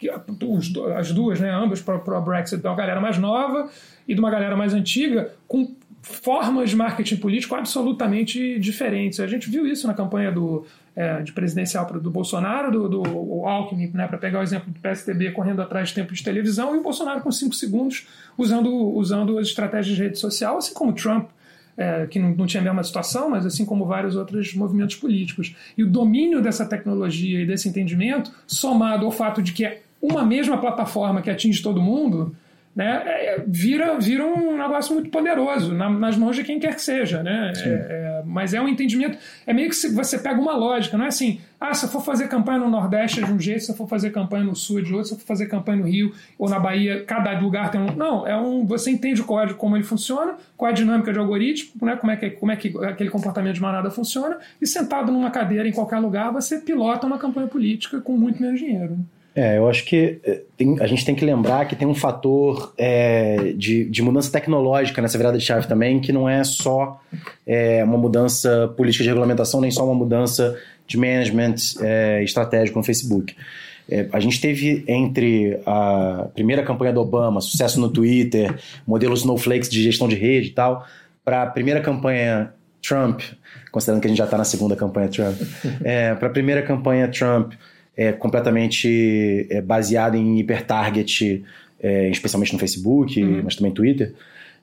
as 0.98 1.12
duas, 1.12 1.40
né, 1.40 1.52
ambas 1.52 1.82
para 1.82 1.96
o 1.96 2.22
Brexit, 2.22 2.62
da 2.62 2.74
galera 2.74 3.00
mais 3.00 3.18
nova 3.18 3.70
e 4.08 4.16
de 4.16 4.20
uma 4.20 4.32
galera 4.32 4.56
mais 4.58 4.74
antiga, 4.74 5.32
com 5.48 5.76
formas 6.02 6.70
de 6.70 6.76
marketing 6.76 7.18
político 7.18 7.56
absolutamente 7.56 8.60
diferentes. 8.60 9.20
A 9.20 9.28
gente 9.28 9.50
viu 9.50 9.68
isso 9.68 9.86
na 9.88 9.94
campanha 9.94 10.32
do, 10.32 10.66
é, 10.96 11.22
de 11.22 11.32
presidencial 11.32 11.86
do 11.86 12.10
Bolsonaro, 12.10 12.72
do, 12.72 12.90
do 12.90 13.46
Alckmin, 13.46 13.92
né, 13.94 14.08
para 14.08 14.18
pegar 14.18 14.40
o 14.40 14.44
exemplo 14.44 14.72
do 14.72 14.80
PSDB 14.80 15.32
correndo 15.32 15.62
atrás 15.62 15.90
de 15.90 15.96
tempo 15.96 16.14
de 16.14 16.24
televisão, 16.24 16.76
e 16.76 16.80
o 16.80 16.84
Bolsonaro 16.84 17.22
com 17.22 17.32
cinco 17.32 17.54
segundos 17.54 18.08
usando, 18.38 18.74
usando 18.74 19.38
as 19.38 19.48
estratégias 19.48 19.96
de 19.96 20.04
rede 20.04 20.20
social, 20.20 20.58
assim 20.58 20.74
como 20.74 20.92
o 20.92 20.94
Trump. 20.94 21.30
É, 21.78 22.06
que 22.06 22.20
não, 22.20 22.32
não, 22.32 22.46
tinha 22.46 22.60
a 22.60 22.64
mesma 22.64 22.84
situação, 22.84 23.30
mas 23.30 23.46
assim 23.46 23.66
como 23.66 23.86
vários 23.86 24.18
outros 24.18 24.54
movimentos 24.54 24.98
políticos. 24.98 25.56
E 25.78 25.84
o 25.84 25.88
domínio 25.90 26.42
dessa 26.42 26.66
tecnologia 26.66 27.42
e 27.42 27.46
desse 27.46 27.70
entendimento, 27.70 28.30
somado 28.46 29.06
ao 29.06 29.12
fato 29.12 29.42
de 29.42 29.54
que 29.54 29.64
é 29.64 29.82
uma 30.02 30.24
mesma 30.24 30.58
plataforma 30.58 31.22
que 31.22 31.30
atinge 31.30 31.62
todo 31.64 31.82
mundo, 31.82 32.36
né, 32.76 33.04
é, 33.06 33.44
vira, 33.46 34.00
vira 34.00 34.26
um 34.26 34.58
negócio 34.58 34.94
muito 34.94 35.10
poderoso 35.10 35.74
na, 35.74 35.90
nas 35.90 36.16
mãos 36.16 36.36
de 36.36 36.44
quem 36.44 36.60
quer 36.60 36.76
que 36.76 36.82
seja. 36.82 37.22
Né? 37.22 37.52
É, 37.58 37.70
é, 37.70 38.24
mas 38.26 38.54
é 38.54 38.62
um 38.62 38.68
entendimento. 38.68 39.18
É 39.46 39.54
meio 39.54 39.70
que 39.70 39.76
se 39.76 39.94
você 39.94 40.18
pega 40.18 40.40
uma 40.40 40.56
lógica, 40.56 40.98
não 40.98 41.06
é 41.06 41.10
assim, 41.10 41.42
ah, 41.60 41.74
se 41.74 41.86
eu 41.86 41.90
for 41.90 42.02
fazer 42.04 42.28
campanha 42.28 42.60
no 42.60 42.70
Nordeste 42.70 43.22
é 43.22 43.26
de 43.26 43.32
um 43.32 43.40
jeito, 43.40 43.64
se 43.64 43.72
eu 43.72 43.76
for 43.76 43.88
fazer 43.88 44.12
campanha 44.12 44.44
no 44.44 44.56
Sul 44.56 44.80
é 44.80 44.82
de 44.82 44.94
outro, 44.94 45.10
se 45.10 45.14
eu 45.14 45.20
for 45.20 45.26
fazer 45.26 45.48
campanha 45.48 45.80
no 45.80 45.84
Rio 45.84 46.14
ou 46.38 46.50
na 46.50 46.60
Bahia, 46.60 47.04
cada 47.04 47.38
lugar 47.40 47.70
tem 47.70 47.82
um. 47.82 47.94
Não, 47.94 48.26
é 48.26 48.36
um. 48.38 48.66
Você 48.66 48.90
entende 48.90 49.22
o 49.22 49.26
código, 49.26 49.60
como 49.60 49.76
ele 49.76 49.84
funciona, 49.84 50.36
qual 50.56 50.70
é 50.70 50.72
a 50.72 50.76
dinâmica 50.76 51.12
de 51.12 51.20
algoritmo, 51.20 51.86
né, 51.86 51.96
como, 51.98 52.12
é 52.12 52.16
que, 52.16 52.30
como 52.32 52.52
é 52.52 52.56
que 52.56 52.74
aquele 52.86 53.10
comportamento 53.10 53.56
de 53.56 53.62
manada 53.62 53.92
funciona, 53.92 54.38
e 54.62 54.66
sentado 54.66 55.12
numa 55.12 55.30
cadeira 55.30 55.68
em 55.68 55.74
qualquer 55.74 56.00
lugar, 56.00 56.32
você 56.32 56.60
pilota 56.60 57.06
uma 57.06 57.18
campanha 57.18 57.48
política 57.48 58.00
com 58.00 58.18
muito 58.18 58.42
menos 58.42 58.60
dinheiro. 58.60 58.98
É, 59.34 59.58
eu 59.58 59.70
acho 59.70 59.86
que 59.86 60.20
eh, 60.26 60.42
tem, 60.58 60.78
a 60.82 60.88
gente 60.88 61.06
tem 61.06 61.16
que 61.16 61.24
lembrar 61.24 61.66
que 61.66 61.74
tem 61.76 61.88
um 61.88 61.96
fator 61.96 62.74
é, 62.78 63.54
de, 63.56 63.86
de, 63.86 64.02
mudança 64.02 64.30
tecnológica 64.30 65.02
nessa 65.02 65.18
virada 65.18 65.38
de 65.38 65.44
chave 65.44 65.68
também, 65.68 66.02
que 66.02 66.12
não 66.12 66.28
é 66.28 66.44
só 66.44 67.00
é, 67.48 67.82
uma 67.84 67.98
mudança 67.98 68.74
política 68.76 69.04
de 69.04 69.10
regulamentação, 69.10 69.62
nem 69.62 69.72
só 69.72 69.86
uma 69.86 69.96
mudança 69.96 70.58
de 70.86 70.98
management 70.98 71.56
é, 71.80 72.22
estratégico 72.24 72.78
no 72.78 72.84
Facebook. 72.84 73.34
a 74.12 74.20
gente 74.20 74.42
teve 74.42 74.84
entre 74.86 75.62
a 75.66 76.28
primeira 76.34 76.62
campanha 76.64 76.92
do 76.92 77.00
Obama, 77.00 77.40
sucesso 77.40 77.80
no 77.80 77.88
Twitter, 77.90 78.54
modelo 78.86 79.14
Snowflakes 79.14 79.70
de 79.70 79.82
gestão 79.82 80.10
de 80.10 80.16
rede 80.16 80.50
e 80.50 80.52
tal, 80.52 80.86
para 81.24 81.44
a 81.44 81.46
primeira 81.46 81.80
campanha 81.80 82.54
Trump, 82.82 83.22
considerando 83.72 84.02
que 84.02 84.08
a 84.08 84.10
gente 84.10 84.18
já 84.18 84.26
está 84.26 84.38
na 84.38 84.44
segunda 84.44 84.76
campanha 84.76 85.08
Trump, 85.08 85.38
para 86.20 86.28
a 86.28 86.32
primeira 86.32 86.62
campanha 86.62 87.08
Trump 87.08 87.54
é, 87.96 88.12
completamente 88.12 89.48
é, 89.50 89.62
baseada 89.62 90.18
em 90.18 90.40
hipertarget, 90.40 91.44
é, 91.82 92.10
especialmente 92.10 92.54
no 92.54 92.60
Facebook, 92.60 93.22
uhum. 93.22 93.42
mas 93.44 93.56
também 93.56 93.70
no 93.70 93.76
Twitter, 93.76 94.14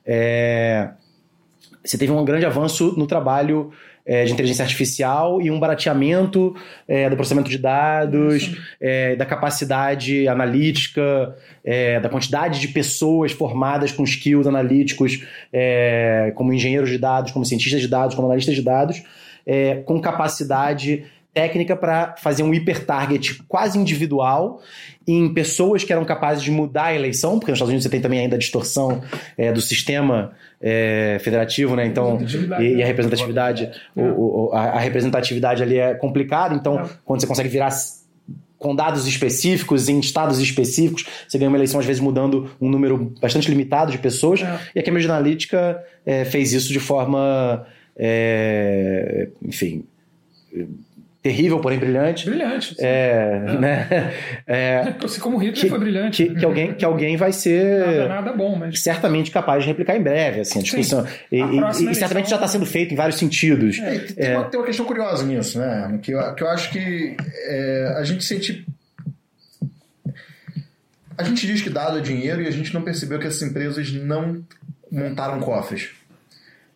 é, 0.05 0.89
você 1.83 1.97
teve 1.97 2.11
um 2.11 2.25
grande 2.25 2.45
avanço 2.45 2.93
no 2.97 3.07
trabalho 3.07 3.71
é, 4.05 4.25
de 4.25 4.33
inteligência 4.33 4.63
artificial 4.63 5.39
e 5.39 5.51
um 5.51 5.59
barateamento 5.59 6.55
é, 6.87 7.09
do 7.09 7.15
processamento 7.15 7.49
de 7.49 7.59
dados, 7.59 8.57
é, 8.81 9.15
da 9.15 9.25
capacidade 9.25 10.27
analítica, 10.27 11.35
é, 11.63 11.99
da 11.99 12.09
quantidade 12.09 12.59
de 12.59 12.69
pessoas 12.69 13.31
formadas 13.31 13.91
com 13.91 14.03
skills 14.03 14.47
analíticos, 14.47 15.23
é, 15.53 16.33
como 16.35 16.51
engenheiros 16.51 16.89
de 16.89 16.97
dados, 16.97 17.31
como 17.31 17.45
cientistas 17.45 17.81
de 17.81 17.87
dados, 17.87 18.15
como 18.15 18.27
analistas 18.27 18.55
de 18.55 18.63
dados, 18.63 19.03
é, 19.45 19.75
com 19.75 20.01
capacidade 20.01 21.05
técnica 21.33 21.75
para 21.75 22.15
fazer 22.17 22.43
um 22.43 22.53
hiper-target 22.53 23.43
quase 23.47 23.77
individual 23.77 24.61
em 25.07 25.33
pessoas 25.33 25.83
que 25.83 25.91
eram 25.91 26.03
capazes 26.05 26.43
de 26.43 26.51
mudar 26.51 26.85
a 26.85 26.95
eleição, 26.95 27.39
porque 27.39 27.51
nos 27.51 27.57
Estados 27.57 27.69
Unidos 27.69 27.83
você 27.83 27.89
tem 27.89 28.01
também 28.01 28.19
ainda 28.19 28.35
a 28.35 28.39
distorção 28.39 29.01
é, 29.37 29.51
do 29.51 29.61
sistema 29.61 30.33
é, 30.61 31.17
federativo, 31.21 31.75
né? 31.75 31.85
Então, 31.85 32.19
e, 32.59 32.75
e, 32.75 32.83
a 32.83 32.85
representatividade, 32.85 33.71
é. 33.95 34.01
o, 34.01 34.49
o, 34.49 34.53
a, 34.53 34.61
a, 34.61 34.79
representatividade 34.79 35.63
ali 35.63 35.77
é 35.77 35.93
complicada, 35.93 36.53
então 36.53 36.79
é. 36.79 36.89
quando 37.05 37.21
você 37.21 37.27
consegue 37.27 37.49
virar 37.49 37.69
com 38.57 38.75
dados 38.75 39.07
específicos, 39.07 39.87
em 39.87 39.99
estados 39.99 40.37
específicos, 40.39 41.05
você 41.27 41.37
ganha 41.37 41.49
uma 41.49 41.57
eleição, 41.57 41.79
às 41.79 41.85
vezes, 41.85 42.01
mudando 42.01 42.51
um 42.59 42.69
número 42.69 43.13
bastante 43.21 43.49
limitado 43.49 43.91
de 43.91 43.97
pessoas. 43.97 44.41
É. 44.41 44.59
E 44.75 44.79
a 44.79 44.83
Cambridge 44.83 45.09
Analytica 45.09 45.81
é, 46.05 46.25
fez 46.25 46.51
isso 46.51 46.73
de 46.73 46.79
forma, 46.79 47.65
enfim, 49.41 49.85
terrível, 51.21 51.59
porém 51.59 51.79
brilhante. 51.79 52.29
Brilhante. 52.29 52.75
É, 52.79 53.41
é. 53.47 53.57
Né? 53.57 53.87
É, 54.47 54.95
assim 55.03 55.19
como 55.19 55.37
Hitler 55.37 55.61
que, 55.61 55.69
foi 55.69 55.79
brilhante. 55.79 56.25
Que, 56.25 56.35
que, 56.35 56.45
alguém, 56.45 56.73
que 56.73 56.83
alguém 56.83 57.15
vai 57.15 57.31
ser 57.31 57.79
nada, 57.79 58.07
nada, 58.07 58.33
bom, 58.33 58.55
mas... 58.55 58.81
certamente 58.81 59.29
capaz 59.29 59.63
de 59.63 59.67
replicar 59.67 59.95
em 59.95 60.01
breve, 60.01 60.39
assim, 60.41 60.59
a 60.59 60.61
discussão. 60.63 61.05
Sim. 61.05 61.11
E, 61.31 61.41
a 61.41 61.71
e, 61.71 61.91
e 61.91 61.95
certamente 61.95 62.29
já 62.29 62.35
está 62.35 62.47
sendo 62.47 62.65
feito 62.65 62.91
em 62.93 62.97
vários 62.97 63.17
sentidos. 63.17 63.77
É, 63.77 63.99
tem, 63.99 64.25
é. 64.25 64.37
uma, 64.37 64.45
tem, 64.45 64.59
uma, 64.59 64.65
questão 64.65 64.85
curiosa 64.85 65.23
nisso, 65.23 65.59
né? 65.59 65.99
Que 66.01 66.11
eu, 66.13 66.35
que 66.35 66.43
eu 66.43 66.49
acho 66.49 66.71
que 66.71 67.15
é, 67.45 67.93
a 67.97 68.03
gente 68.03 68.23
sente. 68.23 68.65
A 71.15 71.23
gente 71.23 71.45
diz 71.45 71.61
que 71.61 71.69
dado 71.69 71.99
é 71.99 72.01
dinheiro 72.01 72.41
e 72.41 72.47
a 72.47 72.51
gente 72.51 72.73
não 72.73 72.81
percebeu 72.81 73.19
que 73.19 73.27
essas 73.27 73.43
empresas 73.43 73.91
não 73.91 74.41
montaram 74.91 75.39
cofres 75.39 75.98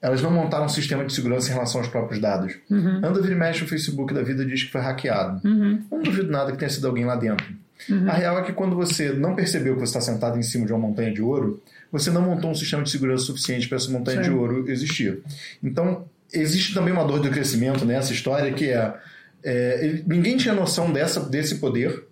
elas 0.04 0.22
não 0.22 0.30
montaram 0.30 0.66
um 0.66 0.70
sistema 0.70 1.06
de 1.06 1.14
segurança 1.14 1.50
em 1.50 1.54
relação 1.54 1.80
aos 1.80 1.90
próprios 1.90 2.20
dados. 2.20 2.54
Uhum. 2.70 2.98
Anda 2.98 3.22
vira 3.22 3.34
e 3.34 3.38
mexe 3.38 3.64
o 3.64 3.68
Facebook 3.68 4.14
da 4.14 4.22
vida 4.22 4.46
diz 4.46 4.64
que 4.64 4.70
foi 4.70 4.82
hackeado. 4.82 5.40
Uhum. 5.48 5.82
Não 5.90 6.02
duvido 6.02 6.30
nada 6.30 6.52
que 6.52 6.58
tenha 6.58 6.70
sido 6.70 6.86
alguém 6.86 7.06
lá 7.06 7.16
dentro. 7.16 7.48
Uhum. 7.90 8.10
A 8.10 8.12
real 8.12 8.38
é 8.38 8.44
que 8.44 8.52
quando 8.52 8.76
você 8.76 9.14
não 9.14 9.34
percebeu 9.34 9.76
que 9.76 9.80
você 9.80 9.98
está 9.98 10.02
sentado 10.02 10.38
em 10.38 10.44
cima 10.44 10.66
de 10.66 10.74
uma 10.74 10.88
montanha 10.88 11.14
de 11.14 11.22
ouro, 11.22 11.64
você 11.90 12.12
não 12.12 12.22
montou 12.22 12.52
um 12.52 12.56
sistema 12.56 12.84
de 12.84 12.90
segurança 12.90 13.24
suficiente 13.24 13.70
para 13.70 13.78
essa 13.78 13.90
montanha 13.90 14.22
Sim. 14.22 14.30
de 14.30 14.36
ouro 14.36 14.70
existir. 14.70 15.22
Então, 15.64 16.04
existe 16.34 16.74
também 16.74 16.94
uma 16.94 17.06
dor 17.06 17.22
de 17.22 17.30
crescimento 17.30 17.86
nessa 17.86 18.12
história 18.12 18.52
que 18.52 18.72
é, 18.72 18.94
é 19.42 20.02
ninguém 20.06 20.36
tinha 20.36 20.54
noção 20.54 20.92
dessa, 20.92 21.22
desse 21.22 21.60
poder 21.60 22.04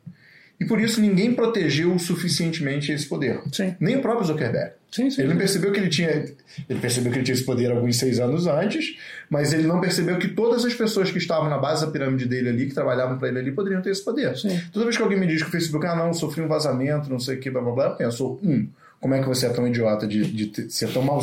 e 0.57 0.63
por 0.63 0.79
isso 0.79 1.01
ninguém 1.01 1.33
protegeu 1.33 1.99
suficientemente 1.99 2.89
esse 2.89 3.05
poder. 3.05 3.41
Sim. 3.51 3.75
Nem 3.81 3.97
o 3.97 4.01
próprio 4.01 4.27
Zuckerberg. 4.27 4.75
Sim, 4.91 5.09
sim, 5.09 5.21
ele 5.21 5.29
não 5.29 5.37
percebeu 5.37 5.71
que 5.71 5.79
ele 5.79 5.89
tinha. 5.89 6.09
Ele 6.09 6.79
percebeu 6.81 7.11
que 7.11 7.17
ele 7.19 7.23
tinha 7.23 7.33
esse 7.33 7.45
poder 7.45 7.71
alguns 7.71 7.95
seis 7.95 8.19
anos 8.19 8.45
antes, 8.45 8.97
mas 9.29 9.53
ele 9.53 9.65
não 9.65 9.79
percebeu 9.79 10.19
que 10.19 10.27
todas 10.27 10.65
as 10.65 10.73
pessoas 10.73 11.09
que 11.09 11.17
estavam 11.17 11.49
na 11.49 11.57
base 11.57 11.85
da 11.85 11.91
pirâmide 11.91 12.25
dele 12.25 12.49
ali, 12.49 12.65
que 12.67 12.73
trabalhavam 12.73 13.17
para 13.17 13.29
ele 13.29 13.39
ali, 13.39 13.51
poderiam 13.51 13.81
ter 13.81 13.91
esse 13.91 14.03
poder. 14.03 14.37
Sim. 14.37 14.59
Toda 14.73 14.83
vez 14.85 14.97
que 14.97 15.01
alguém 15.01 15.17
me 15.17 15.25
diz 15.25 15.41
que 15.41 15.47
o 15.47 15.51
Facebook, 15.51 15.85
ah, 15.87 15.95
não, 15.95 16.13
sofri 16.13 16.41
um 16.41 16.47
vazamento, 16.47 17.09
não 17.09 17.19
sei 17.19 17.37
o 17.37 17.39
que, 17.39 17.49
blá 17.49 17.61
blá 17.61 17.71
blá, 17.71 17.85
eu 17.85 17.95
penso, 17.95 18.37
um, 18.43 18.67
como 18.99 19.13
é 19.13 19.21
que 19.21 19.27
você 19.27 19.45
é 19.45 19.49
tão 19.49 19.65
idiota 19.65 20.05
de, 20.05 20.25
de 20.25 20.69
ser 20.69 20.91
tão 20.91 21.01
mal 21.01 21.21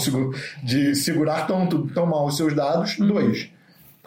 de 0.64 0.94
segurar 0.94 1.46
tão, 1.46 1.68
tão 1.88 2.06
mal 2.06 2.26
os 2.26 2.38
seus 2.38 2.54
dados? 2.54 2.98
Uhum. 2.98 3.08
Dois 3.08 3.50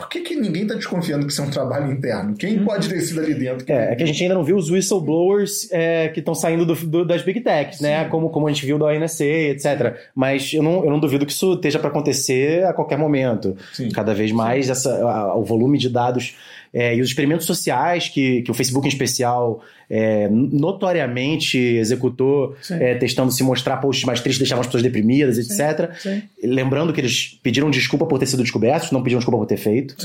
por 0.02 0.10
que, 0.10 0.22
que 0.22 0.36
ninguém 0.36 0.64
está 0.64 0.74
desconfiando 0.74 1.28
que 1.28 1.32
isso 1.32 1.42
é 1.44 1.46
um 1.46 1.50
trabalho 1.52 1.92
interno? 1.92 2.36
Quem 2.36 2.58
uhum. 2.58 2.66
pode 2.66 2.90
ter 2.90 3.00
sido 3.02 3.22
ali 3.22 3.36
dentro? 3.36 3.64
Que 3.64 3.72
é, 3.72 3.92
é, 3.92 3.96
que 3.96 4.02
a 4.02 4.06
gente 4.08 4.24
ainda 4.24 4.34
não 4.34 4.44
viu 4.44 4.58
os 4.58 4.72
whistleblowers 4.72 5.72
é, 5.72 6.10
que 6.10 6.20
estão 6.20 6.34
saindo 6.34 6.66
do, 6.66 6.74
do, 6.74 7.06
das 7.06 7.22
big 7.22 7.40
techs, 7.42 7.80
né? 7.80 8.06
Como, 8.06 8.32
como 8.32 8.48
a 8.48 8.52
gente 8.52 8.66
viu 8.66 8.80
da 8.80 8.86
ONC, 8.86 9.22
etc. 9.22 9.96
Mas 10.16 10.54
eu 10.54 10.64
não, 10.64 10.84
eu 10.84 10.90
não 10.90 11.00
duvido 11.00 11.24
que 11.24 11.32
isso 11.32 11.54
esteja 11.54 11.78
para 11.78 11.90
acontecer 11.90 12.66
a 12.66 12.74
qualquer 12.74 12.98
momento. 12.98 13.56
Sim. 13.74 13.90
Cada 13.90 14.14
vez 14.14 14.32
mais 14.32 14.72
essa, 14.72 14.92
a, 15.04 15.36
o 15.36 15.44
volume 15.44 15.78
de 15.78 15.88
dados 15.88 16.36
é, 16.74 16.96
e 16.96 17.02
os 17.02 17.10
experimentos 17.10 17.46
sociais 17.46 18.08
que, 18.08 18.42
que 18.44 18.52
o 18.52 18.54
Facebook, 18.54 18.88
em 18.88 18.90
especial, 18.90 19.62
é, 19.90 20.30
notoriamente 20.30 21.58
executou, 21.58 22.56
é, 22.70 22.96
testando 22.96 23.32
se 23.32 23.44
mostrar 23.44 23.78
posts 23.78 24.06
mais 24.06 24.22
tristes, 24.22 24.40
deixavam 24.40 24.62
as 24.62 24.68
pessoas 24.68 24.84
deprimidas, 24.84 25.38
etc. 25.38 25.92
Sim. 26.00 26.24
Lembrando 26.42 26.94
que 26.94 27.02
eles 27.02 27.40
pediram 27.44 27.70
desculpa 27.70 28.06
por 28.06 28.18
ter 28.20 28.26
sido 28.26 28.42
descobertos, 28.42 28.92
não 28.92 29.04
pediram 29.04 29.20
desculpa 29.20 29.40
por 29.40 29.48
ter 29.48 29.58
feito. 29.58 29.96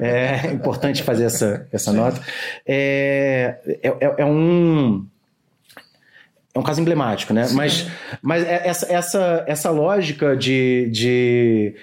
É 0.00 0.52
importante 0.52 1.02
fazer 1.02 1.24
essa, 1.24 1.66
essa 1.72 1.92
nota. 1.92 2.20
É, 2.66 3.56
é, 3.82 3.88
é, 3.88 4.14
é 4.18 4.24
um 4.24 5.06
é 6.56 6.58
um 6.58 6.62
caso 6.62 6.80
emblemático, 6.80 7.34
né? 7.34 7.44
Sim. 7.44 7.54
Mas, 7.54 7.86
mas 8.22 8.42
é, 8.42 8.66
essa, 8.66 8.90
essa, 8.90 9.44
essa 9.46 9.70
lógica 9.70 10.34
de, 10.34 10.88
de 10.90 11.74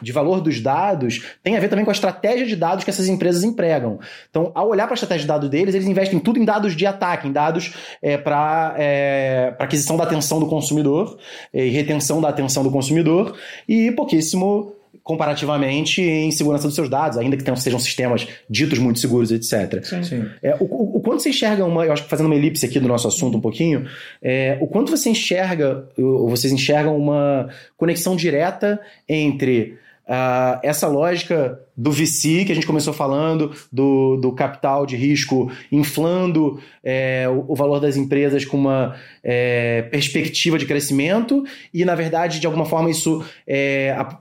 de 0.00 0.12
valor 0.12 0.40
dos 0.40 0.60
dados 0.60 1.22
tem 1.42 1.56
a 1.56 1.60
ver 1.60 1.68
também 1.68 1.84
com 1.84 1.90
a 1.90 1.94
estratégia 1.94 2.46
de 2.46 2.56
dados 2.56 2.84
que 2.84 2.90
essas 2.90 3.08
empresas 3.08 3.44
empregam. 3.44 3.98
Então, 4.30 4.52
ao 4.54 4.68
olhar 4.68 4.84
para 4.84 4.94
a 4.94 4.96
estratégia 4.96 5.22
de 5.22 5.28
dados 5.28 5.48
deles, 5.48 5.74
eles 5.74 5.86
investem 5.86 6.18
tudo 6.18 6.38
em 6.38 6.44
dados 6.44 6.74
de 6.76 6.86
ataque, 6.86 7.28
em 7.28 7.32
dados 7.32 7.74
é, 8.02 8.16
para 8.16 8.74
é, 8.78 9.54
aquisição 9.58 9.96
da 9.96 10.04
atenção 10.04 10.40
do 10.40 10.46
consumidor 10.46 11.18
e 11.52 11.68
retenção 11.68 12.20
da 12.20 12.28
atenção 12.28 12.62
do 12.62 12.70
consumidor 12.70 13.36
e 13.68 13.90
pouquíssimo 13.92 14.77
comparativamente 15.02 16.02
em 16.02 16.30
segurança 16.30 16.66
dos 16.66 16.74
seus 16.74 16.88
dados, 16.88 17.16
ainda 17.18 17.36
que 17.36 17.42
tenham, 17.42 17.56
sejam 17.56 17.78
sistemas 17.78 18.28
ditos 18.48 18.78
muito 18.78 18.98
seguros, 18.98 19.30
etc. 19.30 19.84
Sim. 19.84 20.02
Sim. 20.02 20.24
É, 20.42 20.54
o, 20.60 20.64
o, 20.64 20.96
o, 20.96 21.00
quanto 21.00 21.22
você 21.22 21.30
enxerga 21.30 21.64
uma, 21.64 21.84
eu 21.86 21.92
acho 21.92 22.04
que 22.04 22.10
fazendo 22.10 22.26
uma 22.26 22.34
elipse 22.34 22.66
aqui 22.66 22.78
do 22.78 22.88
nosso 22.88 23.08
assunto 23.08 23.38
um 23.38 23.40
pouquinho, 23.40 23.86
é, 24.22 24.58
o 24.60 24.66
quanto 24.66 24.90
você 24.90 25.10
enxerga, 25.10 25.88
ou 25.96 26.28
vocês 26.28 26.52
enxergam 26.52 26.96
uma 26.96 27.48
conexão 27.76 28.16
direta 28.16 28.80
entre 29.08 29.78
uh, 30.08 30.58
essa 30.62 30.88
lógica 30.88 31.60
do 31.76 31.92
VC 31.92 32.44
que 32.44 32.52
a 32.52 32.54
gente 32.54 32.66
começou 32.66 32.92
falando, 32.92 33.52
do, 33.70 34.16
do 34.16 34.32
capital 34.32 34.86
de 34.86 34.96
risco 34.96 35.52
inflando 35.70 36.60
é, 36.82 37.28
o, 37.28 37.52
o, 37.52 37.54
valor 37.54 37.78
das 37.78 37.96
empresas 37.96 38.44
com 38.44 38.56
uma 38.56 38.96
é, 39.22 39.82
perspectiva 39.82 40.58
de 40.58 40.66
crescimento 40.66 41.44
e, 41.72 41.84
na 41.84 41.94
verdade, 41.94 42.40
de 42.40 42.46
alguma 42.46 42.64
forma, 42.64 42.90
isso 42.90 43.24
é, 43.46 43.90
a, 43.90 44.18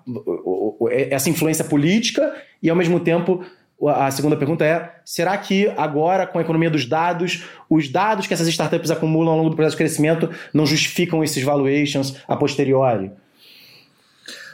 essa 1.10 1.30
influência 1.30 1.66
política 1.66 2.36
e, 2.62 2.70
ao 2.70 2.76
mesmo 2.76 3.00
tempo, 3.00 3.44
a 3.86 4.10
segunda 4.12 4.36
pergunta 4.36 4.66
é: 4.66 4.92
será 5.06 5.38
que 5.38 5.72
agora, 5.78 6.26
com 6.26 6.40
a 6.40 6.42
economia 6.42 6.70
dos 6.70 6.86
dados, 6.86 7.44
os 7.70 7.90
dados 7.90 8.28
que 8.28 8.34
essas 8.34 8.48
startups 8.48 8.92
acumulam 8.92 9.32
ao 9.32 9.38
longo 9.38 9.50
do 9.52 9.56
processo 9.56 9.76
de 9.76 9.84
crescimento 9.84 10.30
não 10.54 10.66
justificam 10.66 11.24
esses 11.24 11.44
valuations 11.44 12.16
a 12.28 12.36
posteriori? 12.36 13.12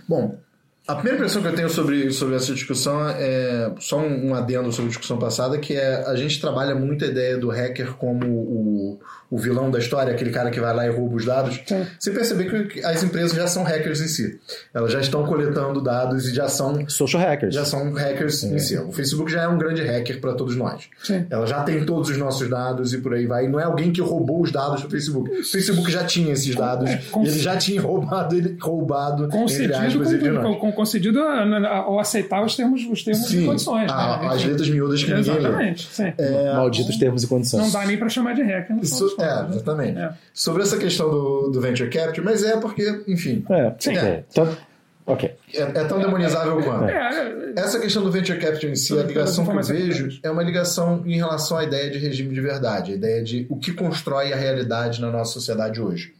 Bom, 0.08 0.38
a 0.86 0.96
primeira 0.96 1.18
impressão 1.18 1.42
que 1.42 1.48
eu 1.48 1.56
tenho 1.56 1.70
sobre, 1.70 2.12
sobre 2.12 2.36
essa 2.36 2.54
discussão 2.54 3.08
é 3.08 3.72
só 3.80 4.00
um, 4.00 4.30
um 4.30 4.36
adendo 4.36 4.70
sobre 4.72 4.88
a 4.88 4.90
discussão 4.90 5.18
passada, 5.18 5.58
que 5.58 5.74
é 5.74 6.04
a 6.06 6.16
gente 6.16 6.42
trabalha 6.42 6.76
muito 6.76 7.06
a 7.06 7.08
ideia 7.08 7.38
do 7.38 7.50
hacker 7.50 7.94
como 7.94 8.28
o, 8.28 9.00
o 9.34 9.38
vilão 9.40 9.72
da 9.72 9.80
história, 9.80 10.14
aquele 10.14 10.30
cara 10.30 10.52
que 10.52 10.60
vai 10.60 10.76
lá 10.76 10.86
e 10.86 10.90
rouba 10.92 11.16
os 11.16 11.26
dados. 11.26 11.60
Sim. 11.66 11.84
Você 11.98 12.12
percebe 12.12 12.68
que 12.68 12.86
as 12.86 13.02
empresas 13.02 13.36
já 13.36 13.48
são 13.48 13.64
hackers 13.64 14.00
em 14.00 14.08
si. 14.08 14.40
Elas 14.72 14.92
já 14.92 15.00
estão 15.00 15.26
coletando 15.26 15.82
dados 15.82 16.28
e 16.28 16.36
já 16.36 16.48
são. 16.48 16.88
Social 16.88 17.24
hackers. 17.24 17.56
Já 17.56 17.66
são 17.66 17.94
hackers 17.94 18.42
Sim. 18.42 18.54
em 18.54 18.60
si. 18.60 18.78
O 18.78 18.92
Facebook 18.92 19.32
já 19.32 19.42
é 19.42 19.48
um 19.48 19.58
grande 19.58 19.82
hacker 19.82 20.22
para 20.22 20.34
todos 20.34 20.56
nós. 20.56 20.88
Sim. 21.02 21.26
Ela 21.32 21.48
já 21.48 21.64
tem 21.64 21.84
todos 21.84 22.10
os 22.10 22.18
nossos 22.18 22.48
dados 22.48 22.94
e 22.94 23.00
por 23.00 23.14
aí 23.16 23.26
vai. 23.26 23.46
E 23.46 23.48
não 23.48 23.60
é 23.60 23.64
alguém 23.64 23.92
que 23.92 24.02
roubou 24.02 24.42
os 24.42 24.52
dados 24.52 24.84
do 24.84 24.90
Facebook. 24.90 25.32
O 25.32 25.44
Facebook 25.44 25.92
já 25.92 26.04
tinha 26.04 26.34
esses 26.34 26.54
dados 26.54 26.90
é, 26.92 27.02
e 27.24 27.28
ele 27.28 27.40
já 27.40 27.58
tinha 27.58 27.82
roubado, 27.82 28.36
ele, 28.36 28.56
roubado 28.62 29.28
concedido, 29.30 29.74
entre 30.04 30.38
com, 30.42 30.56
com, 30.56 30.73
concedido 30.74 31.22
ao 31.22 32.00
aceitar 32.00 32.44
os 32.44 32.56
termos, 32.56 32.86
os 32.86 33.04
termos 33.04 33.28
Sim, 33.28 33.44
e 33.44 33.46
condições. 33.46 33.92
A, 33.92 34.18
né? 34.18 34.28
As 34.28 34.44
letras 34.44 34.70
miúdas 34.70 35.04
que 35.04 35.12
Exatamente. 35.12 35.90
ninguém 36.00 36.16
lê. 36.18 36.50
É, 36.50 36.54
Malditos 36.54 36.98
termos 36.98 37.24
e 37.24 37.28
condições. 37.28 37.64
Não 37.64 37.72
dá 37.72 37.86
nem 37.86 37.98
para 37.98 38.10
chamar 38.10 38.34
de 38.34 38.42
hacker. 38.44 38.78
Isso, 38.82 39.16
é, 39.20 39.46
exatamente. 39.50 40.00
É. 40.00 40.14
Sobre 40.34 40.64
essa 40.64 40.78
questão 40.78 41.10
do, 41.10 41.50
do 41.50 41.62
venture 41.62 41.90
capital, 41.90 42.26
mas 42.26 42.44
é 42.44 42.58
porque, 42.58 43.04
enfim. 43.08 43.46
É, 43.50 43.74
sim. 43.80 43.98
É. 43.98 44.24
Então, 44.30 44.58
ok. 45.06 45.34
É, 45.54 45.62
é, 45.62 45.66
tão 45.66 46.00
demonizável 46.00 46.62
quanto. 46.62 46.90
É. 46.90 47.54
Essa 47.56 47.80
questão 47.80 48.04
do 48.04 48.12
venture 48.12 48.40
capital 48.40 48.70
em 48.70 48.76
si, 48.76 48.98
a 48.98 49.04
ligação 49.04 49.46
que 49.46 49.52
eu 49.52 49.64
vejo 49.64 50.20
é 50.24 50.30
uma 50.30 50.44
ligação 50.44 51.04
em 51.06 51.16
relação 51.16 51.58
à 51.58 51.64
ideia 51.64 51.90
de 51.90 51.98
regime 52.00 52.34
de 52.34 52.42
verdade, 52.42 52.94
a 52.94 52.96
ideia 52.96 53.24
de 53.24 53.46
o 53.50 53.58
que 53.58 53.72
constrói 53.72 54.34
a 54.34 54.36
realidade 54.36 55.00
na 55.00 55.12
nossa 55.12 55.34
sociedade 55.34 55.80
hoje. 55.80 56.14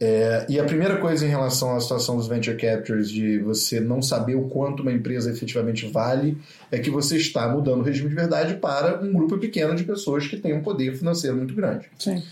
É, 0.00 0.46
e 0.48 0.58
a 0.58 0.64
primeira 0.64 0.96
coisa 0.96 1.24
em 1.24 1.28
relação 1.28 1.76
à 1.76 1.80
situação 1.80 2.16
dos 2.16 2.26
venture 2.26 2.56
captures, 2.56 3.08
de 3.08 3.38
você 3.38 3.78
não 3.78 4.02
saber 4.02 4.34
o 4.34 4.48
quanto 4.48 4.82
uma 4.82 4.92
empresa 4.92 5.30
efetivamente 5.30 5.86
vale, 5.86 6.36
é 6.70 6.78
que 6.78 6.90
você 6.90 7.16
está 7.16 7.48
mudando 7.48 7.80
o 7.80 7.84
regime 7.84 8.08
de 8.08 8.14
verdade 8.14 8.54
para 8.54 9.00
um 9.00 9.12
grupo 9.12 9.38
pequeno 9.38 9.74
de 9.76 9.84
pessoas 9.84 10.26
que 10.26 10.36
tem 10.36 10.54
um 10.54 10.62
poder 10.62 10.96
financeiro 10.96 11.36
muito 11.36 11.54
grande. 11.54 11.88
Sim. 11.98 12.22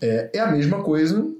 É, 0.00 0.30
é 0.32 0.38
a 0.40 0.50
mesma 0.50 0.82
coisa 0.82 1.30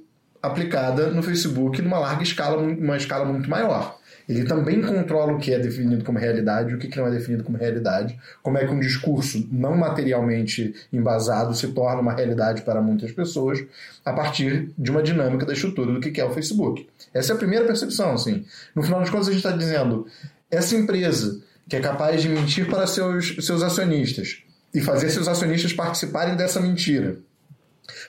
aplicada 0.42 1.10
no 1.10 1.22
Facebook 1.22 1.80
numa 1.82 1.98
larga 1.98 2.22
escala, 2.22 2.58
uma 2.58 2.96
escala 2.96 3.24
muito 3.24 3.48
maior. 3.48 3.97
Ele 4.28 4.44
também 4.44 4.82
controla 4.82 5.32
o 5.32 5.38
que 5.38 5.54
é 5.54 5.58
definido 5.58 6.04
como 6.04 6.18
realidade 6.18 6.70
e 6.70 6.74
o 6.74 6.78
que 6.78 6.94
não 6.98 7.06
é 7.06 7.10
definido 7.10 7.42
como 7.42 7.56
realidade, 7.56 8.18
como 8.42 8.58
é 8.58 8.66
que 8.66 8.72
um 8.72 8.78
discurso 8.78 9.48
não 9.50 9.74
materialmente 9.74 10.74
embasado 10.92 11.54
se 11.54 11.68
torna 11.68 12.02
uma 12.02 12.12
realidade 12.12 12.60
para 12.62 12.82
muitas 12.82 13.10
pessoas 13.10 13.64
a 14.04 14.12
partir 14.12 14.70
de 14.76 14.90
uma 14.90 15.02
dinâmica 15.02 15.46
da 15.46 15.54
estrutura 15.54 15.92
do 15.92 16.00
que 16.00 16.20
é 16.20 16.24
o 16.24 16.30
Facebook. 16.30 16.86
Essa 17.14 17.32
é 17.32 17.34
a 17.36 17.38
primeira 17.38 17.64
percepção. 17.64 18.12
Assim. 18.12 18.44
No 18.74 18.82
final 18.82 19.00
das 19.00 19.08
contas, 19.08 19.28
a 19.28 19.30
gente 19.30 19.44
está 19.44 19.56
dizendo 19.56 20.06
essa 20.50 20.76
empresa 20.76 21.40
que 21.66 21.76
é 21.76 21.80
capaz 21.80 22.20
de 22.20 22.28
mentir 22.28 22.68
para 22.68 22.86
seus, 22.86 23.36
seus 23.40 23.62
acionistas 23.62 24.42
e 24.74 24.80
fazer 24.80 25.08
seus 25.08 25.26
acionistas 25.26 25.72
participarem 25.72 26.36
dessa 26.36 26.60
mentira 26.60 27.18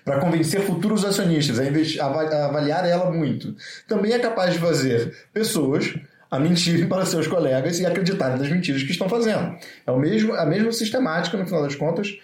para 0.10 0.20
convencer 0.20 0.62
futuros 0.62 1.06
acionistas 1.06 1.60
a, 1.60 2.46
avaliar 2.48 2.84
ela 2.84 3.12
muito. 3.12 3.56
Também 3.88 4.12
é 4.12 4.18
capaz 4.18 4.54
de 4.54 4.60
fazer 4.60 5.16
pessoas 5.32 5.96
a 6.32 6.40
mentirem 6.40 6.88
para 6.88 7.06
seus 7.06 7.28
colegas 7.28 7.80
e 7.80 7.86
acreditarem 7.86 8.40
nas 8.40 8.50
mentiras 8.50 8.82
que 8.82 8.90
estão 8.90 9.08
fazendo. 9.08 9.56
É 9.86 9.92
o 9.92 10.00
mesmo, 10.00 10.34
a 10.34 10.48
mesma 10.48 10.72
sistemática, 10.72 11.38
no 11.38 11.46
final 11.46 11.62
das 11.62 11.76
contas, 11.76 12.18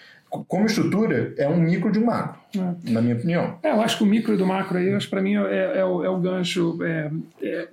como 0.47 0.65
estrutura, 0.65 1.35
é 1.37 1.47
um 1.47 1.57
micro 1.57 1.91
de 1.91 1.99
um 1.99 2.05
macro, 2.05 2.39
é. 2.55 2.91
na 2.91 3.03
minha 3.03 3.15
opinião. 3.15 3.59
É, 3.61 3.69
eu 3.69 3.79
acho 3.81 3.99
que 3.99 4.03
o 4.03 4.07
micro 4.07 4.35
do 4.35 4.47
macro 4.47 4.79
aí, 4.79 4.97
para 5.07 5.21
mim, 5.21 5.35
é, 5.35 5.77
é, 5.77 5.85
o, 5.85 6.03
é 6.03 6.09
o 6.09 6.17
gancho. 6.17 6.79
É, 6.83 7.11
é, 7.43 7.67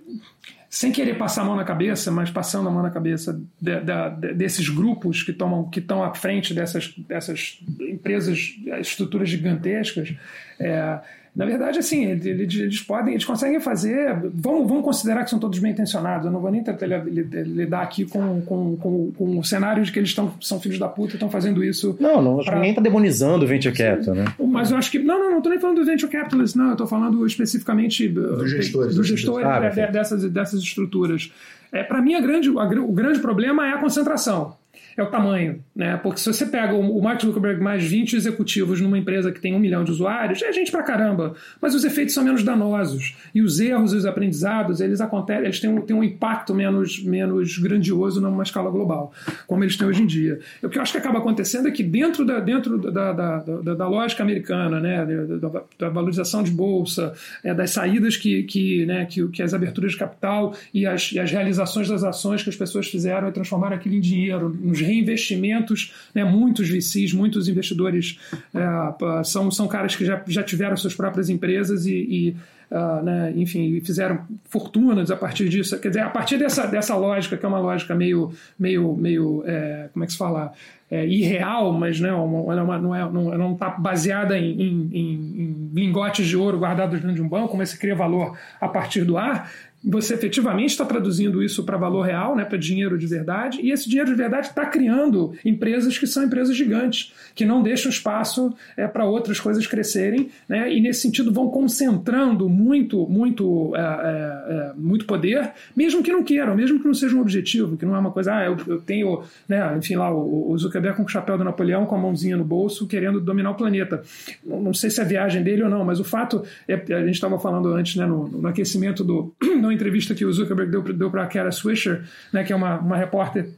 sem 0.72 0.90
querer 0.90 1.18
passar 1.18 1.42
a 1.42 1.44
mão 1.44 1.54
na 1.54 1.64
cabeça, 1.64 2.10
mas 2.10 2.30
passando 2.30 2.66
a 2.66 2.72
mão 2.72 2.82
na 2.82 2.88
cabeça 2.88 3.38
de, 3.60 3.72
de, 3.80 4.32
desses 4.32 4.70
grupos 4.70 5.22
que 5.22 5.30
tomam, 5.30 5.68
que 5.68 5.80
estão 5.80 6.02
à 6.02 6.14
frente 6.14 6.54
dessas, 6.54 6.94
dessas 6.96 7.58
empresas, 7.78 8.54
estruturas 8.80 9.28
gigantescas. 9.28 10.14
É, 10.58 10.98
na 11.34 11.46
verdade, 11.46 11.78
assim, 11.78 12.04
eles, 12.04 12.54
eles, 12.54 12.82
podem, 12.82 13.14
eles 13.14 13.24
conseguem 13.24 13.58
fazer. 13.58 14.14
Vamos, 14.34 14.68
vamos 14.68 14.84
considerar 14.84 15.24
que 15.24 15.30
são 15.30 15.38
todos 15.38 15.58
bem 15.58 15.72
intencionados. 15.72 16.26
Eu 16.26 16.32
não 16.32 16.40
vou 16.40 16.50
nem 16.50 16.62
tentar 16.62 16.86
lidar 16.86 17.80
aqui 17.80 18.04
com, 18.04 18.42
com, 18.42 18.76
com, 18.76 19.12
com 19.12 19.38
o 19.38 19.42
cenário 19.42 19.82
de 19.82 19.90
que 19.90 19.98
eles 19.98 20.12
tão, 20.12 20.34
são 20.42 20.60
filhos 20.60 20.78
da 20.78 20.88
puta 20.88 21.12
e 21.12 21.14
estão 21.14 21.30
fazendo 21.30 21.64
isso. 21.64 21.96
Não, 21.98 22.20
não 22.20 22.44
pra... 22.44 22.56
ninguém 22.56 22.72
está 22.72 22.82
demonizando 22.82 23.46
o 23.46 23.48
venture 23.48 23.74
capital, 23.74 24.14
né? 24.14 24.26
Mas 24.38 24.70
eu 24.70 24.76
acho 24.76 24.90
que. 24.90 24.98
Não, 24.98 25.18
não, 25.18 25.30
não 25.30 25.36
estou 25.38 25.50
nem 25.50 25.58
falando 25.58 25.78
do 25.78 25.86
venture 25.86 26.12
capitalist, 26.12 26.54
não. 26.54 26.66
Eu 26.66 26.72
estou 26.72 26.86
falando 26.86 27.24
especificamente 27.26 28.06
dos 28.08 28.50
gestores, 28.50 28.94
do 28.94 29.02
gestor 29.02 29.42
ah, 29.42 29.70
dessas, 29.70 30.30
dessas 30.30 30.60
estruturas. 30.60 31.32
É, 31.72 31.82
Para 31.82 32.02
mim, 32.02 32.14
a 32.14 32.20
grande, 32.20 32.50
a, 32.50 32.64
o 32.82 32.92
grande 32.92 33.20
problema 33.20 33.66
é 33.66 33.72
a 33.72 33.78
concentração 33.78 34.54
é 34.96 35.02
o 35.02 35.06
tamanho, 35.06 35.62
né? 35.74 35.96
Porque 35.96 36.20
se 36.20 36.32
você 36.32 36.46
pega 36.46 36.74
o 36.74 37.02
Mark 37.02 37.20
Zuckerberg 37.20 37.62
mais 37.62 37.82
20 37.82 38.14
executivos 38.14 38.80
numa 38.80 38.98
empresa 38.98 39.32
que 39.32 39.40
tem 39.40 39.54
um 39.54 39.58
milhão 39.58 39.84
de 39.84 39.90
usuários, 39.90 40.42
é 40.42 40.52
gente 40.52 40.70
pra 40.70 40.82
caramba, 40.82 41.34
mas 41.60 41.74
os 41.74 41.84
efeitos 41.84 42.14
são 42.14 42.24
menos 42.24 42.42
danosos 42.42 43.16
e 43.34 43.42
os 43.42 43.58
erros 43.60 43.92
e 43.92 43.96
os 43.96 44.06
aprendizados 44.06 44.80
eles 44.80 45.00
acontecem, 45.00 45.44
eles 45.44 45.60
têm 45.60 45.70
um, 45.70 45.80
têm 45.80 45.96
um 45.96 46.04
impacto 46.04 46.54
menos, 46.54 47.02
menos 47.02 47.58
grandioso 47.58 48.20
numa 48.20 48.42
escala 48.42 48.70
global, 48.70 49.12
como 49.46 49.64
eles 49.64 49.76
têm 49.76 49.86
hoje 49.86 50.02
em 50.02 50.06
dia. 50.06 50.40
O 50.62 50.68
que 50.68 50.78
eu 50.78 50.82
acho 50.82 50.92
que 50.92 50.98
acaba 50.98 51.18
acontecendo 51.18 51.68
é 51.68 51.70
que 51.70 51.82
dentro 51.82 52.24
da, 52.24 52.40
dentro 52.40 52.78
da, 52.78 53.12
da, 53.12 53.38
da, 53.38 53.74
da 53.74 53.88
lógica 53.88 54.22
americana, 54.22 54.80
né, 54.80 55.06
da, 55.40 55.62
da 55.78 55.88
valorização 55.88 56.42
de 56.42 56.50
bolsa, 56.50 57.14
é, 57.42 57.54
das 57.54 57.70
saídas 57.70 58.16
que, 58.16 58.42
que, 58.44 58.84
né, 58.86 59.06
que, 59.06 59.26
que 59.28 59.42
as 59.42 59.54
aberturas 59.54 59.92
de 59.92 59.98
capital 59.98 60.54
e 60.72 60.86
as, 60.86 61.12
e 61.12 61.18
as 61.18 61.30
realizações 61.30 61.88
das 61.88 62.04
ações 62.04 62.42
que 62.42 62.50
as 62.50 62.56
pessoas 62.56 62.88
fizeram 62.88 63.28
e 63.28 63.32
transformaram 63.32 63.76
aquilo 63.76 63.94
em 63.94 64.00
dinheiro, 64.00 64.56
nos 64.62 64.80
reinvestimentos, 64.80 65.92
né, 66.14 66.24
muitos 66.24 66.68
VCs, 66.68 67.12
muitos 67.12 67.48
investidores 67.48 68.18
é, 68.54 69.24
são, 69.24 69.50
são 69.50 69.66
caras 69.68 69.96
que 69.96 70.04
já, 70.04 70.22
já 70.28 70.42
tiveram 70.42 70.76
suas 70.76 70.94
próprias 70.94 71.28
empresas 71.28 71.86
e, 71.86 71.94
e 71.94 72.36
Uh, 72.72 73.04
né, 73.04 73.32
enfim, 73.36 73.82
fizeram 73.82 74.20
fortunas 74.48 75.10
a 75.10 75.16
partir 75.16 75.46
disso. 75.46 75.78
Quer 75.78 75.88
dizer, 75.88 76.00
a 76.00 76.08
partir 76.08 76.38
dessa, 76.38 76.66
dessa 76.66 76.96
lógica, 76.96 77.36
que 77.36 77.44
é 77.44 77.48
uma 77.48 77.58
lógica 77.58 77.94
meio, 77.94 78.32
meio, 78.58 78.96
meio 78.96 79.44
é, 79.46 79.90
como 79.92 80.02
é 80.02 80.06
que 80.06 80.12
se 80.12 80.18
fala? 80.18 80.54
É, 80.90 81.06
irreal, 81.06 81.70
mas 81.72 82.00
né, 82.00 82.10
uma, 82.12 82.50
ela 82.50 82.78
não 82.78 82.94
está 82.94 83.06
é, 83.06 83.12
não, 83.12 83.38
não 83.38 83.54
tá 83.54 83.68
baseada 83.68 84.38
em, 84.38 84.60
em, 84.60 84.90
em, 84.92 85.70
lingotes 85.74 86.26
de 86.26 86.34
ouro 86.34 86.58
guardados 86.58 86.98
dentro 86.98 87.14
de 87.14 87.22
um 87.22 87.28
banco, 87.28 87.56
mas 87.58 87.70
se 87.70 87.78
cria 87.78 87.94
valor 87.94 88.38
a 88.58 88.68
partir 88.68 89.04
do 89.04 89.18
ar 89.18 89.50
você 89.84 90.14
efetivamente 90.14 90.70
está 90.70 90.84
traduzindo 90.84 91.42
isso 91.42 91.64
para 91.64 91.76
valor 91.76 92.02
real, 92.02 92.36
né, 92.36 92.44
para 92.44 92.56
dinheiro 92.56 92.96
de 92.96 93.06
verdade, 93.06 93.60
e 93.60 93.72
esse 93.72 93.88
dinheiro 93.88 94.10
de 94.10 94.16
verdade 94.16 94.48
está 94.48 94.64
criando 94.64 95.34
empresas 95.44 95.98
que 95.98 96.06
são 96.06 96.22
empresas 96.22 96.56
gigantes, 96.56 97.12
que 97.34 97.44
não 97.44 97.62
deixam 97.62 97.90
espaço 97.90 98.54
é, 98.76 98.86
para 98.86 99.04
outras 99.04 99.40
coisas 99.40 99.66
crescerem, 99.66 100.28
né, 100.48 100.72
e 100.72 100.80
nesse 100.80 101.00
sentido 101.00 101.32
vão 101.32 101.48
concentrando 101.48 102.48
muito, 102.48 103.06
muito, 103.08 103.74
é, 103.74 103.80
é, 103.80 104.72
muito 104.76 105.04
poder, 105.04 105.50
mesmo 105.74 106.02
que 106.02 106.12
não 106.12 106.22
queiram, 106.22 106.54
mesmo 106.54 106.78
que 106.78 106.86
não 106.86 106.94
seja 106.94 107.16
um 107.16 107.20
objetivo, 107.20 107.76
que 107.76 107.84
não 107.84 107.96
é 107.96 107.98
uma 107.98 108.12
coisa, 108.12 108.36
ah, 108.36 108.44
eu, 108.44 108.56
eu 108.66 108.80
tenho, 108.80 109.22
né, 109.48 109.76
enfim, 109.76 109.96
lá 109.96 110.12
o, 110.12 110.52
o, 110.52 110.58
Zuckerberg 110.58 110.96
com 110.96 111.04
o 111.04 111.08
chapéu 111.08 111.36
do 111.36 111.44
Napoleão, 111.44 111.86
com 111.86 111.96
a 111.96 111.98
mãozinha 111.98 112.36
no 112.36 112.44
bolso, 112.44 112.86
querendo 112.86 113.20
dominar 113.20 113.50
o 113.50 113.54
planeta. 113.54 114.02
Não, 114.44 114.60
não 114.60 114.74
sei 114.74 114.90
se 114.90 115.00
é 115.00 115.04
a 115.04 115.06
viagem 115.06 115.42
dele 115.42 115.62
ou 115.62 115.70
não, 115.70 115.84
mas 115.84 115.98
o 115.98 116.04
fato, 116.04 116.44
é, 116.68 116.74
a 116.74 117.04
gente 117.04 117.14
estava 117.14 117.38
falando 117.38 117.68
antes, 117.68 117.96
né, 117.96 118.06
no, 118.06 118.28
no 118.28 118.48
aquecimento 118.48 119.02
do. 119.02 119.34
Entrevista 119.72 120.14
que 120.14 120.24
o 120.24 120.32
Zuckerberg 120.32 120.70
deu, 120.70 120.82
deu 120.82 121.10
para 121.10 121.24
a 121.24 121.26
Kara 121.26 121.50
Swisher, 121.50 122.04
né, 122.32 122.44
que 122.44 122.52
é 122.52 122.56
uma, 122.56 122.78
uma 122.78 122.96
repórter 122.96 123.48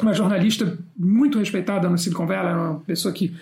uma 0.00 0.12
jornalista 0.12 0.78
muito 0.96 1.38
respeitada 1.38 1.88
no 1.88 1.98
Silicon 1.98 2.26
Valley, 2.26 2.54
uma 2.54 2.80
pessoa 2.80 3.12
que 3.12 3.34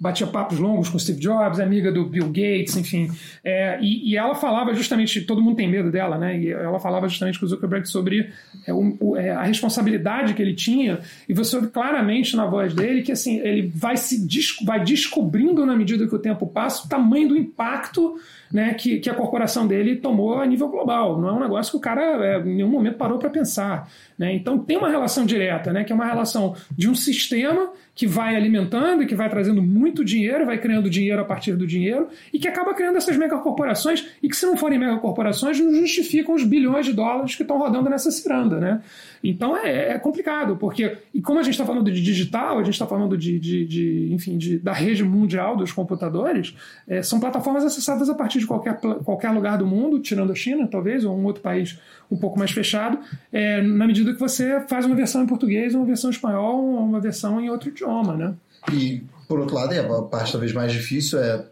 batia 0.00 0.26
papos 0.26 0.58
longos 0.58 0.88
com 0.88 0.98
Steve 0.98 1.20
Jobs, 1.20 1.60
amiga 1.60 1.92
do 1.92 2.04
Bill 2.04 2.26
Gates, 2.26 2.76
enfim. 2.76 3.10
É, 3.44 3.78
e, 3.80 4.10
e, 4.10 4.16
ela 4.16 4.34
falava 4.34 4.74
justamente, 4.74 5.20
todo 5.22 5.40
mundo 5.40 5.56
tem 5.56 5.68
medo 5.68 5.90
dela, 5.90 6.18
né? 6.18 6.38
E 6.38 6.50
ela 6.50 6.78
falava 6.78 7.08
justamente 7.08 7.38
com 7.38 7.46
o 7.46 7.48
Zuckerberg 7.48 7.88
sobre 7.88 8.30
é, 8.66 8.72
o, 8.72 9.16
é, 9.16 9.30
a 9.30 9.42
responsabilidade 9.42 10.34
que 10.34 10.42
ele 10.42 10.54
tinha, 10.54 11.00
e 11.28 11.34
você 11.34 11.56
ouve 11.56 11.68
claramente 11.68 12.36
na 12.36 12.46
voz 12.46 12.74
dele 12.74 13.02
que 13.02 13.12
assim, 13.12 13.38
ele 13.38 13.72
vai 13.74 13.96
se 13.96 14.26
vai 14.64 14.82
descobrindo 14.82 15.64
na 15.64 15.76
medida 15.76 16.06
que 16.06 16.14
o 16.14 16.18
tempo 16.18 16.46
passa 16.46 16.86
o 16.86 16.88
tamanho 16.88 17.28
do 17.28 17.36
impacto 17.36 18.18
né, 18.52 18.74
que, 18.74 18.98
que 18.98 19.10
a 19.10 19.14
corporação 19.14 19.66
dele 19.66 19.96
tomou 19.96 20.40
a 20.40 20.46
nível 20.46 20.68
global. 20.68 21.20
Não 21.20 21.28
é 21.28 21.32
um 21.32 21.40
negócio 21.40 21.70
que 21.70 21.76
o 21.76 21.80
cara 21.80 22.02
é, 22.24 22.38
em 22.40 22.56
nenhum 22.56 22.68
momento 22.68 22.96
parou 22.96 23.18
para 23.18 23.30
pensar. 23.30 23.90
Né? 24.16 24.34
Então 24.34 24.58
tem 24.58 24.76
uma 24.76 24.88
relação 24.88 25.24
direta, 25.24 25.72
né, 25.72 25.84
que 25.84 25.92
é 25.92 25.94
uma 25.94 26.06
relação 26.06 26.56
de 26.76 26.88
um 26.88 26.94
sistema 26.94 27.70
que 27.98 28.06
vai 28.06 28.36
alimentando 28.36 29.02
e 29.02 29.06
que 29.06 29.14
vai 29.16 29.28
trazendo 29.28 29.60
muito 29.60 30.04
dinheiro, 30.04 30.46
vai 30.46 30.56
criando 30.56 30.88
dinheiro 30.88 31.20
a 31.20 31.24
partir 31.24 31.56
do 31.56 31.66
dinheiro 31.66 32.06
e 32.32 32.38
que 32.38 32.46
acaba 32.46 32.72
criando 32.72 32.96
essas 32.96 33.16
megacorporações 33.16 34.06
e 34.22 34.28
que, 34.28 34.36
se 34.36 34.46
não 34.46 34.56
forem 34.56 34.78
megacorporações, 34.78 35.58
não 35.58 35.74
justificam 35.74 36.32
os 36.32 36.44
bilhões 36.44 36.86
de 36.86 36.92
dólares 36.92 37.34
que 37.34 37.42
estão 37.42 37.58
rodando 37.58 37.90
nessa 37.90 38.12
ciranda. 38.12 38.60
Né? 38.60 38.80
Então 39.22 39.56
é, 39.56 39.90
é 39.90 39.98
complicado, 39.98 40.56
porque, 40.56 40.98
e 41.12 41.20
como 41.20 41.40
a 41.40 41.42
gente 41.42 41.54
está 41.54 41.64
falando 41.64 41.90
de 41.90 42.02
digital, 42.02 42.58
a 42.58 42.62
gente 42.62 42.74
está 42.74 42.86
falando 42.86 43.16
de, 43.16 43.38
de, 43.38 43.66
de, 43.66 44.12
enfim, 44.12 44.38
de, 44.38 44.58
da 44.58 44.72
rede 44.72 45.02
mundial 45.04 45.56
dos 45.56 45.72
computadores, 45.72 46.54
é, 46.86 47.02
são 47.02 47.18
plataformas 47.18 47.64
acessadas 47.64 48.08
a 48.08 48.14
partir 48.14 48.38
de 48.38 48.46
qualquer, 48.46 48.78
qualquer 48.78 49.30
lugar 49.30 49.58
do 49.58 49.66
mundo, 49.66 49.98
tirando 49.98 50.32
a 50.32 50.34
China, 50.34 50.66
talvez, 50.66 51.04
ou 51.04 51.16
um 51.16 51.24
outro 51.24 51.42
país 51.42 51.78
um 52.10 52.16
pouco 52.16 52.38
mais 52.38 52.50
fechado, 52.50 52.98
é, 53.32 53.60
na 53.60 53.86
medida 53.86 54.12
que 54.12 54.20
você 54.20 54.60
faz 54.68 54.86
uma 54.86 54.94
versão 54.94 55.22
em 55.22 55.26
português, 55.26 55.74
uma 55.74 55.84
versão 55.84 56.10
em 56.10 56.12
espanhol, 56.12 56.64
uma 56.64 57.00
versão 57.00 57.40
em 57.40 57.50
outro 57.50 57.68
idioma, 57.68 58.16
né? 58.16 58.34
E, 58.72 59.02
por 59.26 59.38
outro 59.40 59.54
lado, 59.54 59.74
a 59.74 60.02
parte 60.02 60.32
talvez 60.32 60.52
mais 60.52 60.72
difícil 60.72 61.18
é, 61.18 61.44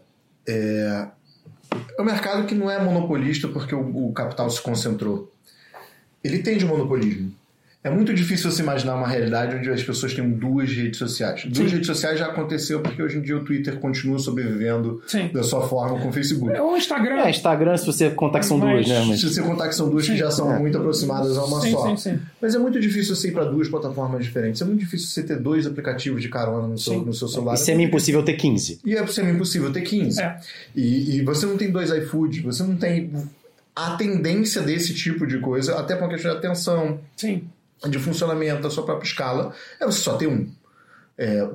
é, 0.47 1.07
é 1.97 2.01
um 2.01 2.05
mercado 2.05 2.45
que 2.45 2.55
não 2.55 2.69
é 2.69 2.83
monopolista 2.83 3.47
porque 3.47 3.75
o, 3.75 4.07
o 4.07 4.13
capital 4.13 4.49
se 4.49 4.61
concentrou. 4.61 5.31
Ele 6.23 6.39
tem 6.39 6.57
de 6.57 6.65
monopolismo. 6.65 7.33
É 7.87 7.89
muito 7.89 8.13
difícil 8.13 8.51
você 8.51 8.61
imaginar 8.61 8.95
uma 8.95 9.07
realidade 9.07 9.55
onde 9.55 9.69
as 9.69 9.81
pessoas 9.81 10.13
têm 10.13 10.29
duas 10.29 10.69
redes 10.69 10.97
sociais. 10.97 11.45
Duas 11.45 11.69
Sim. 11.69 11.75
redes 11.75 11.87
sociais 11.87 12.19
já 12.19 12.25
aconteceu 12.25 12.81
porque 12.81 13.01
hoje 13.01 13.17
em 13.17 13.21
dia 13.21 13.37
o 13.37 13.45
Twitter 13.45 13.79
continua 13.79 14.19
sobrevivendo 14.19 15.01
Sim. 15.07 15.29
da 15.29 15.41
sua 15.41 15.65
forma 15.65 15.97
com 16.01 16.09
o 16.09 16.11
Facebook. 16.11 16.53
É 16.53 16.61
o 16.61 16.75
Instagram. 16.75 17.21
É, 17.21 17.29
Instagram, 17.29 17.77
se 17.77 17.85
você 17.85 18.09
contar 18.09 18.39
que 18.39 18.45
são 18.45 18.57
Mas... 18.57 18.85
duas, 18.85 18.87
né? 18.89 19.05
Mas... 19.07 19.21
Se 19.21 19.29
você 19.29 19.41
contar 19.41 19.69
que 19.69 19.75
são 19.75 19.89
duas 19.89 20.05
Sim. 20.05 20.11
que 20.11 20.17
já 20.17 20.29
são 20.29 20.53
é. 20.53 20.59
muito 20.59 20.77
aproximadas 20.77 21.37
a 21.37 21.45
uma 21.45 21.61
sim, 21.61 21.71
só. 21.71 21.87
Sim, 21.87 21.97
sim. 21.97 22.19
Mas 22.41 22.55
é 22.55 22.59
muito 22.59 22.77
difícil 22.77 23.15
você 23.15 23.29
ir 23.29 23.31
para 23.31 23.45
duas 23.45 23.69
plataformas 23.69 24.25
diferentes. 24.25 24.61
É 24.61 24.65
muito 24.65 24.81
difícil 24.81 25.07
você 25.07 25.23
ter 25.23 25.39
dois 25.39 25.65
aplicativos 25.65 26.21
de 26.21 26.27
carona 26.27 26.67
no 26.67 26.77
seu, 26.77 27.01
no 27.01 27.13
seu 27.13 27.29
celular. 27.29 27.53
E 27.53 27.57
semi-impossível 27.57 28.21
ter 28.21 28.33
15. 28.33 28.81
E 28.83 28.95
é 28.95 29.07
semi-impossível 29.07 29.71
ter 29.71 29.81
15. 29.81 30.21
É. 30.21 30.37
E, 30.75 31.15
e 31.15 31.21
você 31.21 31.45
não 31.45 31.55
tem 31.55 31.71
dois 31.71 31.89
iFood, 31.89 32.41
você 32.41 32.63
não 32.63 32.75
tem 32.75 33.11
a 33.73 33.91
tendência 33.91 34.61
desse 34.61 34.93
tipo 34.93 35.25
de 35.25 35.39
coisa, 35.39 35.79
até 35.79 35.95
por 35.95 36.03
uma 36.03 36.09
questão 36.09 36.31
de 36.31 36.37
atenção. 36.37 36.99
Sim 37.15 37.43
de 37.89 37.99
funcionamento 37.99 38.61
da 38.61 38.69
sua 38.69 38.83
própria 38.83 39.07
escala 39.07 39.53
é 39.79 39.85
você 39.85 39.99
só 39.99 40.17
ter 40.17 40.27
um. 40.27 40.49
É, 41.17 41.47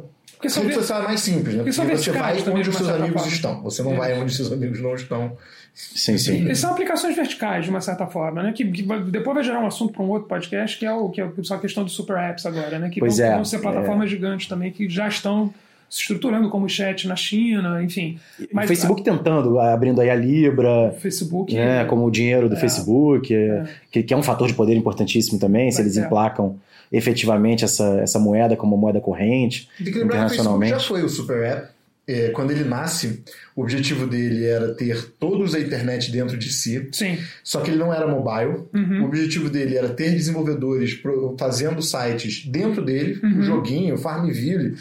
porque 0.42 0.50
são 0.50 0.68
social 0.72 1.02
é 1.02 1.04
mais 1.04 1.20
simples, 1.20 1.54
né? 1.54 1.62
Porque, 1.62 1.80
porque 1.80 1.96
você 1.96 2.10
vai 2.10 2.42
onde 2.50 2.68
os 2.68 2.76
seus 2.76 2.88
amigos 2.88 3.22
forma. 3.22 3.32
estão. 3.32 3.62
Você 3.62 3.82
não 3.84 3.92
é. 3.92 3.96
vai 3.96 4.12
onde 4.14 4.26
os 4.26 4.36
seus 4.36 4.50
amigos 4.50 4.80
não 4.80 4.94
estão. 4.96 5.36
Sim, 5.72 6.18
sim. 6.18 6.50
E 6.50 6.56
são 6.56 6.72
aplicações 6.72 7.14
verticais, 7.14 7.64
de 7.64 7.70
uma 7.70 7.80
certa 7.80 8.08
forma, 8.08 8.42
né? 8.42 8.52
Que, 8.52 8.64
que 8.64 8.82
depois 8.82 9.36
vai 9.36 9.44
gerar 9.44 9.60
um 9.60 9.66
assunto 9.68 9.92
para 9.92 10.02
um 10.02 10.08
outro 10.10 10.26
podcast, 10.28 10.76
que 10.76 10.84
é, 10.84 10.92
o, 10.92 11.10
que 11.10 11.20
é 11.20 11.30
só 11.42 11.54
a 11.54 11.58
questão 11.58 11.84
dos 11.84 11.92
super 11.92 12.16
apps 12.16 12.44
agora, 12.44 12.76
né? 12.80 12.90
Que 12.90 12.98
pois 12.98 13.18
vão, 13.18 13.26
é, 13.26 13.34
vão 13.36 13.44
ser 13.44 13.60
plataformas 13.60 14.06
é. 14.06 14.08
gigantes 14.08 14.48
também 14.48 14.72
que 14.72 14.88
já 14.88 15.06
estão 15.06 15.54
se 15.92 16.00
estruturando 16.00 16.48
como 16.48 16.66
chat 16.66 17.06
na 17.06 17.14
China, 17.14 17.82
enfim. 17.82 18.18
Mas, 18.50 18.64
o 18.64 18.68
Facebook 18.68 19.02
a... 19.02 19.12
tentando, 19.12 19.60
abrindo 19.60 20.00
aí 20.00 20.08
a 20.08 20.14
Libra. 20.14 20.90
Facebook. 20.98 21.54
Né, 21.54 21.84
como 21.84 22.06
o 22.06 22.10
dinheiro 22.10 22.48
do 22.48 22.54
é, 22.54 22.58
Facebook, 22.58 23.34
é. 23.34 23.64
Que, 23.90 24.02
que, 24.02 24.14
é 24.14 24.16
um 24.16 24.22
fator 24.22 24.48
de 24.48 24.54
poder 24.54 24.74
importantíssimo 24.74 25.38
também, 25.38 25.70
se 25.70 25.82
eles 25.82 25.98
é. 25.98 26.00
emplacam 26.06 26.58
efetivamente 26.90 27.62
essa, 27.62 28.00
essa 28.00 28.18
moeda 28.18 28.56
como 28.56 28.74
moeda 28.74 29.02
corrente. 29.02 29.68
Tem 29.76 29.92
que 29.92 29.98
lembrar 29.98 30.30
que 30.30 30.32
o 30.32 30.36
Facebook 30.36 30.66
já 30.66 30.80
foi 30.80 31.02
o 31.02 31.08
super 31.10 31.44
app. 31.44 31.72
É, 32.08 32.30
quando 32.30 32.50
ele 32.50 32.64
nasce, 32.64 33.22
o 33.54 33.60
objetivo 33.60 34.06
dele 34.06 34.46
era 34.46 34.74
ter 34.74 35.12
todos 35.20 35.54
a 35.54 35.60
internet 35.60 36.10
dentro 36.10 36.38
de 36.38 36.50
si. 36.50 36.88
Sim. 36.90 37.18
Só 37.44 37.60
que 37.60 37.70
ele 37.70 37.78
não 37.78 37.92
era 37.92 38.08
mobile. 38.08 38.64
Uhum. 38.74 39.02
O 39.02 39.04
objetivo 39.04 39.50
dele 39.50 39.76
era 39.76 39.90
ter 39.90 40.10
desenvolvedores 40.10 40.98
fazendo 41.38 41.82
sites 41.82 42.46
dentro 42.46 42.82
dele, 42.82 43.20
uhum. 43.22 43.38
o 43.38 43.42
joguinho, 43.42 43.98
Farmville, 43.98 44.74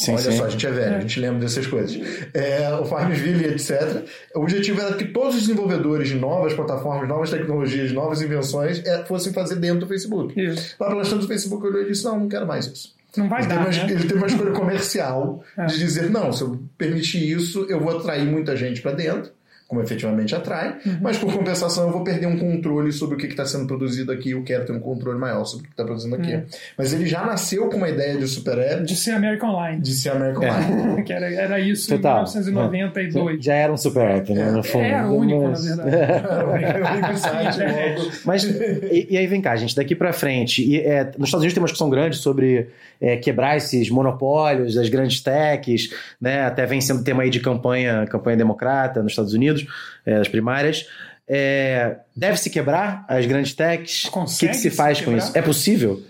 Sim, 0.00 0.12
Olha 0.12 0.22
sim. 0.22 0.32
só, 0.32 0.46
a 0.46 0.48
gente 0.48 0.66
é 0.66 0.70
velho, 0.70 0.96
a 0.96 1.00
gente 1.00 1.20
lembra 1.20 1.40
dessas 1.40 1.66
coisas. 1.66 2.00
É, 2.32 2.72
o 2.74 2.86
Farmville, 2.86 3.44
etc. 3.44 4.02
O 4.34 4.40
objetivo 4.40 4.80
era 4.80 4.94
que 4.94 5.04
todos 5.04 5.34
os 5.34 5.42
desenvolvedores 5.42 6.08
de 6.08 6.14
novas 6.14 6.54
plataformas, 6.54 7.06
novas 7.06 7.28
tecnologias, 7.28 7.92
novas 7.92 8.22
invenções 8.22 8.82
é, 8.86 9.04
fossem 9.04 9.30
fazer 9.30 9.56
dentro 9.56 9.80
do 9.80 9.86
Facebook. 9.86 10.40
Isso. 10.40 10.74
Lá 10.80 10.88
pelas 10.88 11.10
tantas, 11.10 11.26
o 11.26 11.28
Facebook 11.28 11.66
olhou 11.66 11.82
e 11.82 11.88
disse: 11.88 12.02
Não, 12.04 12.20
não 12.20 12.28
quero 12.28 12.46
mais 12.46 12.66
isso. 12.66 12.94
Não 13.14 13.28
vai 13.28 13.40
ele 13.40 13.48
dar. 13.48 13.66
Tem 13.66 13.78
uma, 13.78 13.86
né? 13.86 13.92
Ele 13.92 14.08
tem 14.08 14.16
uma 14.16 14.26
escolha 14.26 14.52
comercial 14.52 15.44
é. 15.58 15.66
de 15.66 15.78
dizer: 15.78 16.08
Não, 16.08 16.32
se 16.32 16.42
eu 16.42 16.58
permitir 16.78 17.36
isso, 17.36 17.66
eu 17.68 17.78
vou 17.78 17.98
atrair 17.98 18.24
muita 18.24 18.56
gente 18.56 18.80
para 18.80 18.92
dentro 18.92 19.30
como 19.70 19.80
efetivamente 19.80 20.34
atrai, 20.34 20.78
uhum. 20.84 20.98
mas 21.00 21.16
por 21.16 21.32
compensação 21.32 21.86
eu 21.86 21.92
vou 21.92 22.02
perder 22.02 22.26
um 22.26 22.36
controle 22.36 22.90
sobre 22.90 23.14
o 23.14 23.16
que 23.16 23.26
está 23.26 23.46
sendo 23.46 23.68
produzido 23.68 24.10
aqui, 24.10 24.32
eu 24.32 24.42
quero 24.42 24.64
ter 24.64 24.72
um 24.72 24.80
controle 24.80 25.16
maior 25.16 25.44
sobre 25.44 25.66
o 25.66 25.68
que 25.68 25.74
está 25.74 25.84
produzindo 25.84 26.16
aqui. 26.16 26.34
Uhum. 26.34 26.44
Mas 26.76 26.92
ele 26.92 27.06
já 27.06 27.24
nasceu 27.24 27.68
com 27.68 27.76
uma 27.76 27.88
ideia 27.88 28.18
de 28.18 28.26
super 28.26 28.58
app. 28.58 28.82
De 28.82 28.96
ser 28.96 29.12
American 29.12 29.50
Online. 29.50 29.80
De 29.80 29.92
ser 29.92 30.10
American 30.10 30.42
é. 30.42 30.50
Online. 30.50 31.04
que 31.04 31.12
era, 31.12 31.32
era 31.32 31.60
isso 31.60 31.88
Total. 31.88 32.24
em 32.24 32.44
1992. 32.46 33.36
Já, 33.36 33.52
já 33.52 33.54
era 33.54 33.72
um 33.72 33.76
super 33.76 34.02
app, 34.08 34.34
né? 34.34 34.50
No 34.50 34.64
fundo. 34.64 34.84
Era 34.84 35.08
único, 35.08 35.48
mas... 35.48 35.76
na 35.76 35.84
verdade. 35.84 36.64
era 36.64 36.84
o 36.84 36.92
único 36.92 37.16
site. 37.16 37.62
É. 37.62 37.96
Mas, 38.24 38.42
e, 38.42 39.06
e, 39.08 39.16
aí 39.16 39.26
vem 39.28 39.40
cá, 39.40 39.54
gente, 39.54 39.76
daqui 39.76 39.94
para 39.94 40.12
frente. 40.12 40.64
E, 40.64 40.80
é, 40.80 41.04
nos 41.16 41.28
Estados 41.28 41.42
Unidos 41.42 41.54
tem 41.54 41.62
uma 41.62 41.66
discussão 41.66 41.88
grande 41.88 42.16
sobre 42.16 42.66
é, 43.00 43.16
quebrar 43.16 43.56
esses 43.56 43.88
monopólios 43.88 44.74
das 44.74 44.88
grandes 44.88 45.20
techs, 45.20 45.90
né? 46.20 46.42
Até 46.42 46.66
vem 46.66 46.80
sendo 46.80 47.04
tema 47.04 47.22
aí 47.22 47.30
de 47.30 47.38
campanha, 47.38 48.04
campanha 48.06 48.36
democrata 48.36 49.00
nos 49.00 49.12
Estados 49.12 49.32
Unidos, 49.32 49.59
é, 50.04 50.18
das 50.18 50.28
primárias. 50.28 50.86
É, 51.28 51.96
Deve-se 52.14 52.50
quebrar 52.50 53.04
as 53.08 53.24
grandes 53.26 53.54
techs? 53.54 54.04
O 54.06 54.24
que, 54.24 54.48
que, 54.48 54.54
se 54.54 54.70
faz 54.70 54.98
se 54.98 55.04
com 55.04 55.16
isso? 55.16 55.30
É 55.34 55.40
possível? 55.40 56.02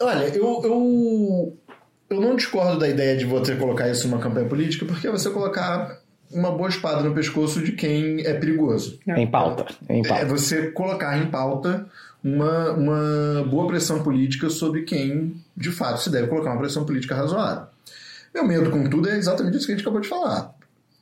Olha, 0.00 0.26
eu, 0.28 0.60
eu, 0.64 1.56
eu 2.10 2.20
não 2.20 2.36
discordo 2.36 2.78
da 2.78 2.88
ideia 2.88 3.16
de 3.16 3.24
você 3.24 3.56
colocar 3.56 3.88
isso 3.88 4.06
numa 4.06 4.20
campanha 4.20 4.46
política, 4.46 4.84
porque 4.84 5.06
é 5.06 5.10
você 5.10 5.30
colocar 5.30 5.98
uma 6.30 6.50
boa 6.50 6.68
espada 6.68 7.02
no 7.02 7.14
pescoço 7.14 7.62
de 7.62 7.72
quem 7.72 8.20
é 8.20 8.34
perigoso. 8.34 8.98
É 9.08 9.20
em 9.20 9.26
pauta. 9.26 9.66
É, 9.88 9.96
em 9.96 10.02
pauta. 10.02 10.22
é 10.22 10.26
você 10.26 10.70
colocar 10.70 11.18
em 11.18 11.26
pauta 11.26 11.86
uma, 12.22 12.72
uma 12.72 13.44
boa 13.48 13.66
pressão 13.66 14.02
política 14.02 14.50
sobre 14.50 14.82
quem, 14.82 15.42
de 15.56 15.70
fato, 15.70 16.00
se 16.00 16.10
deve 16.10 16.28
colocar 16.28 16.50
uma 16.50 16.60
pressão 16.60 16.84
política 16.84 17.14
razoável. 17.14 17.66
Meu 18.34 18.46
medo, 18.46 18.70
contudo, 18.70 19.08
é 19.08 19.16
exatamente 19.16 19.56
isso 19.56 19.66
que 19.66 19.72
a 19.72 19.76
gente 19.76 19.82
acabou 19.82 20.00
de 20.00 20.08
falar. 20.08 20.54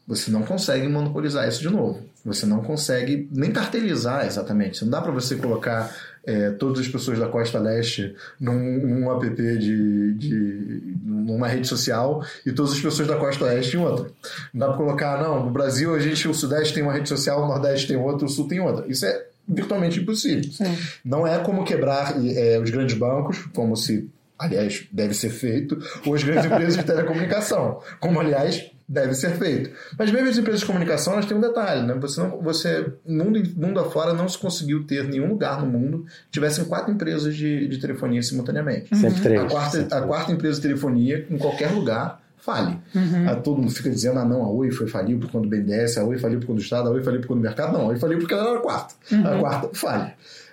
Você 0.06 0.30
não 0.30 0.42
consegue 0.42 0.86
monopolizar 0.86 1.48
isso 1.48 1.60
de 1.60 1.68
novo. 1.68 2.00
Você 2.24 2.46
não 2.46 2.62
consegue 2.62 3.28
nem 3.32 3.52
cartelizar 3.52 4.26
exatamente. 4.26 4.82
Não 4.84 4.90
dá 4.90 5.00
para 5.00 5.12
você 5.12 5.36
colocar 5.36 5.94
é, 6.24 6.50
todas 6.50 6.80
as 6.80 6.88
pessoas 6.88 7.18
da 7.18 7.28
costa 7.28 7.58
leste 7.58 8.14
num, 8.38 8.78
num 8.78 9.10
app 9.12 9.28
de, 9.30 10.14
de, 10.14 10.94
numa 11.04 11.46
rede 11.46 11.68
social 11.68 12.24
e 12.44 12.52
todas 12.52 12.72
as 12.72 12.80
pessoas 12.80 13.06
da 13.06 13.16
costa 13.16 13.44
oeste 13.44 13.76
em 13.76 13.80
outra. 13.80 14.10
Não 14.52 14.60
dá 14.60 14.66
para 14.68 14.76
colocar, 14.76 15.22
não, 15.22 15.44
no 15.44 15.50
Brasil 15.50 15.94
a 15.94 15.98
gente, 15.98 16.26
o 16.28 16.34
sudeste 16.34 16.74
tem 16.74 16.82
uma 16.82 16.92
rede 16.92 17.08
social, 17.08 17.42
o 17.42 17.48
nordeste 17.48 17.88
tem 17.88 17.96
outra, 17.96 18.26
o 18.26 18.28
sul 18.28 18.48
tem 18.48 18.60
outra. 18.60 18.84
Isso 18.88 19.06
é 19.06 19.26
virtualmente 19.48 20.00
impossível. 20.00 20.50
Sim. 20.50 20.76
Não 21.04 21.26
é 21.26 21.38
como 21.38 21.64
quebrar 21.64 22.14
é, 22.24 22.58
os 22.58 22.70
grandes 22.70 22.96
bancos, 22.96 23.46
como 23.54 23.76
se, 23.76 24.08
aliás, 24.38 24.84
deve 24.90 25.14
ser 25.14 25.30
feito, 25.30 25.78
ou 26.04 26.14
as 26.14 26.24
grandes 26.24 26.46
empresas 26.50 26.76
de 26.76 26.82
telecomunicação, 26.82 27.80
como, 28.00 28.18
aliás, 28.18 28.70
deve 28.88 29.14
ser 29.14 29.36
feito. 29.36 29.70
Mas 29.98 30.10
mesmo 30.10 30.28
as 30.28 30.38
empresas 30.38 30.60
de 30.60 30.66
comunicação, 30.66 31.14
elas 31.14 31.26
têm 31.26 31.36
um 31.36 31.40
detalhe, 31.40 31.86
né? 31.86 31.94
Você, 31.94 32.20
não, 32.20 32.40
você 32.40 32.92
mundo, 33.04 33.42
mundo 33.56 33.80
afora, 33.80 34.12
não 34.12 34.28
se 34.28 34.38
conseguiu 34.38 34.84
ter 34.84 35.04
nenhum 35.04 35.28
lugar 35.28 35.60
no 35.60 35.66
mundo 35.66 36.06
que 36.26 36.32
tivessem 36.32 36.64
quatro 36.64 36.92
empresas 36.92 37.34
de, 37.34 37.66
de 37.66 37.78
telefonia 37.78 38.22
simultaneamente. 38.22 38.96
Sempre 38.96 39.22
três. 39.22 39.42
A 39.42 39.46
quarta, 39.46 39.78
sempre 39.78 39.94
a 39.94 40.02
quarta 40.02 40.32
empresa 40.32 40.56
de 40.56 40.62
telefonia, 40.62 41.26
em 41.28 41.36
qualquer 41.36 41.72
lugar, 41.72 42.22
fale. 42.38 42.78
Uhum. 42.94 43.28
Ah, 43.28 43.34
todo 43.34 43.60
mundo 43.60 43.72
fica 43.72 43.90
dizendo, 43.90 44.20
ah 44.20 44.24
não, 44.24 44.44
a 44.44 44.50
Oi 44.50 44.70
foi 44.70 44.86
faliu 44.86 45.18
por 45.18 45.30
conta 45.30 45.48
do 45.48 45.50
BNDES, 45.50 45.98
a 45.98 46.04
Oi 46.04 46.16
faliu 46.16 46.38
por 46.38 46.46
conta 46.46 46.60
do 46.60 46.62
Estado, 46.62 46.88
a 46.88 46.92
Oi 46.92 47.02
faliu 47.02 47.20
por 47.20 47.28
conta 47.28 47.40
do 47.40 47.42
mercado. 47.42 47.72
Não, 47.72 47.82
a 47.82 47.86
Oi 47.86 47.96
faliu 47.96 48.18
porque 48.18 48.34
ela 48.34 48.48
era 48.48 48.58
a 48.58 48.62
quarta. 48.62 48.94
Uhum. 49.10 49.26
A 49.26 49.38
quarta 49.40 49.70
fale. 49.72 50.12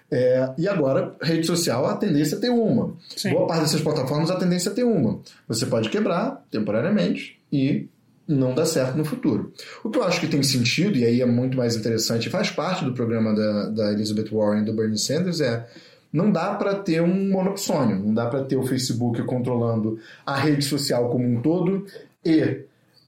É, 0.10 0.50
e 0.58 0.68
agora, 0.68 1.16
rede 1.22 1.46
social, 1.46 1.86
a 1.86 1.96
tendência 1.96 2.36
é 2.36 2.40
ter 2.40 2.50
uma. 2.50 2.94
Sim. 3.16 3.32
Boa 3.32 3.48
parte 3.48 3.62
dessas 3.62 3.82
plataformas, 3.82 4.30
a 4.30 4.36
tendência 4.36 4.70
é 4.70 4.74
ter 4.74 4.84
uma. 4.84 5.20
Você 5.48 5.66
pode 5.66 5.90
quebrar 5.90 6.44
temporariamente 6.52 7.40
e 7.52 7.88
não 8.34 8.54
dá 8.54 8.66
certo 8.66 8.98
no 8.98 9.06
futuro. 9.06 9.52
O 9.84 9.90
que 9.90 9.98
eu 9.98 10.04
acho 10.04 10.20
que 10.20 10.28
tem 10.28 10.42
sentido, 10.44 10.98
e 10.98 11.06
aí 11.06 11.22
é 11.22 11.26
muito 11.26 11.58
mais 11.58 11.76
interessante, 11.76 12.30
faz 12.30 12.50
parte 12.50 12.84
do 12.84 12.94
programa 12.94 13.34
da, 13.34 13.70
da 13.70 13.92
Elizabeth 13.92 14.30
Warren 14.32 14.64
e 14.64 14.66
do 14.66 14.74
Bernie 14.74 14.98
Sanders, 14.98 15.42
é 15.42 15.66
não 16.12 16.32
dá 16.32 16.54
para 16.54 16.76
ter 16.76 17.02
um 17.02 17.30
monopsônio, 17.32 17.98
não 17.98 18.14
dá 18.14 18.28
para 18.28 18.44
ter 18.44 18.56
o 18.56 18.64
Facebook 18.64 19.24
controlando 19.24 19.98
a 20.24 20.36
rede 20.36 20.64
social 20.64 21.10
como 21.10 21.26
um 21.26 21.42
todo 21.42 21.88
e 22.24 22.66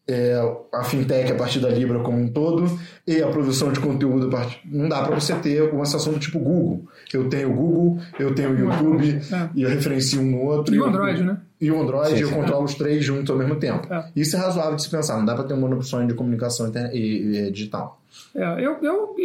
é, 0.07 0.57
a 0.73 0.83
fintech 0.83 1.31
a 1.31 1.35
partir 1.35 1.59
da 1.59 1.69
Libra 1.69 1.99
como 1.99 2.19
um 2.19 2.27
todo 2.27 2.79
e 3.07 3.21
a 3.21 3.27
produção 3.27 3.71
de 3.71 3.79
conteúdo 3.79 4.27
a 4.27 4.29
partir... 4.29 4.59
não 4.65 4.89
dá 4.89 5.03
para 5.03 5.19
você 5.19 5.35
ter 5.35 5.61
uma 5.71 5.85
situação 5.85 6.13
do 6.13 6.19
tipo 6.19 6.39
Google. 6.39 6.83
Eu 7.13 7.29
tenho 7.29 7.51
o 7.51 7.53
Google, 7.53 7.99
eu 8.19 8.33
tenho 8.35 8.51
o 8.51 8.57
YouTube 8.57 9.21
é. 9.31 9.49
e 9.53 9.61
eu 9.63 9.69
referencio 9.69 10.21
um 10.21 10.25
no 10.25 10.41
outro. 10.41 10.73
E 10.73 10.79
o 10.79 10.85
Android, 10.85 11.19
eu, 11.19 11.25
né? 11.25 11.37
E 11.61 11.71
o 11.71 11.81
Android, 11.81 12.09
sim, 12.09 12.15
sim. 12.17 12.21
eu 12.23 12.31
controlo 12.31 12.65
os 12.65 12.75
três 12.75 13.03
juntos 13.03 13.29
ao 13.29 13.37
mesmo 13.37 13.55
tempo. 13.55 13.91
É. 13.93 14.05
Isso 14.15 14.35
é 14.35 14.39
razoável 14.39 14.75
de 14.75 14.83
se 14.83 14.89
pensar, 14.89 15.17
não 15.17 15.25
dá 15.25 15.35
para 15.35 15.43
ter 15.43 15.53
um 15.53 15.59
monopsônio 15.59 16.07
de 16.07 16.13
comunicação 16.13 16.71
e, 16.73 16.97
e, 16.97 17.37
e 17.37 17.51
digital. 17.51 18.01
É, 18.33 18.65
eu, 18.65 18.77
eu, 18.81 19.15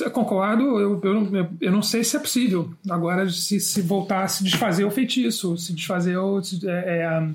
eu, 0.00 0.10
concordo, 0.10 0.62
eu, 0.80 1.00
eu, 1.02 1.48
eu 1.60 1.72
não 1.72 1.82
sei 1.82 2.02
se 2.02 2.16
é 2.16 2.20
possível. 2.20 2.70
Agora, 2.88 3.28
se, 3.30 3.60
se 3.60 3.80
voltar 3.80 4.24
a 4.24 4.28
se 4.28 4.42
desfazer 4.42 4.84
o 4.84 4.90
feitiço, 4.90 5.56
se 5.56 5.72
desfazer 5.72 6.16
o. 6.16 6.40
É, 6.64 6.98
é, 6.98 7.28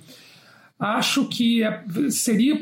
acho 0.79 1.27
que 1.27 1.63
é, 1.63 1.83
seria, 2.09 2.57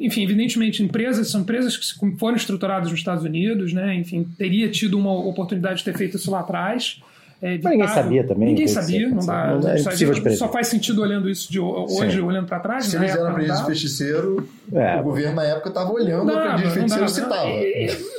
enfim, 0.00 0.24
evidentemente, 0.24 0.82
empresas 0.82 1.30
são 1.30 1.42
empresas 1.42 1.76
que 1.76 2.16
foram 2.16 2.36
estruturadas 2.36 2.90
nos 2.90 2.98
Estados 2.98 3.24
Unidos, 3.24 3.72
né? 3.72 3.94
Enfim, 3.94 4.26
teria 4.36 4.70
tido 4.70 4.98
uma 4.98 5.12
oportunidade 5.12 5.78
de 5.78 5.84
ter 5.84 5.96
feito 5.96 6.16
isso 6.16 6.30
lá 6.30 6.40
atrás. 6.40 7.00
É 7.40 7.56
Mas 7.62 7.72
ninguém 7.72 7.88
sabia 7.88 8.26
também. 8.26 8.48
Ninguém 8.48 8.66
sabia, 8.66 9.08
não 9.08 9.24
dá. 9.24 9.54
Não, 9.54 9.70
é 9.70 9.80
impossível 9.80 10.36
só 10.36 10.48
faz 10.48 10.66
sentido 10.66 11.02
olhando 11.02 11.30
isso 11.30 11.50
de 11.50 11.60
hoje, 11.60 12.16
Sim. 12.16 12.20
olhando 12.20 12.48
para 12.48 12.58
trás. 12.58 12.86
Se 12.86 12.96
eles 12.96 13.14
eram 13.14 13.30
aprendiz 13.30 13.60
feiticeiro, 13.60 14.48
é. 14.72 14.96
o 14.96 15.04
governo 15.04 15.36
na 15.36 15.44
época 15.44 15.68
estava 15.68 15.92
olhando 15.92 16.32
o 16.32 16.36
aprendiz 16.36 16.72
feiticeiro 16.72 17.08
citava. 17.08 17.48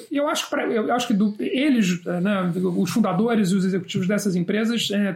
Eu 0.10 0.28
acho, 0.28 0.50
pra, 0.50 0.66
eu 0.66 0.92
acho 0.94 1.08
que 1.08 1.14
do, 1.14 1.36
eles, 1.38 2.04
né, 2.06 2.52
os 2.56 2.90
fundadores 2.90 3.52
e 3.52 3.56
os 3.56 3.66
executivos 3.66 4.08
dessas 4.08 4.36
empresas, 4.36 4.90
é, 4.92 5.16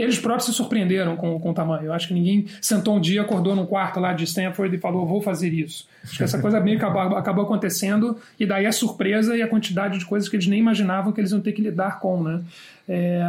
eles 0.00 0.18
próprios 0.18 0.46
se 0.46 0.52
surpreenderam 0.52 1.16
com, 1.16 1.38
com 1.38 1.50
o 1.50 1.54
tamanho. 1.54 1.86
Eu 1.86 1.92
acho 1.92 2.08
que 2.08 2.14
ninguém 2.14 2.46
sentou 2.60 2.96
um 2.96 3.00
dia, 3.00 3.22
acordou 3.22 3.54
num 3.54 3.66
quarto 3.66 4.00
lá 4.00 4.12
de 4.12 4.24
Stanford 4.24 4.74
e 4.74 4.78
falou, 4.78 5.06
vou 5.06 5.20
fazer 5.20 5.52
isso. 5.52 5.86
Acho 6.02 6.16
que 6.16 6.22
essa 6.22 6.40
coisa 6.40 6.60
meio 6.60 6.78
que 6.78 6.84
acabou, 6.84 7.16
acabou 7.16 7.44
acontecendo 7.44 8.16
e 8.38 8.46
daí 8.46 8.66
a 8.66 8.72
surpresa 8.72 9.36
e 9.36 9.42
a 9.42 9.48
quantidade 9.48 9.98
de 9.98 10.04
coisas 10.04 10.28
que 10.28 10.36
eles 10.36 10.46
nem 10.46 10.58
imaginavam 10.58 11.12
que 11.12 11.20
eles 11.20 11.30
iam 11.30 11.40
ter 11.40 11.52
que 11.52 11.62
lidar 11.62 12.00
com, 12.00 12.22
né? 12.22 12.40
É, 12.92 13.22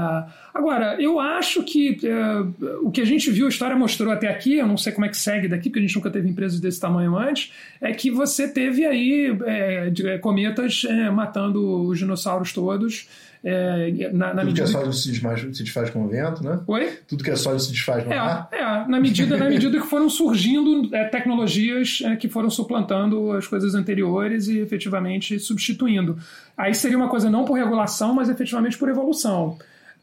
agora, 0.52 1.00
eu 1.00 1.20
acho 1.20 1.62
que 1.62 2.00
é, 2.04 2.40
o 2.82 2.90
que 2.90 3.00
a 3.00 3.06
gente 3.06 3.30
viu, 3.30 3.46
a 3.46 3.50
história 3.50 3.76
mostrou 3.76 4.12
até 4.12 4.28
aqui, 4.28 4.56
eu 4.56 4.66
não 4.66 4.76
sei 4.76 4.92
como 4.92 5.06
é 5.06 5.10
que 5.10 5.16
segue 5.16 5.48
daqui, 5.48 5.70
porque 5.70 5.78
a 5.78 5.82
gente 5.84 5.96
nunca 5.96 6.10
teve 6.10 6.28
empresas 6.28 6.60
desse 6.60 6.80
tamanho 6.80 7.16
antes, 7.16 7.54
é 7.80 7.94
que 7.94 8.10
você 8.10 8.48
teve 8.48 8.84
aí 8.88 9.38
é, 9.46 10.18
cometas 10.18 10.84
é, 10.90 11.12
matando 11.12 11.84
os 11.84 12.00
dinossauros 12.00 12.52
todos. 12.52 13.08
É, 13.44 14.12
na, 14.14 14.34
na 14.36 14.42
Tudo 14.42 14.46
medida... 14.46 14.54
que 14.54 14.70
é 14.70 14.72
sólido 14.72 14.94
se 14.94 15.10
desfaz, 15.10 15.42
se 15.42 15.64
desfaz 15.64 15.90
com 15.90 16.06
o 16.06 16.08
vento, 16.08 16.44
né? 16.44 16.60
Oi? 16.68 16.90
Tudo 17.08 17.24
que 17.24 17.32
é 17.32 17.36
sólido 17.36 17.64
se 17.64 17.72
desfaz 17.72 18.06
no 18.06 18.14
é, 18.14 18.18
ar. 18.18 18.50
É, 18.52 18.88
na 18.88 19.00
medida, 19.00 19.36
na 19.36 19.50
medida 19.50 19.80
que 19.80 19.88
foram 19.88 20.10
surgindo 20.10 20.96
é, 20.96 21.06
tecnologias 21.06 22.04
é, 22.06 22.16
que 22.16 22.30
foram 22.30 22.52
suplantando 22.52 23.32
as 23.32 23.48
coisas 23.48 23.74
anteriores 23.74 24.48
e 24.48 24.60
efetivamente 24.60 25.40
substituindo. 25.40 26.20
Aí 26.58 26.74
seria 26.74 26.98
uma 26.98 27.10
coisa 27.10 27.30
não 27.30 27.46
por 27.46 27.58
regulação, 27.58 28.14
mas 28.14 28.30
efetivamente 28.30 28.78
por 28.78 28.90
evolução. 28.90 29.58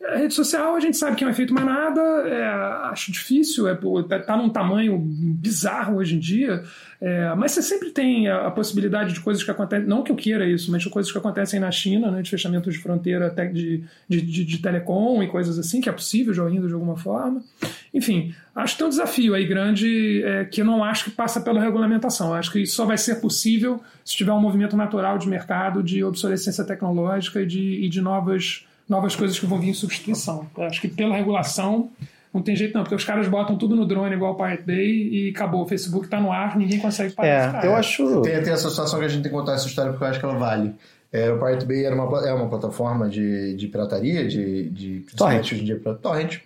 A 0.04 0.16
rede 0.16 0.32
social 0.32 0.76
a 0.76 0.80
gente 0.80 0.96
sabe 0.96 1.16
que 1.16 1.24
é 1.24 1.26
um 1.26 1.30
efeito 1.30 1.52
manada, 1.52 2.00
é, 2.00 2.44
acho 2.90 3.10
difícil, 3.10 3.66
é, 3.66 3.74
tá 4.20 4.36
num 4.36 4.48
tamanho 4.48 4.96
bizarro 4.96 5.96
hoje 5.96 6.14
em 6.14 6.20
dia, 6.20 6.62
é, 7.00 7.34
mas 7.34 7.52
você 7.52 7.62
sempre 7.62 7.90
tem 7.90 8.28
a, 8.28 8.46
a, 8.46 8.50
possibilidade 8.50 9.12
de 9.12 9.20
coisas 9.20 9.42
que 9.42 9.50
acontecem, 9.50 9.88
não 9.88 10.04
que 10.04 10.12
eu 10.12 10.16
queira 10.16 10.46
isso, 10.46 10.70
mas 10.70 10.82
de 10.82 10.88
coisas 10.88 11.10
que 11.10 11.18
acontecem 11.18 11.58
na 11.58 11.70
China, 11.72 12.12
né, 12.12 12.22
de 12.22 12.30
fechamento 12.30 12.70
de 12.70 12.78
fronteira 12.78 13.28
de, 13.52 13.82
de, 14.08 14.22
de, 14.22 14.44
de 14.44 14.58
telecom 14.58 15.20
e 15.20 15.26
coisas 15.26 15.58
assim, 15.58 15.80
que 15.80 15.88
é 15.88 15.92
possível 15.92 16.32
já 16.32 16.48
indo 16.48 16.68
de 16.68 16.74
alguma 16.74 16.96
forma. 16.96 17.42
Enfim, 17.92 18.32
acho 18.54 18.74
que 18.74 18.78
tem 18.78 18.86
um 18.86 18.90
desafio 18.90 19.34
aí 19.34 19.46
grande 19.46 20.22
é, 20.22 20.44
que 20.44 20.60
eu 20.60 20.64
não 20.64 20.84
acho 20.84 21.06
que 21.06 21.10
passa 21.10 21.40
pela 21.40 21.60
regulamentação. 21.60 22.28
Eu 22.28 22.34
acho 22.34 22.52
que 22.52 22.64
só 22.66 22.84
vai 22.84 22.98
ser 22.98 23.16
possível 23.16 23.82
se 24.04 24.16
tiver 24.16 24.32
um 24.32 24.40
movimento 24.40 24.76
natural 24.76 25.18
de 25.18 25.28
mercado, 25.28 25.82
de 25.82 26.04
obsolescência 26.04 26.64
tecnológica 26.64 27.42
e 27.42 27.46
de, 27.46 27.84
e 27.84 27.88
de 27.88 28.00
novas 28.00 28.67
novas 28.88 29.14
coisas 29.14 29.38
que 29.38 29.46
vão 29.46 29.58
vir 29.58 29.70
em 29.70 29.74
substituição. 29.74 30.46
Eu 30.56 30.64
acho 30.64 30.80
que 30.80 30.88
pela 30.88 31.14
regulação 31.14 31.90
não 32.32 32.42
tem 32.42 32.54
jeito 32.54 32.74
não, 32.74 32.82
porque 32.82 32.94
os 32.94 33.04
caras 33.04 33.26
botam 33.26 33.56
tudo 33.56 33.74
no 33.74 33.86
drone 33.86 34.14
igual 34.14 34.32
o 34.32 34.36
Pirate 34.36 34.62
Bay 34.62 35.08
e 35.10 35.30
acabou. 35.34 35.62
O 35.62 35.66
Facebook 35.66 36.06
está 36.06 36.20
no 36.20 36.30
ar, 36.30 36.56
ninguém 36.56 36.78
consegue 36.78 37.14
parar. 37.14 37.64
É, 37.64 37.66
eu 37.66 37.74
acho... 37.74 38.22
Tem, 38.22 38.42
tem 38.42 38.52
essa 38.52 38.68
situação 38.68 38.98
que 38.98 39.04
a 39.06 39.08
gente 39.08 39.22
tem 39.22 39.30
que 39.30 39.36
contar 39.36 39.54
essa 39.54 39.66
história 39.66 39.92
porque 39.92 40.04
eu 40.04 40.08
acho 40.08 40.18
que 40.18 40.24
ela 40.24 40.36
vale. 40.36 40.74
É, 41.10 41.30
o 41.30 41.38
Pirate 41.38 41.64
Bay 41.64 41.84
era 41.84 41.94
uma, 41.94 42.26
é 42.26 42.32
uma 42.32 42.48
plataforma 42.48 43.08
de, 43.08 43.54
de 43.54 43.66
pirataria, 43.66 44.28
de, 44.28 44.68
de 44.68 45.04
torrent. 45.16 45.52
hoje 45.52 45.62
em 45.62 45.64
dia 45.64 45.78
para 45.78 45.94
torrent. 45.94 46.38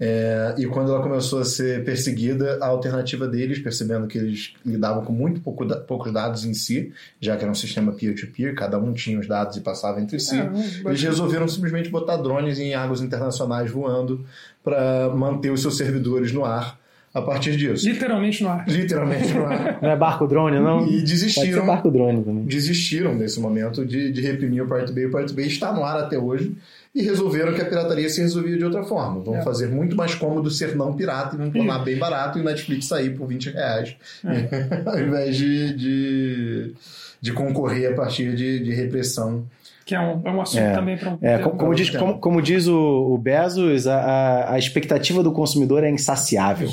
É, 0.00 0.54
e 0.56 0.66
quando 0.66 0.92
ela 0.92 1.02
começou 1.02 1.40
a 1.40 1.44
ser 1.44 1.84
perseguida, 1.84 2.58
a 2.60 2.66
alternativa 2.66 3.26
deles, 3.26 3.58
percebendo 3.58 4.06
que 4.06 4.16
eles 4.16 4.54
lidavam 4.64 5.04
com 5.04 5.12
muito 5.12 5.40
pouco, 5.40 5.66
poucos 5.80 6.12
dados 6.12 6.44
em 6.44 6.54
si, 6.54 6.92
já 7.20 7.36
que 7.36 7.42
era 7.42 7.50
um 7.50 7.54
sistema 7.54 7.90
peer-to-peer, 7.90 8.50
-peer, 8.50 8.54
cada 8.54 8.78
um 8.78 8.92
tinha 8.92 9.18
os 9.18 9.26
dados 9.26 9.56
e 9.56 9.60
passava 9.60 10.00
entre 10.00 10.20
si, 10.20 10.36
é, 10.36 10.50
eles 10.86 11.02
resolveram 11.02 11.48
simplesmente 11.48 11.88
botar 11.88 12.16
drones 12.16 12.60
em 12.60 12.74
águas 12.74 13.00
internacionais 13.00 13.70
voando 13.70 14.24
para 14.62 15.08
manter 15.10 15.50
os 15.50 15.60
seus 15.60 15.76
servidores 15.76 16.32
no 16.32 16.44
ar 16.44 16.78
a 17.12 17.22
partir 17.22 17.56
disso. 17.56 17.88
Literalmente 17.88 18.42
no 18.42 18.50
ar. 18.50 18.68
Literalmente 18.68 19.32
no 19.34 19.46
ar. 19.46 19.78
Não 19.82 19.90
é 19.90 19.96
barco 19.96 20.26
drone, 20.26 20.60
não? 20.60 20.86
E 20.86 21.02
desistiram. 21.02 21.66
barco 21.66 21.90
drone 21.90 22.22
também. 22.22 22.44
Desistiram 22.44 23.14
nesse 23.14 23.40
momento 23.40 23.84
de, 23.84 24.12
de 24.12 24.20
reprimir 24.20 24.62
o 24.62 24.66
Pirate 24.66 24.92
Bay. 24.92 25.06
O 25.06 25.10
Pirate 25.10 25.34
Bay 25.34 25.46
está 25.46 25.72
no 25.72 25.82
ar 25.82 25.98
até 25.98 26.18
hoje 26.18 26.54
e 26.94 27.02
resolveram 27.02 27.54
que 27.54 27.60
a 27.60 27.64
pirataria 27.64 28.08
se 28.08 28.20
resolvia 28.20 28.56
de 28.56 28.64
outra 28.64 28.82
forma. 28.82 29.22
Vamos 29.22 29.40
é. 29.40 29.42
fazer 29.42 29.68
muito 29.68 29.96
mais 29.96 30.14
cômodo 30.14 30.50
ser 30.50 30.74
não 30.74 30.94
pirata 30.94 31.34
e 31.34 31.38
vamos 31.38 31.54
tornar 31.54 31.78
bem 31.80 31.98
barato 31.98 32.38
e 32.38 32.40
o 32.40 32.44
Netflix 32.44 32.86
sair 32.86 33.10
por 33.10 33.26
20 33.26 33.50
reais, 33.50 33.96
é. 34.24 34.82
ao 34.88 34.98
invés 34.98 35.36
de, 35.36 35.74
de, 35.74 36.74
de, 37.20 37.32
concorrer 37.32 37.92
a 37.92 37.94
partir 37.94 38.34
de, 38.34 38.60
de 38.60 38.72
repressão 38.72 39.46
que 39.88 39.94
é 39.94 40.00
um, 40.00 40.20
é 40.22 40.30
um 40.30 40.42
assunto 40.42 40.60
é, 40.60 40.74
também 40.74 40.98
para 40.98 41.14
um. 41.14 41.18
É, 41.22 41.38
como, 41.38 41.56
como, 41.56 41.74
diz, 41.74 41.88
como, 41.88 42.18
como, 42.18 42.42
diz 42.42 42.66
o, 42.66 42.76
o 42.76 43.16
Bezos, 43.16 43.86
a, 43.86 44.52
a, 44.52 44.58
expectativa 44.58 45.22
do 45.22 45.32
consumidor 45.32 45.82
é 45.82 45.88
insaciável. 45.88 46.68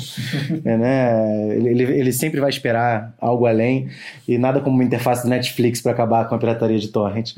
é, 0.62 0.76
né? 0.76 1.56
ele, 1.56 1.82
ele, 1.82 2.12
sempre 2.12 2.40
vai 2.40 2.50
esperar 2.50 3.14
algo 3.18 3.46
além 3.46 3.88
e 4.28 4.36
nada 4.36 4.60
como 4.60 4.76
uma 4.76 4.84
interface 4.84 5.22
do 5.22 5.30
Netflix 5.30 5.80
para 5.80 5.92
acabar 5.92 6.28
com 6.28 6.34
a 6.34 6.38
pirataria 6.38 6.78
de 6.78 6.88
torrent. 6.88 7.32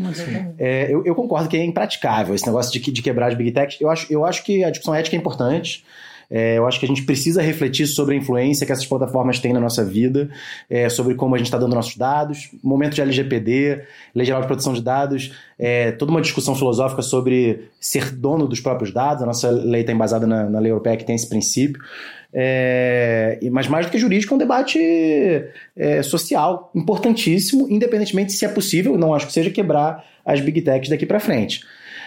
É, 0.58 0.92
eu, 0.92 1.06
eu, 1.06 1.14
concordo 1.14 1.48
que 1.48 1.56
é 1.56 1.64
impraticável 1.64 2.34
esse 2.34 2.44
negócio 2.44 2.72
de, 2.72 2.90
de 2.90 3.00
quebrar 3.00 3.28
as 3.28 3.34
big 3.34 3.52
techs. 3.52 3.80
Eu 3.80 3.88
acho, 3.88 4.12
eu 4.12 4.24
acho 4.24 4.42
que 4.42 4.64
a 4.64 4.70
discussão 4.70 4.96
ética 4.96 5.14
é 5.14 5.18
importante. 5.20 5.84
É, 6.30 6.58
eu 6.58 6.66
acho 6.66 6.78
que 6.78 6.84
a 6.84 6.88
gente 6.88 7.02
precisa 7.04 7.40
refletir 7.40 7.86
sobre 7.86 8.14
a 8.14 8.18
influência 8.18 8.66
que 8.66 8.72
essas 8.72 8.86
plataformas 8.86 9.38
têm 9.38 9.52
na 9.52 9.60
nossa 9.60 9.84
vida, 9.84 10.28
é, 10.68 10.88
sobre 10.88 11.14
como 11.14 11.34
a 11.34 11.38
gente 11.38 11.46
está 11.46 11.56
dando 11.56 11.74
nossos 11.74 11.96
dados, 11.96 12.50
momento 12.62 12.94
de 12.94 13.00
LGPD, 13.00 13.82
Lei 14.14 14.26
Geral 14.26 14.42
de 14.42 14.46
Proteção 14.46 14.74
de 14.74 14.82
Dados, 14.82 15.32
é, 15.58 15.92
toda 15.92 16.10
uma 16.10 16.20
discussão 16.20 16.54
filosófica 16.54 17.00
sobre 17.00 17.68
ser 17.80 18.10
dono 18.10 18.46
dos 18.46 18.60
próprios 18.60 18.92
dados. 18.92 19.22
A 19.22 19.26
nossa 19.26 19.50
lei 19.50 19.80
está 19.80 19.92
embasada 19.92 20.26
na, 20.26 20.48
na 20.48 20.58
lei 20.58 20.70
europeia 20.70 20.96
que 20.96 21.04
tem 21.04 21.16
esse 21.16 21.28
princípio. 21.28 21.80
É, 22.32 23.38
mas 23.50 23.66
mais 23.68 23.86
do 23.86 23.92
que 23.92 23.98
jurídico, 23.98 24.34
é 24.34 24.36
um 24.36 24.38
debate 24.38 24.78
é, 25.74 26.02
social 26.02 26.70
importantíssimo, 26.74 27.66
independentemente 27.70 28.34
se 28.34 28.44
é 28.44 28.48
possível, 28.48 28.98
não 28.98 29.14
acho 29.14 29.26
que 29.26 29.32
seja 29.32 29.48
quebrar 29.50 30.04
as 30.26 30.40
big 30.40 30.60
techs 30.60 30.90
daqui 30.90 31.06
para 31.06 31.18
frente. 31.18 31.64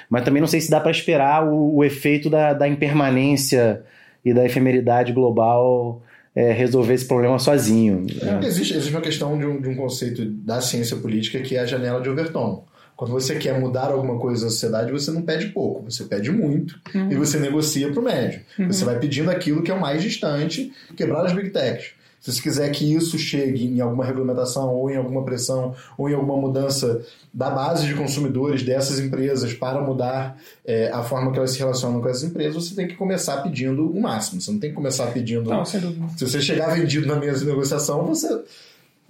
Mas 0.08 0.24
também 0.24 0.40
não 0.40 0.48
sei 0.48 0.62
se 0.62 0.70
dá 0.70 0.80
para 0.80 0.92
esperar 0.92 1.48
o, 1.48 1.78
o 1.78 1.84
efeito 1.84 2.30
da, 2.30 2.54
da 2.54 2.68
impermanência 2.68 3.82
e 4.24 4.34
da 4.34 4.46
efemeridade 4.46 5.12
global 5.12 6.02
é, 6.36 6.52
resolver 6.52 6.94
esse 6.94 7.06
problema 7.06 7.38
sozinho. 7.40 8.06
É. 8.22 8.46
Existe, 8.46 8.74
existe 8.74 8.92
uma 8.92 9.02
questão 9.02 9.38
de 9.38 9.46
um, 9.46 9.60
de 9.60 9.70
um 9.70 9.76
conceito 9.76 10.24
da 10.26 10.62
ciência 10.62 10.98
política 10.98 11.40
que 11.42 11.56
é 11.56 11.60
a 11.60 11.66
janela 11.66 12.02
de 12.02 12.10
Overton. 12.10 12.66
Quando 12.96 13.12
você 13.12 13.36
quer 13.36 13.60
mudar 13.60 13.88
alguma 13.88 14.20
coisa 14.20 14.46
na 14.46 14.52
sociedade, 14.52 14.92
você 14.92 15.10
não 15.10 15.24
pede 15.24 15.48
pouco, 15.48 15.90
você 15.90 16.04
pede 16.04 16.30
muito 16.30 16.80
uhum. 16.94 17.12
e 17.12 17.16
você 17.16 17.40
negocia 17.40 17.92
para 17.92 18.00
o 18.00 18.04
médio. 18.04 18.42
Uhum. 18.60 18.68
Você 18.68 18.86
vai 18.86 19.00
pedindo 19.00 19.32
aquilo 19.32 19.64
que 19.64 19.72
é 19.72 19.74
o 19.74 19.82
mais 19.82 20.04
distante, 20.04 20.72
quebrar 20.96 21.26
as 21.26 21.34
big 21.34 21.50
techs. 21.50 21.94
Se 22.22 22.32
você 22.32 22.42
quiser 22.42 22.70
que 22.70 22.94
isso 22.94 23.18
chegue 23.18 23.66
em 23.66 23.82
alguma 23.82 24.06
regulamentação 24.06 24.74
ou 24.76 24.92
em 24.92 24.96
alguma 24.96 25.26
pressão 25.26 25.76
ou 25.98 26.08
em 26.08 26.14
alguma 26.14 26.38
mudança 26.38 27.02
da 27.34 27.50
base 27.50 27.88
de 27.88 27.96
consumidores 27.96 28.62
dessas 28.62 29.00
empresas 29.00 29.54
para 29.54 29.82
mudar 29.82 30.38
é, 30.64 30.92
a 30.92 31.02
forma 31.02 31.32
que 31.32 31.40
elas 31.40 31.52
se 31.52 31.58
relacionam 31.58 32.00
com 32.00 32.08
essas 32.08 32.24
empresas, 32.24 32.64
você 32.64 32.76
tem 32.76 32.88
que 32.88 32.96
começar 32.96 33.38
pedindo 33.42 33.92
o 33.92 34.00
máximo. 34.00 34.40
Você 34.40 34.52
não 34.52 34.60
tem 34.60 34.70
que 34.70 34.76
começar 34.76 35.08
pedindo. 35.08 35.50
Não, 35.50 35.66
sem 35.66 35.80
dúvida. 35.80 36.06
Se 36.16 36.28
você 36.28 36.40
chegar 36.40 36.76
vendido 36.76 37.08
na 37.08 37.16
mesa 37.16 37.40
de 37.40 37.46
negociação, 37.46 38.06
você 38.06 38.44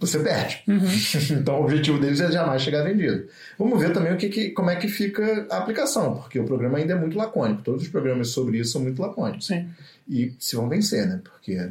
você 0.01 0.17
perde. 0.17 0.63
Uhum. 0.67 0.79
então 1.39 1.61
o 1.61 1.63
objetivo 1.63 1.99
deles 1.99 2.19
é 2.19 2.31
jamais 2.31 2.63
chegar 2.63 2.83
vendido. 2.83 3.27
Vamos 3.57 3.79
ver 3.79 3.93
também 3.93 4.11
o 4.11 4.17
que, 4.17 4.29
que, 4.29 4.49
como 4.49 4.71
é 4.71 4.75
que 4.75 4.87
fica 4.87 5.45
a 5.49 5.59
aplicação, 5.59 6.15
porque 6.15 6.39
o 6.39 6.45
programa 6.45 6.79
ainda 6.79 6.93
é 6.93 6.95
muito 6.95 7.15
lacônico. 7.15 7.61
Todos 7.61 7.83
os 7.83 7.87
programas 7.87 8.29
sobre 8.29 8.57
isso 8.57 8.71
são 8.71 8.81
muito 8.81 8.99
lacônicos. 8.99 9.45
Sim. 9.45 9.69
E 10.09 10.33
se 10.39 10.55
vão 10.55 10.67
vencer, 10.67 11.07
né? 11.07 11.21
Porque 11.23 11.69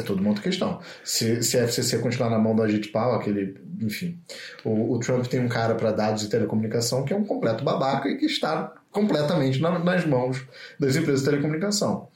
é 0.00 0.02
toda 0.02 0.20
uma 0.20 0.30
outra 0.30 0.42
questão. 0.42 0.80
Se, 1.04 1.42
se 1.42 1.58
a 1.58 1.64
FCC 1.64 1.98
continuar 1.98 2.30
na 2.30 2.38
mão 2.38 2.54
do 2.54 2.62
Agit 2.62 2.88
Pau, 2.88 3.14
aquele. 3.14 3.56
Enfim. 3.80 4.18
O, 4.64 4.94
o, 4.94 4.98
Trump 4.98 5.26
tem 5.26 5.40
um 5.40 5.48
cara 5.48 5.74
para 5.74 5.90
dados 5.90 6.22
e 6.22 6.28
telecomunicação 6.28 7.04
que 7.04 7.12
é 7.12 7.16
um 7.16 7.24
completo 7.24 7.64
babaca 7.64 8.08
e 8.08 8.16
que 8.16 8.26
está 8.26 8.74
completamente 8.90 9.60
na, 9.60 9.78
nas 9.78 10.04
mãos 10.04 10.44
das 10.78 10.96
empresas 10.96 11.20
de 11.20 11.30
telecomunicação. 11.30 12.08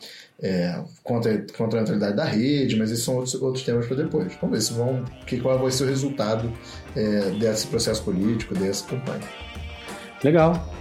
É, 0.43 0.83
contra, 1.03 1.47
contra 1.57 1.79
a 1.79 1.83
neutralidade 1.83 2.17
da 2.17 2.25
rede, 2.25 2.77
mas 2.77 2.91
esses 2.91 3.05
são 3.05 3.15
outros, 3.15 3.35
outros 3.35 3.65
temas 3.65 3.87
para 3.87 3.97
depois. 3.97 4.35
Vamos 4.41 4.59
ver 4.59 4.63
se 4.63 4.73
vão, 4.75 5.05
que, 5.27 5.41
qual 5.41 5.59
vai 5.59 5.71
ser 5.71 5.85
o 5.85 5.87
resultado 5.87 6.53
é, 6.95 7.31
desse 7.39 7.69
processo 7.69 8.03
político, 8.03 8.55
dessa 8.55 8.85
campanha. 8.85 9.23
Legal. 10.23 10.75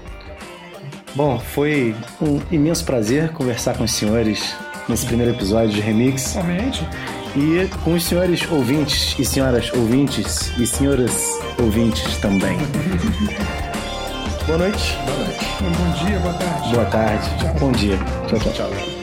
Bom, 1.15 1.39
foi 1.39 1.95
um 2.19 2.41
imenso 2.51 2.83
prazer 2.83 3.31
conversar 3.33 3.77
com 3.77 3.83
os 3.83 3.91
senhores 3.91 4.55
nesse 4.88 5.05
primeiro 5.05 5.31
episódio 5.31 5.69
de 5.69 5.81
Remix. 5.81 6.21
Somente. 6.21 6.88
E 7.36 7.67
com 7.84 7.93
os 7.93 8.03
senhores 8.03 8.49
ouvintes 8.51 9.15
e 9.17 9.25
senhoras 9.25 9.71
ouvintes 9.73 10.51
e 10.57 10.67
senhoras 10.67 11.39
ouvintes 11.59 12.17
também. 12.17 12.57
boa 14.45 14.57
noite. 14.59 14.97
Boa 15.05 15.17
noite. 15.17 15.45
Bom 15.61 16.05
dia, 16.05 16.19
boa 16.19 16.34
tarde. 16.34 16.73
Boa 16.73 16.86
tarde. 16.86 17.29
Tchau. 17.39 17.55
Bom 17.59 17.71
dia. 17.71 17.97
Tchau, 18.27 18.39
tchau. 18.39 18.53
Tchau. 18.53 19.02